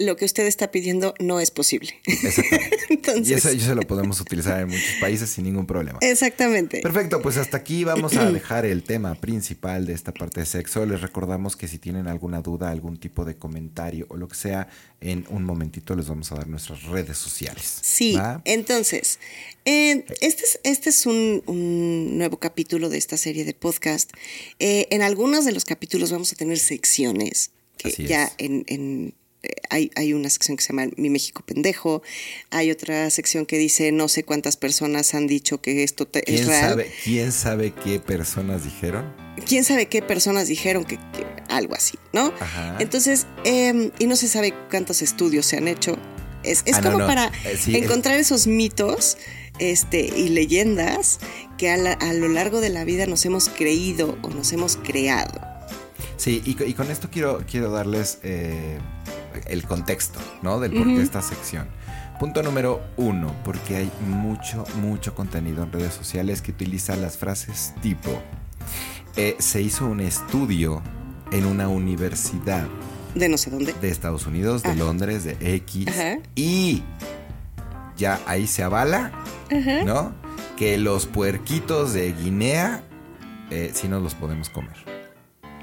lo 0.00 0.16
que 0.16 0.24
usted 0.24 0.46
está 0.46 0.70
pidiendo 0.70 1.14
no 1.20 1.40
es 1.40 1.50
posible. 1.50 2.00
Exactamente. 2.06 2.78
Entonces, 2.88 3.28
Y 3.28 3.34
eso, 3.34 3.48
eso 3.50 3.74
lo 3.74 3.82
podemos 3.82 4.20
utilizar 4.20 4.60
en 4.60 4.68
muchos 4.68 4.94
países 4.98 5.28
sin 5.28 5.44
ningún 5.44 5.66
problema. 5.66 5.98
exactamente. 6.00 6.80
Perfecto, 6.80 7.20
pues 7.20 7.36
hasta 7.36 7.58
aquí 7.58 7.84
vamos 7.84 8.16
a 8.16 8.30
dejar 8.32 8.64
el 8.64 8.82
tema 8.82 9.14
principal 9.14 9.86
de 9.86 9.92
esta 9.92 10.12
parte 10.12 10.40
de 10.40 10.46
sexo. 10.46 10.86
Les 10.86 11.02
recordamos 11.02 11.54
que 11.54 11.68
si 11.68 11.78
tienen 11.78 12.08
alguna 12.08 12.40
duda, 12.40 12.70
algún 12.70 12.98
tipo 12.98 13.26
de 13.26 13.36
comentario 13.36 14.06
o 14.08 14.16
lo 14.16 14.26
que 14.26 14.36
sea, 14.36 14.68
en 15.02 15.26
un 15.28 15.44
momentito 15.44 15.94
les 15.94 16.08
vamos 16.08 16.32
a 16.32 16.36
dar 16.36 16.48
nuestras 16.48 16.82
redes 16.84 17.18
sociales. 17.18 17.78
Sí, 17.82 18.14
¿va? 18.14 18.40
entonces, 18.46 19.18
eh, 19.66 20.06
este 20.22 20.44
es, 20.44 20.60
este 20.64 20.90
es 20.90 21.04
un, 21.04 21.42
un 21.44 22.16
nuevo 22.16 22.38
capítulo 22.38 22.88
de 22.88 22.96
esta 22.96 23.18
serie 23.18 23.44
de 23.44 23.52
podcast. 23.52 24.10
Eh, 24.58 24.88
en 24.90 25.02
algunos 25.02 25.44
de 25.44 25.52
los 25.52 25.66
capítulos 25.66 26.10
vamos 26.10 26.32
a 26.32 26.36
tener 26.36 26.58
secciones 26.58 27.50
que 27.76 27.90
ya 28.06 28.32
en... 28.38 28.64
en, 28.66 29.14
hay, 29.70 29.90
hay 29.96 30.12
una 30.12 30.28
sección 30.30 30.56
que 30.56 30.62
se 30.62 30.72
llama 30.72 30.88
Mi 30.96 31.10
México 31.10 31.42
Pendejo, 31.46 32.02
hay 32.50 32.70
otra 32.70 33.08
sección 33.10 33.46
que 33.46 33.56
dice 33.58 33.92
no 33.92 34.08
sé 34.08 34.24
cuántas 34.24 34.56
personas 34.56 35.14
han 35.14 35.26
dicho 35.26 35.60
que 35.60 35.82
esto 35.82 36.06
te- 36.06 36.20
es 36.30 36.40
¿Quién 36.40 36.48
real. 36.48 36.68
sabe, 36.70 36.92
¿Quién 37.04 37.32
sabe 37.32 37.72
qué 37.72 38.00
personas 38.00 38.64
dijeron? 38.64 39.14
quién 39.46 39.64
sabe 39.64 39.86
qué 39.86 40.02
personas 40.02 40.48
dijeron 40.48 40.84
que, 40.84 40.96
que 40.98 41.24
algo 41.48 41.74
así, 41.74 41.98
¿no? 42.12 42.32
Ajá. 42.38 42.76
Entonces, 42.80 43.26
eh, 43.44 43.90
y 43.98 44.06
no 44.06 44.16
se 44.16 44.28
sabe 44.28 44.52
cuántos 44.70 45.00
estudios 45.02 45.46
se 45.46 45.56
han 45.56 45.66
hecho. 45.68 45.96
Es, 46.42 46.62
es 46.66 46.76
Ah, 46.76 46.82
como 46.82 46.98
no. 46.98 47.06
para 47.06 47.26
Eh, 47.44 47.52
es- 47.54 47.68
encontrar 47.68 48.18
esos 48.18 48.46
mitos 48.46 49.16
este, 49.58 50.00
y 50.14 50.28
leyendas 50.30 51.18
que 51.58 51.70
a, 51.70 51.76
la- 51.76 51.92
a 51.92 52.12
lo 52.12 52.28
largo 52.28 52.60
de 52.60 52.68
la 52.70 52.84
vida 52.84 53.06
nos 53.06 53.24
hemos 53.24 53.48
creído 53.48 54.18
o 54.22 54.28
nos 54.30 54.52
hemos 54.52 54.76
creado. 54.76 55.40
Sí, 56.20 56.42
y, 56.44 56.54
co- 56.54 56.64
y 56.64 56.74
con 56.74 56.90
esto 56.90 57.08
quiero, 57.10 57.42
quiero 57.50 57.70
darles 57.70 58.18
eh, 58.22 58.78
el 59.46 59.62
contexto, 59.64 60.18
¿no? 60.42 60.60
Del 60.60 60.70
por 60.72 60.84
qué 60.86 61.00
esta 61.00 61.22
sección. 61.22 61.66
Punto 62.18 62.42
número 62.42 62.82
uno, 62.98 63.34
porque 63.42 63.76
hay 63.76 63.90
mucho, 64.06 64.64
mucho 64.82 65.14
contenido 65.14 65.62
en 65.62 65.72
redes 65.72 65.94
sociales 65.94 66.42
que 66.42 66.50
utiliza 66.50 66.94
las 66.96 67.16
frases 67.16 67.72
tipo, 67.80 68.10
eh, 69.16 69.36
se 69.38 69.62
hizo 69.62 69.86
un 69.86 70.00
estudio 70.00 70.82
en 71.32 71.46
una 71.46 71.68
universidad 71.68 72.66
De 73.14 73.28
no 73.30 73.38
sé 73.38 73.48
dónde. 73.50 73.72
de 73.72 73.88
Estados 73.88 74.26
Unidos, 74.26 74.62
de. 74.62 74.74
Londres, 74.76 75.24
de 75.24 75.38
X, 75.54 75.88
Ajá. 75.88 76.18
y 76.34 76.82
ya 77.96 78.20
ahí 78.26 78.46
se 78.46 78.62
avala, 78.62 79.12
¿no? 79.86 80.12
Que 80.58 80.76
los 80.76 81.06
puerquitos 81.06 81.94
de 81.94 82.12
Guinea, 82.12 82.82
eh, 83.50 83.70
sí 83.72 83.88
nos 83.88 84.02
los 84.02 84.14
podemos 84.14 84.50
comer. 84.50 84.76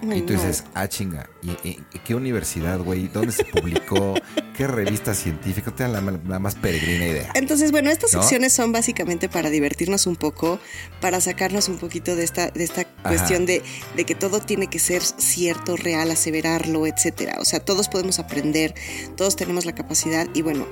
Ay, 0.10 0.20
Y 0.20 0.22
tú 0.22 0.34
no. 0.34 0.40
dices, 0.42 0.64
ah, 0.74 0.88
chinga, 0.88 1.30
¿y, 1.42 1.52
y- 1.68 1.84
qué 2.06 2.14
universidad, 2.16 2.80
güey? 2.80 3.08
¿Dónde 3.08 3.32
se 3.32 3.44
publicó? 3.46 4.14
¿Qué 4.56 4.68
revista 4.68 5.14
científica? 5.14 5.72
Te 5.72 5.84
dan 5.84 5.94
la, 5.94 6.20
la 6.28 6.40
más 6.40 6.56
peregrina 6.56 7.06
idea. 7.06 7.32
Entonces, 7.36 7.72
bueno, 7.72 7.90
estas 7.90 8.14
¿No? 8.14 8.22
secciones 8.22 8.54
son 8.54 8.72
básicamente 8.72 9.30
para 9.30 9.50
divertirnos 9.50 10.08
un 10.08 10.16
poco, 10.16 10.60
para 11.02 11.20
sacarnos 11.22 11.68
un 11.70 11.78
poquito 11.78 12.16
de 12.16 12.24
esta, 12.24 12.50
de 12.52 12.64
esta 12.64 12.86
cuestión 12.86 13.46
de, 13.46 13.62
de 13.96 14.04
que 14.06 14.16
todo 14.16 14.40
tiene 14.40 14.68
que 14.68 14.80
ser 14.80 15.02
cierto, 15.02 15.76
real, 15.78 16.10
aseverarlo, 16.12 16.86
etcétera. 16.88 17.38
O 17.40 17.46
sea, 17.46 17.60
todos 17.60 17.88
podemos 17.90 18.20
aprender, 18.20 18.74
todos 19.16 19.36
tenemos 19.36 19.66
la 19.66 19.74
capacidad 19.74 20.28
y 20.34 20.42
bueno, 20.42 20.66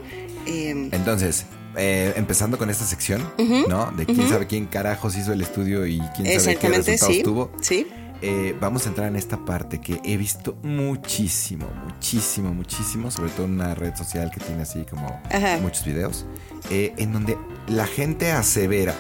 eh, 0.46 0.90
Entonces, 0.92 1.46
eh, 1.78 2.14
empezando 2.16 2.58
con 2.58 2.70
esta 2.70 2.86
sección, 2.86 3.28
¿no? 3.68 3.92
De 3.98 4.06
quién 4.06 4.30
sabe 4.30 4.48
quién 4.48 4.66
carajos 4.68 5.16
hizo 5.18 5.34
el 5.34 5.42
estudio 5.42 5.86
y 5.86 6.00
quién 6.15 6.40
sabe 6.40 6.56
qué 6.58 6.69
resultados 6.69 7.15
sí. 7.15 7.23
tuvo. 7.23 7.52
Sí. 7.62 7.88
Eh, 8.22 8.56
vamos 8.60 8.86
a 8.86 8.90
entrar 8.90 9.08
en 9.08 9.16
esta 9.18 9.44
parte 9.46 9.80
que 9.82 10.00
he 10.04 10.18
visto 10.18 10.58
muchísimo, 10.63 11.68
muchísimo, 11.86 12.54
muchísimo, 12.54 13.12
sobre 13.12 13.30
todo 13.32 13.46
en 13.46 13.54
una 13.54 13.76
red 13.76 13.94
social 13.96 14.32
que 14.32 14.40
tiene 14.40 14.63
así 14.63 14.86
como 14.90 15.22
Ajá. 15.32 15.58
muchos 15.62 15.86
videos, 15.86 16.26
eh, 16.72 16.94
en 16.98 17.12
donde 17.13 17.38
la 17.68 17.86
gente 17.86 18.32
asevera 18.32 18.96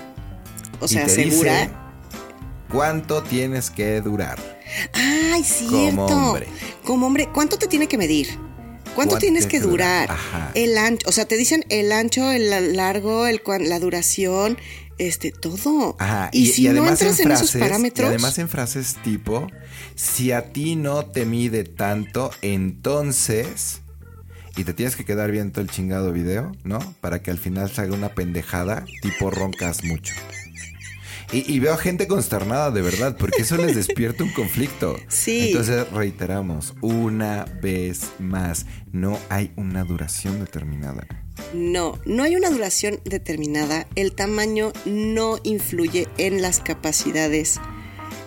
O 0.81 0.85
y 0.85 0.89
sea, 0.89 1.05
te 1.05 1.11
asegura. 1.11 1.53
dice 1.61 1.71
cuánto 2.71 3.23
tienes 3.23 3.69
que 3.69 4.01
durar. 4.01 4.37
Ay, 4.93 5.43
cierto. 5.43 6.05
Como 6.05 6.27
hombre. 6.29 6.47
Como 6.83 7.07
hombre, 7.07 7.29
¿cuánto 7.33 7.57
te 7.57 7.67
tiene 7.67 7.87
que 7.87 7.97
medir? 7.97 8.27
¿Cuánto 8.27 8.93
¿Cuánto 8.95 9.17
tienes 9.17 9.47
tiene 9.47 9.63
que 9.63 9.69
durar? 9.69 10.07
durar? 10.07 10.11
Ajá. 10.19 10.51
El 10.55 10.77
ancho, 10.77 11.09
o 11.09 11.11
sea, 11.11 11.25
te 11.25 11.35
dicen 11.37 11.65
el 11.69 11.91
ancho, 11.91 12.31
el 12.31 12.49
la- 12.49 12.61
largo, 12.61 13.27
el 13.27 13.41
la 13.61 13.79
duración, 13.79 14.57
este, 14.97 15.31
todo. 15.31 15.95
Ajá, 15.99 16.29
y, 16.31 16.47
si 16.47 16.63
no 16.65 16.71
además 16.71 17.01
entras 17.01 17.19
en, 17.19 17.31
esos 17.31 17.51
frases- 17.51 17.59
parámetros, 17.59 18.05
Y 18.05 18.09
además 18.09 18.37
en 18.37 18.49
frases 18.49 18.95
tipo, 19.03 19.47
si 19.95 20.31
a 20.31 20.51
ti 20.53 20.75
no 20.75 21.05
te 21.05 21.25
mide 21.25 21.63
tanto, 21.63 22.31
entonces 22.41 23.81
y 24.57 24.63
te 24.63 24.73
tienes 24.73 24.95
que 24.95 25.03
quedar 25.03 25.31
viendo 25.31 25.59
el 25.59 25.69
chingado 25.69 26.13
video, 26.13 26.51
¿no? 26.63 26.79
Para 27.01 27.21
que 27.21 27.29
al 27.29 27.37
final 27.37 27.69
salga 27.69 27.93
una 27.93 28.09
pendejada 28.15 28.85
tipo 29.01 29.29
roncas 29.29 29.83
mucho. 29.83 30.13
Y, 31.33 31.51
y 31.51 31.59
veo 31.59 31.75
gente 31.75 32.07
consternada 32.07 32.71
de 32.71 32.81
verdad, 32.81 33.17
porque 33.17 33.41
eso 33.41 33.57
les 33.57 33.75
despierta 33.75 34.23
un 34.23 34.31
conflicto. 34.31 34.95
Sí. 35.09 35.47
Entonces 35.47 35.89
reiteramos, 35.91 36.73
una 36.81 37.45
vez 37.61 38.11
más, 38.19 38.65
no 38.91 39.19
hay 39.29 39.51
una 39.57 39.83
duración 39.83 40.39
determinada. 40.39 41.05
No, 41.53 41.99
no 42.05 42.23
hay 42.23 42.35
una 42.35 42.49
duración 42.49 42.99
determinada. 43.05 43.87
El 43.95 44.13
tamaño 44.13 44.71
no 44.85 45.37
influye 45.43 46.07
en 46.17 46.41
las 46.41 46.59
capacidades 46.59 47.59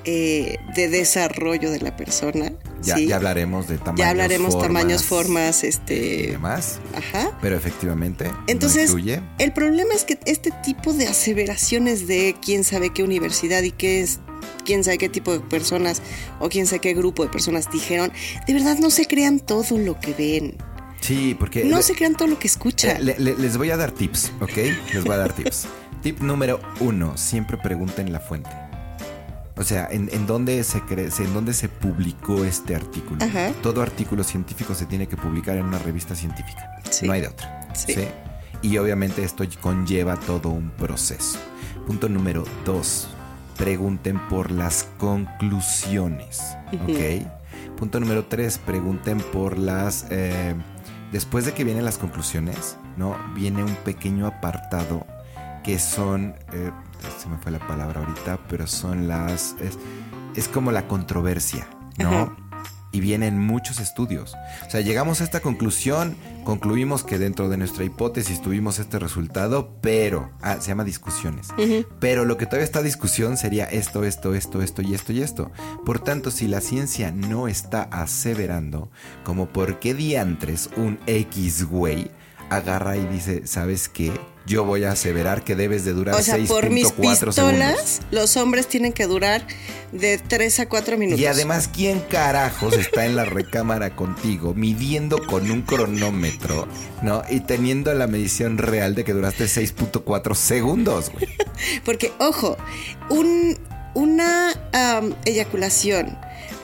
eh, 0.04 0.58
de 0.74 0.88
desarrollo 0.88 1.70
de 1.70 1.80
la 1.80 1.96
persona. 1.96 2.52
Ya, 2.82 2.96
¿sí? 2.96 3.06
ya 3.08 3.16
hablaremos 3.16 3.68
de 3.68 3.76
tamaños, 3.78 3.98
Ya 3.98 4.10
hablaremos 4.10 4.52
formas 4.54 4.68
tamaños, 4.82 5.04
formas, 5.04 5.64
y 5.64 5.66
este. 5.66 6.28
demás. 6.32 6.78
Ajá. 6.94 7.36
Pero 7.42 7.56
efectivamente, 7.56 8.30
Entonces, 8.46 8.90
no 8.90 8.98
influye. 8.98 9.20
el 9.38 9.52
problema 9.52 9.94
es 9.94 10.04
que 10.04 10.18
este 10.26 10.52
tipo 10.62 10.92
de 10.92 11.08
aseveraciones 11.08 12.06
de 12.06 12.36
quién 12.40 12.62
sabe 12.64 12.90
qué 12.90 13.02
universidad 13.02 13.62
y 13.62 13.72
qué 13.72 14.00
es, 14.00 14.20
quién 14.64 14.84
sabe 14.84 14.98
qué 14.98 15.08
tipo 15.08 15.32
de 15.32 15.40
personas 15.40 16.00
o 16.38 16.48
quién 16.48 16.66
sabe 16.66 16.80
qué 16.80 16.94
grupo 16.94 17.24
de 17.24 17.30
personas 17.30 17.68
dijeron, 17.70 18.12
de 18.46 18.54
verdad 18.54 18.78
no 18.78 18.90
se 18.90 19.06
crean 19.06 19.40
todo 19.40 19.76
lo 19.76 19.98
que 19.98 20.14
ven. 20.14 20.56
Sí, 21.00 21.34
porque 21.38 21.64
No 21.64 21.76
le- 21.78 21.82
se 21.82 21.94
crean 21.94 22.14
todo 22.14 22.28
lo 22.28 22.38
que 22.38 22.46
escuchan. 22.48 23.04
le- 23.04 23.18
le- 23.18 23.36
les 23.36 23.56
voy 23.56 23.70
a 23.70 23.76
dar 23.76 23.90
tips, 23.92 24.32
¿ok? 24.40 24.56
Les 24.92 25.04
voy 25.04 25.14
a 25.14 25.18
dar 25.18 25.32
tips. 25.32 25.66
Tip 26.02 26.20
número 26.20 26.60
uno, 26.80 27.16
siempre 27.16 27.56
pregunten 27.56 28.12
la 28.12 28.20
fuente. 28.20 28.50
O 29.56 29.64
sea, 29.64 29.88
¿en, 29.90 30.08
en 30.12 30.26
dónde 30.26 30.62
se 30.62 30.78
cre- 30.82 31.10
en 31.24 31.34
dónde 31.34 31.52
se 31.52 31.68
publicó 31.68 32.44
este 32.44 32.76
artículo? 32.76 33.24
Ajá. 33.24 33.50
Todo 33.62 33.82
artículo 33.82 34.22
científico 34.22 34.74
se 34.74 34.86
tiene 34.86 35.08
que 35.08 35.16
publicar 35.16 35.56
en 35.56 35.64
una 35.66 35.78
revista 35.80 36.14
científica. 36.14 36.80
Sí. 36.90 37.06
No 37.06 37.12
hay 37.12 37.22
de 37.22 37.28
otra. 37.28 37.68
Sí. 37.74 37.94
Y 38.62 38.78
obviamente 38.78 39.24
esto 39.24 39.44
conlleva 39.60 40.16
todo 40.16 40.50
un 40.50 40.70
proceso. 40.70 41.38
Punto 41.86 42.08
número 42.08 42.44
dos. 42.64 43.08
Pregunten 43.56 44.20
por 44.28 44.52
las 44.52 44.86
conclusiones. 44.98 46.40
¿Ok? 46.72 47.26
Punto 47.76 47.98
número 47.98 48.24
tres. 48.26 48.58
Pregunten 48.58 49.18
por 49.18 49.58
las. 49.58 50.06
eh, 50.10 50.54
después 51.12 51.44
de 51.44 51.52
que 51.54 51.64
vienen 51.64 51.84
las 51.84 51.98
conclusiones, 51.98 52.76
¿no? 52.96 53.16
Viene 53.34 53.62
un 53.64 53.74
pequeño 53.76 54.26
apartado 54.26 55.06
que 55.64 55.78
son. 55.78 56.34
eh, 56.52 56.70
se 57.18 57.28
me 57.28 57.38
fue 57.38 57.52
la 57.52 57.60
palabra 57.60 58.00
ahorita, 58.00 58.38
pero 58.48 58.66
son 58.66 59.08
las. 59.08 59.54
Es, 59.60 59.78
es 60.34 60.48
como 60.48 60.72
la 60.72 60.86
controversia, 60.88 61.68
¿no? 61.98 62.36
Y 62.90 63.00
vienen 63.00 63.38
muchos 63.38 63.80
estudios. 63.80 64.34
O 64.66 64.70
sea, 64.70 64.80
llegamos 64.80 65.20
a 65.20 65.24
esta 65.24 65.40
conclusión, 65.40 66.16
concluimos 66.44 67.04
que 67.04 67.18
dentro 67.18 67.48
de 67.48 67.58
nuestra 67.58 67.84
hipótesis 67.84 68.40
tuvimos 68.40 68.78
este 68.78 68.98
resultado, 68.98 69.74
pero. 69.80 70.30
Ah, 70.40 70.56
se 70.60 70.68
llama 70.68 70.84
discusiones. 70.84 71.48
Pero 72.00 72.24
lo 72.24 72.36
que 72.36 72.46
todavía 72.46 72.64
está 72.64 72.82
discusión 72.82 73.36
sería 73.36 73.64
esto, 73.66 74.04
esto, 74.04 74.34
esto, 74.34 74.62
esto 74.62 74.82
y 74.82 74.94
esto 74.94 75.12
y 75.12 75.22
esto. 75.22 75.50
Por 75.84 75.98
tanto, 75.98 76.30
si 76.30 76.48
la 76.48 76.60
ciencia 76.60 77.12
no 77.12 77.46
está 77.48 77.82
aseverando, 77.82 78.90
como 79.24 79.48
por 79.48 79.78
qué 79.78 79.94
diantres 79.94 80.70
un 80.76 80.98
X 81.06 81.64
güey 81.64 82.10
agarra 82.50 82.96
y 82.96 83.06
dice, 83.06 83.46
¿sabes 83.46 83.88
qué? 83.88 84.12
Yo 84.48 84.64
voy 84.64 84.84
a 84.84 84.92
aseverar 84.92 85.44
que 85.44 85.54
debes 85.54 85.84
de 85.84 85.92
durar 85.92 86.14
O 86.14 86.22
sea, 86.22 86.38
por 86.48 86.70
mis 86.70 86.86
6.4 86.88 86.96
pistolas, 87.26 87.34
segundos. 87.34 88.00
los 88.10 88.36
hombres 88.38 88.66
tienen 88.66 88.92
que 88.94 89.06
durar 89.06 89.46
de 89.92 90.16
3 90.18 90.60
a 90.60 90.68
4 90.68 90.96
minutos. 90.96 91.20
Y 91.20 91.26
además, 91.26 91.68
¿quién 91.72 92.00
carajos 92.00 92.74
está 92.76 93.04
en 93.04 93.14
la 93.14 93.24
recámara 93.26 93.94
contigo 93.94 94.54
midiendo 94.54 95.18
con 95.26 95.50
un 95.50 95.62
cronómetro, 95.62 96.66
¿no? 97.02 97.22
Y 97.28 97.40
teniendo 97.40 97.92
la 97.94 98.06
medición 98.06 98.56
real 98.58 98.94
de 98.94 99.04
que 99.04 99.12
duraste 99.12 99.44
6.4 99.44 100.34
segundos, 100.34 101.10
güey. 101.12 101.28
Porque, 101.84 102.12
ojo, 102.18 102.56
un- 103.10 103.56
una 103.94 104.54
eyaculación 105.24 106.16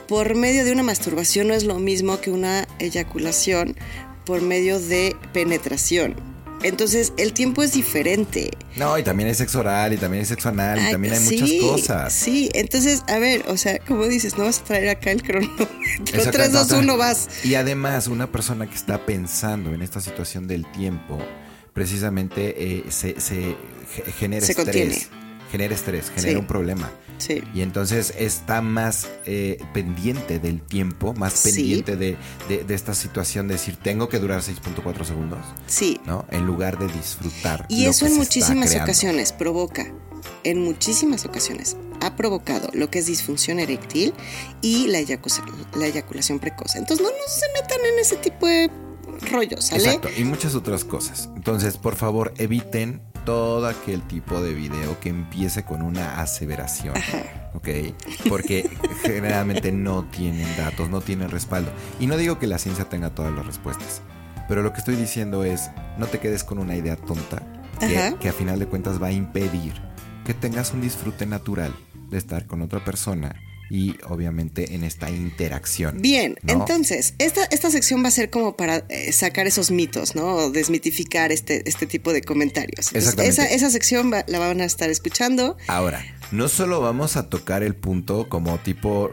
por 0.07 0.35
medio 0.35 0.65
de 0.65 0.71
una 0.71 0.83
masturbación 0.83 1.47
no 1.49 1.53
es 1.53 1.63
lo 1.63 1.79
mismo 1.79 2.19
que 2.21 2.31
una 2.31 2.67
eyaculación 2.79 3.75
por 4.25 4.41
medio 4.41 4.79
de 4.79 5.15
penetración. 5.33 6.15
Entonces, 6.65 7.13
el 7.17 7.31
tiempo 7.33 7.63
es 7.63 7.73
diferente. 7.73 8.51
No, 8.75 8.97
y 8.97 9.03
también 9.03 9.29
hay 9.29 9.35
sexo 9.35 9.59
oral, 9.59 9.93
y 9.93 9.97
también 9.97 10.21
hay 10.21 10.25
sexo 10.25 10.49
anal, 10.49 10.79
y 10.79 10.81
Ay, 10.81 10.91
también 10.91 11.13
hay 11.13 11.19
sí, 11.19 11.39
muchas 11.39 11.71
cosas. 11.71 12.13
Sí, 12.13 12.49
entonces, 12.53 13.03
a 13.07 13.19
ver, 13.19 13.43
o 13.47 13.55
sea, 13.55 13.79
como 13.79 14.05
dices, 14.07 14.37
no 14.37 14.45
vas 14.45 14.59
a 14.59 14.63
traer 14.63 14.89
acá 14.89 15.11
el 15.11 15.21
cronómetro. 15.23 15.67
Exacto, 16.13 16.31
3, 16.31 16.51
2, 16.51 16.71
no, 16.71 16.79
1, 16.79 16.97
vas. 16.97 17.29
Y 17.43 17.55
además, 17.55 18.07
una 18.07 18.31
persona 18.31 18.67
que 18.67 18.75
está 18.75 19.05
pensando 19.05 19.73
en 19.73 19.81
esta 19.81 20.01
situación 20.01 20.47
del 20.47 20.69
tiempo, 20.71 21.19
precisamente 21.73 22.55
eh, 22.57 22.83
se, 22.89 23.19
se 23.21 23.55
ge- 23.93 24.11
genera 24.17 24.45
Se 24.45 24.53
estrés. 24.53 24.65
contiene. 24.65 25.24
Genera 25.55 25.73
estrés, 25.73 26.09
genera 26.09 26.31
Sí. 26.33 26.35
un 26.35 26.47
problema. 26.47 26.91
Sí. 27.17 27.41
Y 27.53 27.61
entonces 27.61 28.13
está 28.17 28.61
más 28.61 29.07
eh, 29.25 29.57
pendiente 29.73 30.37
del 30.39 30.61
tiempo, 30.61 31.13
más 31.13 31.31
Sí. 31.31 31.49
pendiente 31.51 31.95
de, 31.95 32.17
de- 32.49 32.65
de 32.65 32.73
esta 32.75 32.93
situación 32.93 33.47
de 33.47 33.53
decir, 33.53 33.77
tengo 33.77 34.09
que 34.09 34.19
durar 34.19 34.41
6.4 34.41 35.05
segundos, 35.05 35.39
Sí. 35.65 36.01
¿no? 36.05 36.25
En 36.29 36.45
lugar 36.45 36.77
de 36.77 36.87
disfrutar. 36.89 37.65
Y 37.69 37.85
lo 37.85 37.91
eso 37.91 38.01
que 38.01 38.07
en 38.07 38.11
se 38.15 38.19
muchísimas 38.19 38.75
ocasiones 38.75 39.31
provoca, 39.31 39.87
en 40.43 40.61
muchísimas 40.61 41.23
ocasiones, 41.25 41.77
ha 42.01 42.17
provocado 42.17 42.69
lo 42.73 42.89
que 42.89 42.99
es 42.99 43.05
disfunción 43.05 43.59
eréctil 43.61 44.13
y 44.61 44.87
la, 44.87 44.99
la 45.77 45.85
eyaculación 45.87 46.39
precoz. 46.39 46.75
Entonces 46.75 47.01
no, 47.01 47.09
no 47.09 47.27
se 47.29 47.45
metan 47.61 47.79
en 47.93 47.99
ese 47.99 48.17
tipo 48.17 48.45
de 48.45 48.69
rollos, 49.31 49.63
¿sale? 49.67 49.85
Exacto, 49.85 50.09
y 50.17 50.25
muchas 50.25 50.53
otras 50.55 50.83
cosas. 50.83 51.29
Entonces, 51.37 51.77
por 51.77 51.95
favor, 51.95 52.33
eviten 52.37 53.01
todo 53.25 53.67
aquel 53.67 54.01
tipo 54.03 54.41
de 54.41 54.53
video 54.53 54.99
que 54.99 55.09
empiece 55.09 55.63
con 55.63 55.81
una 55.81 56.21
aseveración. 56.21 56.95
Ajá. 56.95 57.49
¿Ok? 57.53 57.67
Porque 58.29 58.69
generalmente 59.01 59.71
no 59.71 60.05
tienen 60.05 60.47
datos, 60.57 60.89
no 60.89 61.01
tienen 61.01 61.29
respaldo. 61.29 61.71
Y 61.99 62.07
no 62.07 62.17
digo 62.17 62.39
que 62.39 62.47
la 62.47 62.57
ciencia 62.57 62.87
tenga 62.87 63.09
todas 63.09 63.33
las 63.33 63.45
respuestas. 63.45 64.01
Pero 64.47 64.61
lo 64.61 64.71
que 64.71 64.79
estoy 64.79 64.95
diciendo 64.95 65.43
es, 65.43 65.71
no 65.97 66.07
te 66.07 66.19
quedes 66.19 66.43
con 66.43 66.59
una 66.59 66.75
idea 66.75 66.95
tonta 66.95 67.41
que, 67.79 68.15
que 68.19 68.29
a 68.29 68.33
final 68.33 68.59
de 68.59 68.67
cuentas 68.67 69.01
va 69.01 69.07
a 69.07 69.11
impedir 69.11 69.73
que 70.25 70.33
tengas 70.33 70.71
un 70.73 70.81
disfrute 70.81 71.25
natural 71.25 71.73
de 72.09 72.17
estar 72.17 72.45
con 72.47 72.61
otra 72.61 72.83
persona 72.83 73.35
y 73.69 73.95
obviamente 74.07 74.75
en 74.75 74.83
esta 74.83 75.09
interacción. 75.09 76.01
Bien, 76.01 76.35
¿no? 76.43 76.53
entonces, 76.53 77.13
esta, 77.19 77.43
esta 77.45 77.71
sección 77.71 78.03
va 78.03 78.09
a 78.09 78.11
ser 78.11 78.29
como 78.29 78.55
para 78.55 78.83
eh, 78.89 79.11
sacar 79.11 79.47
esos 79.47 79.71
mitos, 79.71 80.15
¿no? 80.15 80.35
O 80.35 80.51
desmitificar 80.51 81.31
este, 81.31 81.67
este 81.67 81.87
tipo 81.87 82.13
de 82.13 82.21
comentarios. 82.21 82.87
Entonces, 82.87 83.13
Exactamente. 83.13 83.41
esa, 83.43 83.53
esa 83.53 83.69
sección 83.69 84.11
va- 84.11 84.25
la 84.27 84.39
van 84.39 84.61
a 84.61 84.65
estar 84.65 84.89
escuchando. 84.89 85.57
Ahora, 85.67 86.03
no 86.31 86.47
solo 86.47 86.81
vamos 86.81 87.17
a 87.17 87.29
tocar 87.29 87.63
el 87.63 87.75
punto 87.75 88.29
como 88.29 88.57
tipo 88.59 89.11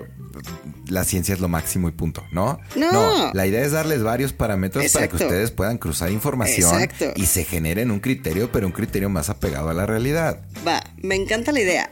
la 0.89 1.05
ciencia 1.05 1.35
es 1.35 1.41
lo 1.41 1.49
máximo 1.49 1.89
y 1.89 1.93
punto, 1.93 2.25
¿no? 2.33 2.59
No. 2.77 3.33
la 3.35 3.47
idea 3.47 3.63
es 3.65 3.73
darles 3.73 4.03
varios 4.03 4.33
parámetros 4.33 4.91
para 4.93 5.09
que 5.09 5.17
ustedes 5.17 5.51
puedan 5.51 5.79
cruzar 5.79 6.11
información 6.11 6.81
Exacto. 6.83 7.13
y 7.17 7.27
se 7.27 7.45
generen 7.45 7.91
un 7.91 8.01
criterio, 8.01 8.51
pero 8.51 8.67
un 8.67 8.73
criterio 8.73 9.09
más 9.11 9.29
apegado 9.29 9.69
a 9.69 9.75
la 9.75 9.87
realidad. 9.87 10.43
Va, 10.67 10.83
me 11.03 11.15
encanta 11.17 11.53
la 11.53 11.61
idea. 11.61 11.91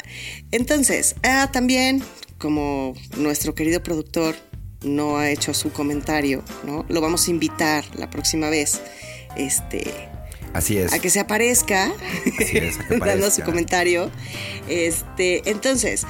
Entonces, 0.50 1.16
ah, 1.22 1.50
también, 1.52 2.02
como 2.40 2.94
nuestro 3.18 3.54
querido 3.54 3.82
productor 3.82 4.34
no 4.82 5.18
ha 5.18 5.30
hecho 5.30 5.52
su 5.52 5.70
comentario, 5.72 6.42
¿no? 6.64 6.86
Lo 6.88 7.00
vamos 7.02 7.28
a 7.28 7.30
invitar 7.30 7.84
la 7.96 8.08
próxima 8.08 8.48
vez. 8.48 8.80
Este, 9.36 10.08
Así 10.54 10.78
es. 10.78 10.92
a 10.92 10.98
que 10.98 11.10
se 11.10 11.20
aparezca, 11.20 11.92
Así 12.40 12.56
es, 12.56 12.78
dando 12.98 13.30
su 13.30 13.42
comentario. 13.42 14.10
Este, 14.68 15.48
entonces, 15.50 16.06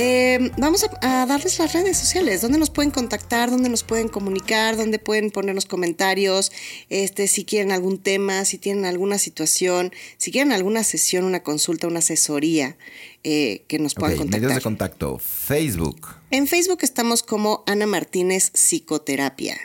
eh, 0.00 0.52
vamos 0.58 0.84
a, 0.84 1.22
a 1.22 1.26
darles 1.26 1.58
las 1.58 1.72
redes 1.72 1.98
sociales, 1.98 2.40
donde 2.40 2.56
nos 2.56 2.70
pueden 2.70 2.92
contactar, 2.92 3.50
donde 3.50 3.68
nos 3.68 3.82
pueden 3.82 4.06
comunicar, 4.06 4.76
donde 4.76 5.00
pueden 5.00 5.32
ponernos 5.32 5.66
comentarios, 5.66 6.52
este, 6.88 7.26
si 7.26 7.44
quieren 7.44 7.72
algún 7.72 7.98
tema, 7.98 8.44
si 8.44 8.58
tienen 8.58 8.84
alguna 8.84 9.18
situación, 9.18 9.92
si 10.16 10.30
quieren 10.30 10.52
alguna 10.52 10.84
sesión, 10.84 11.24
una 11.24 11.42
consulta, 11.42 11.88
una 11.88 11.98
asesoría, 11.98 12.76
eh, 13.24 13.64
que 13.66 13.80
nos 13.80 13.94
puedan 13.94 14.18
contactar. 14.18 14.40
medios 14.40 14.54
de 14.54 14.62
contacto. 14.62 15.18
Facebook. 15.18 16.06
En 16.30 16.46
Facebook 16.46 16.78
estamos 16.82 17.24
como 17.24 17.64
Ana 17.66 17.86
Martínez 17.86 18.52
Psicoterapia. 18.54 19.58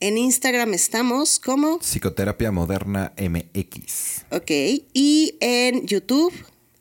En 0.00 0.18
Instagram 0.18 0.74
estamos 0.74 1.38
como 1.38 1.78
Psicoterapia 1.78 2.50
Moderna 2.50 3.12
MX. 3.16 4.24
Ok, 4.30 4.50
y 4.92 5.36
en 5.38 5.86
YouTube 5.86 6.32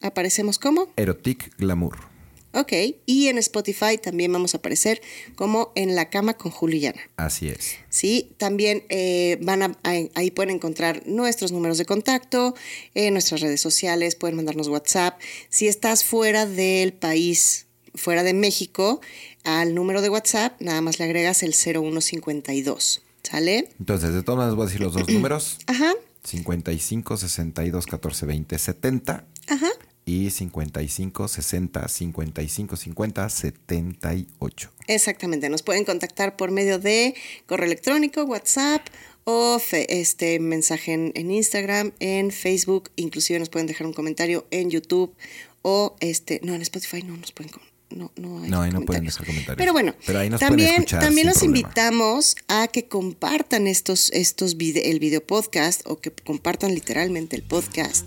aparecemos 0.02 0.58
como, 0.58 0.88
Erotic 0.96 1.56
Glamour. 1.58 2.17
Ok, 2.54 2.74
y 3.06 3.28
en 3.28 3.38
Spotify 3.38 3.98
también 4.02 4.32
vamos 4.32 4.54
a 4.54 4.58
aparecer 4.58 5.02
como 5.36 5.72
En 5.76 5.96
la 5.96 6.10
cama 6.10 6.36
con 6.36 6.52
Juliana. 6.52 7.00
Así 7.18 7.50
es. 7.50 7.76
Sí, 7.90 8.32
también 8.38 8.84
eh, 8.90 9.38
van 9.42 9.64
a, 9.64 9.78
ahí, 9.84 10.32
pueden 10.32 10.56
encontrar 10.56 11.04
nuestros 11.06 11.52
números 11.52 11.78
de 11.78 11.86
contacto, 11.86 12.56
en 12.94 13.14
nuestras 13.14 13.42
redes 13.42 13.62
sociales, 13.62 14.16
pueden 14.16 14.36
mandarnos 14.36 14.68
WhatsApp. 14.68 15.20
Si 15.50 15.68
estás 15.68 16.04
fuera 16.04 16.46
del 16.46 16.94
país, 16.94 17.68
fuera 17.96 18.24
de 18.24 18.34
México, 18.34 19.02
al 19.44 19.76
número 19.76 20.02
de 20.02 20.10
WhatsApp 20.10 20.60
nada 20.62 20.82
más 20.82 21.00
le 21.00 21.06
agregas 21.06 21.44
el 21.44 21.54
0152. 21.54 23.02
¿Sale? 23.24 23.70
Entonces, 23.78 24.14
de 24.14 24.24
todas 24.24 24.38
maneras 24.38 24.56
voy 24.56 24.64
a 24.64 24.68
decir 24.68 24.82
los 24.82 24.94
dos 24.94 25.10
números. 25.10 25.58
Ajá. 25.68 25.94
55 26.24 27.18
62 27.18 27.86
14 27.86 28.26
20 28.26 28.60
70 28.60 29.26
Ajá. 29.48 29.70
Y 30.08 30.32
55 30.32 31.28
60 31.28 31.88
55 31.88 32.76
50 32.78 33.30
78. 33.30 34.72
Exactamente. 34.88 35.50
Nos 35.50 35.62
pueden 35.64 35.84
contactar 35.86 36.36
por 36.38 36.50
medio 36.50 36.80
de 36.80 37.14
correo 37.46 37.66
electrónico, 37.68 38.24
WhatsApp 38.24 38.82
o 39.26 39.60
fe- 39.60 40.00
este 40.00 40.40
mensaje 40.40 40.94
en, 40.94 41.32
Instagram, 41.32 41.92
en 42.00 42.32
Facebook. 42.32 42.90
Inclusive 42.96 43.38
nos 43.40 43.50
pueden 43.50 43.68
dejar 43.68 43.86
un 43.86 43.94
comentario 43.94 44.48
en 44.50 44.70
YouTube 44.72 45.14
o 45.62 45.96
este. 46.00 46.40
No, 46.42 46.56
en 46.56 46.62
Spotify 46.62 47.04
no 47.04 47.18
nos 47.18 47.34
pueden. 47.34 47.52
No, 47.90 48.12
no, 48.18 48.44
hay 48.44 48.50
No, 48.50 48.62
ahí 48.62 48.72
no 48.72 48.82
pueden 48.82 49.06
dejar 49.06 49.26
comentarios. 49.26 49.58
Pero 49.58 49.72
bueno, 49.74 49.96
Pero 50.06 50.20
ahí 50.20 50.30
nos 50.30 50.40
pueden 50.42 50.58
también, 50.58 50.86
también 50.86 51.28
los 51.28 51.38
problema. 51.38 51.58
invitamos 51.60 52.36
a 52.50 52.68
que 52.68 52.88
compartan 52.88 53.66
estos, 53.68 54.12
estos 54.12 54.58
vide- 54.58 54.90
el 54.92 55.00
video 55.00 55.26
podcast 55.26 55.82
o 55.86 56.00
que 56.00 56.12
compartan 56.12 56.74
literalmente 56.74 57.36
el 57.38 57.44
podcast. 57.44 58.06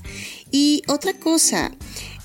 Y 0.51 0.83
otra 0.87 1.15
cosa, 1.15 1.73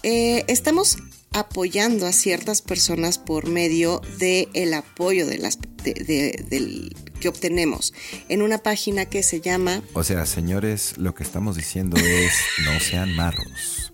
eh, 0.04 0.44
estamos 0.50 0.98
apoyando 1.32 2.08
a 2.08 2.12
ciertas 2.14 2.62
personas 2.62 3.18
por 3.18 3.48
medio 3.48 4.02
del 4.20 4.48
el 4.54 4.74
apoyo 4.74 5.26
de 5.26 5.38
las, 5.38 5.58
de- 5.84 5.94
de- 5.94 6.46
del, 6.50 6.96
que 7.20 7.28
obtenemos 7.30 7.94
en 8.30 8.42
una 8.42 8.58
página 8.60 9.06
que 9.06 9.22
se 9.24 9.40
llama 9.42 9.82
O 9.94 10.04
sea, 10.04 10.26
señores, 10.26 10.98
lo 10.98 11.14
que 11.16 11.24
estamos 11.24 11.56
diciendo 11.58 11.98
es 11.98 12.34
no 12.66 12.80
sean 12.80 13.16
marros. 13.16 13.85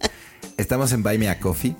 Estamos 0.62 0.91
en 0.91 1.01
Buy 1.01 1.18
Me 1.18 1.28
a 1.28 1.39
Coffee. 1.39 1.76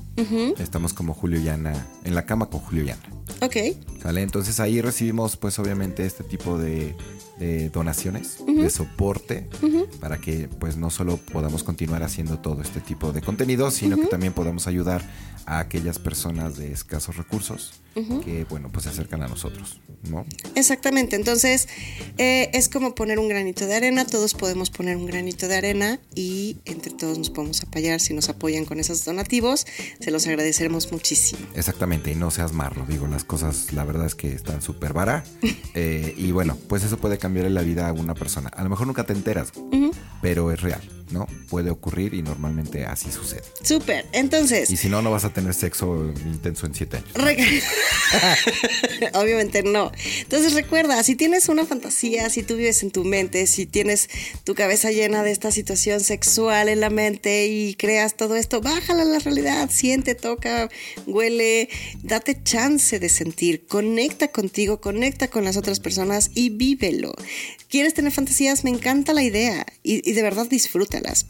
Estamos 0.58 0.92
como 0.96 1.14
Julio 1.14 1.40
Llana, 1.40 1.86
en 2.04 2.16
la 2.16 2.26
cama 2.26 2.48
con 2.48 2.62
Julio 2.62 2.84
Llana. 2.84 3.04
Ok, 3.40 3.56
¿Sale? 4.02 4.24
Entonces 4.24 4.60
ahí 4.60 4.82
recibimos 4.82 5.38
pues 5.38 5.60
obviamente 5.60 6.04
este 6.04 6.24
tipo 6.24 6.58
de, 6.58 6.96
de 7.38 7.70
donaciones, 7.70 8.44
de 8.44 8.70
soporte, 8.72 9.48
para 10.00 10.18
que 10.18 10.50
pues 10.60 10.78
no 10.78 10.90
solo 10.90 11.18
podamos 11.18 11.64
continuar 11.64 12.02
haciendo 12.02 12.40
todo 12.40 12.64
este 12.64 12.82
tipo 12.82 13.12
de 13.14 13.22
contenido, 13.22 13.70
sino 13.70 13.98
que 13.98 14.08
también 14.08 14.34
podamos 14.34 14.66
ayudar 14.66 15.08
a 15.46 15.60
aquellas 15.60 16.00
personas 16.00 16.58
de 16.58 16.72
escasos 16.72 17.18
recursos 17.18 17.74
que 17.94 18.46
bueno 18.50 18.72
pues 18.72 18.84
se 18.84 18.90
acercan 18.90 19.22
a 19.22 19.28
nosotros, 19.28 19.80
¿no? 20.10 20.26
Exactamente, 20.56 21.16
entonces 21.16 21.68
eh, 22.18 22.50
es 22.54 22.70
como 22.70 22.96
poner 22.96 23.20
un 23.20 23.28
granito 23.28 23.66
de 23.66 23.76
arena, 23.76 24.06
todos 24.06 24.34
podemos 24.34 24.70
poner 24.70 24.98
un 24.98 25.06
granito 25.06 25.48
de 25.48 25.56
arena 25.56 26.00
y 26.16 26.58
entre 26.66 26.92
todos 26.92 27.18
nos 27.18 27.30
podemos 27.30 27.62
apoyar, 27.62 28.00
si 28.00 28.14
nos 28.14 28.30
apoyan 28.30 28.66
con 28.66 28.80
esos 28.80 29.04
donativos, 29.06 29.66
se 30.00 30.12
los 30.12 30.28
agradeceremos 30.28 30.92
muchísimo. 30.92 31.42
Exactamente, 31.56 32.12
y 32.12 32.16
no 32.16 32.32
seas 32.32 32.54
marro, 32.54 32.86
digo, 32.88 33.08
las 33.08 33.24
cosas 33.24 33.74
la 33.74 33.84
verdad 33.84 34.06
es 34.06 34.16
que 34.16 34.34
están 34.34 34.62
súper 34.62 34.94
vara. 34.94 35.24
Eh, 35.74 36.14
y 36.18 36.32
bueno, 36.32 36.58
pues 36.68 36.84
eso 36.84 36.98
puede 36.98 37.18
cambiar 37.18 37.50
la 37.50 37.62
vida 37.62 37.88
a 37.88 37.94
una 37.94 38.14
persona. 38.14 38.50
A 38.50 38.62
lo 38.64 38.70
mejor 38.70 38.88
nunca 38.88 39.06
te 39.06 39.14
enteras, 39.14 39.54
pero 40.22 40.52
es 40.52 40.60
real, 40.60 40.82
¿no? 41.12 41.28
Puede 41.50 41.70
ocurrir 41.70 42.14
y 42.14 42.22
normalmente 42.22 42.86
así 42.86 43.12
sucede. 43.12 43.44
Súper, 43.62 44.06
entonces... 44.12 44.70
Y 44.70 44.78
si 44.78 44.90
no, 44.90 45.02
no 45.02 45.12
vas 45.12 45.26
a 45.26 45.34
tener 45.34 45.54
sexo 45.54 46.12
intenso 46.26 46.66
en 46.66 46.76
siete 46.76 46.98
años. 46.98 47.12
Obviamente 49.14 49.64
no. 49.64 49.92
Entonces 50.20 50.54
recuerda, 50.54 51.02
si 51.04 51.16
tienes 51.16 51.50
una 51.50 51.66
fantasía, 51.66 52.30
si 52.30 52.44
tú 52.44 52.56
vives 52.56 52.84
en 52.84 52.92
tu 52.92 53.04
mente, 53.04 53.48
si 53.48 53.66
tienes 53.66 54.10
tu 54.44 54.56
cabeza 54.56 54.92
llena 54.92 55.24
de 55.24 55.32
esta 55.32 55.52
situación 55.52 56.02
sexual 56.02 56.70
en 56.70 56.80
la 56.80 56.90
mente 56.90 57.48
y 57.48 57.76
creas 57.76 58.16
todo 58.16 58.36
esto, 58.36 58.62
bájala 58.62 59.04
a 59.04 59.06
la 59.06 59.20
realidad, 59.20 59.70
siente, 59.72 60.16
toca, 60.16 60.70
huele, 61.06 61.70
date 62.04 62.42
chance 62.44 63.00
de 63.00 63.10
sentir, 63.10 63.66
conecta 63.66 64.30
contigo, 64.30 64.82
conecta 64.82 65.30
con 65.30 65.44
las 65.44 65.58
otras 65.58 65.80
personas 65.80 66.32
y 66.34 66.50
vívelo. 66.50 67.14
¿Quieres 67.70 67.94
tener 67.94 68.12
fantasías? 68.12 68.64
Me 68.64 68.70
encanta 68.70 69.14
la 69.14 69.24
idea 69.24 69.66
y, 69.84 70.10
y 70.10 70.14
de 70.14 70.22
verdad 70.22 70.48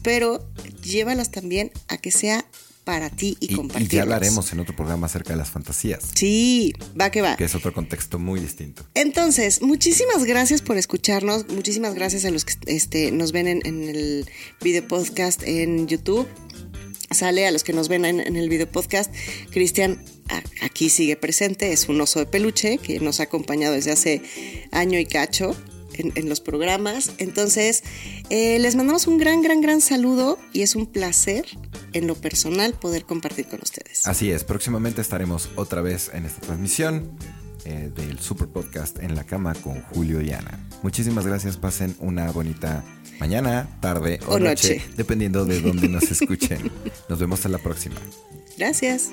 pero 0.02 0.46
llévalas 0.82 1.30
también 1.30 1.70
a 1.88 1.96
que 1.98 2.10
sea 2.10 2.44
para 2.84 3.10
ti 3.10 3.36
y, 3.38 3.50
Y, 3.50 3.52
y 3.52 3.56
compartirlas. 3.56 3.92
ya 3.92 4.02
hablaremos 4.02 4.52
en 4.52 4.58
otro 4.60 4.74
programa 4.74 5.06
acerca 5.06 5.30
de 5.34 5.36
las 5.36 5.50
fantasías, 5.50 6.02
Sí, 6.16 6.72
va 7.00 7.10
que 7.10 7.22
va. 7.22 7.36
que 7.36 7.44
es 7.44 7.54
otro 7.54 7.72
contexto 7.72 8.18
muy 8.18 8.40
distinto. 8.40 8.84
Entonces, 8.94 9.62
muchísimas 9.62 10.24
gracias 10.24 10.62
por 10.62 10.76
escucharnos. 10.76 11.48
Muchísimas 11.48 11.94
gracias 11.94 12.24
a 12.24 12.30
los 12.30 12.44
que 12.44 12.54
este, 12.66 13.12
nos 13.12 13.30
ven 13.30 13.46
en, 13.46 13.60
en 13.64 13.84
el 13.88 14.26
video 14.60 14.86
podcast 14.88 15.42
en 15.44 15.86
YouTube. 15.86 16.26
Sale 17.12 17.46
a 17.46 17.50
los 17.52 17.62
que 17.62 17.72
nos 17.72 17.88
ven 17.88 18.04
en, 18.04 18.18
en 18.20 18.36
el 18.36 18.48
video 18.48 18.68
podcast. 18.70 19.12
Cristian 19.50 20.02
aquí 20.62 20.88
sigue 20.88 21.14
presente. 21.14 21.72
Es 21.72 21.88
un 21.88 22.00
oso 22.00 22.18
de 22.20 22.26
peluche 22.26 22.78
que 22.78 22.98
nos 23.00 23.20
ha 23.20 23.24
acompañado 23.24 23.74
desde 23.74 23.92
hace 23.92 24.22
año 24.72 24.98
y 24.98 25.04
cacho. 25.06 25.54
En, 25.94 26.12
en 26.14 26.28
los 26.28 26.40
programas. 26.40 27.12
Entonces, 27.18 27.82
eh, 28.30 28.58
les 28.58 28.76
mandamos 28.76 29.06
un 29.06 29.18
gran, 29.18 29.42
gran, 29.42 29.60
gran 29.60 29.80
saludo 29.80 30.38
y 30.52 30.62
es 30.62 30.74
un 30.74 30.86
placer 30.86 31.44
en 31.92 32.06
lo 32.06 32.14
personal 32.14 32.72
poder 32.74 33.04
compartir 33.04 33.46
con 33.46 33.60
ustedes. 33.62 34.06
Así 34.06 34.30
es, 34.30 34.44
próximamente 34.44 35.00
estaremos 35.00 35.50
otra 35.56 35.82
vez 35.82 36.10
en 36.14 36.24
esta 36.26 36.40
transmisión 36.40 37.10
eh, 37.64 37.90
del 37.94 38.18
Super 38.18 38.48
Podcast 38.48 38.98
en 39.00 39.14
la 39.14 39.24
cama 39.24 39.54
con 39.54 39.82
Julio 39.82 40.20
y 40.20 40.32
Ana. 40.32 40.58
Muchísimas 40.82 41.26
gracias, 41.26 41.56
pasen 41.56 41.94
una 42.00 42.30
bonita 42.32 42.84
mañana, 43.20 43.68
tarde 43.80 44.18
o, 44.26 44.32
O 44.34 44.38
noche, 44.40 44.76
noche. 44.78 44.82
dependiendo 44.96 45.44
de 45.44 45.60
dónde 45.60 45.88
nos 45.88 46.02
escuchen. 46.10 46.72
Nos 47.08 47.18
vemos 47.18 47.44
en 47.44 47.52
la 47.52 47.58
próxima. 47.58 47.96
Gracias. 48.58 49.10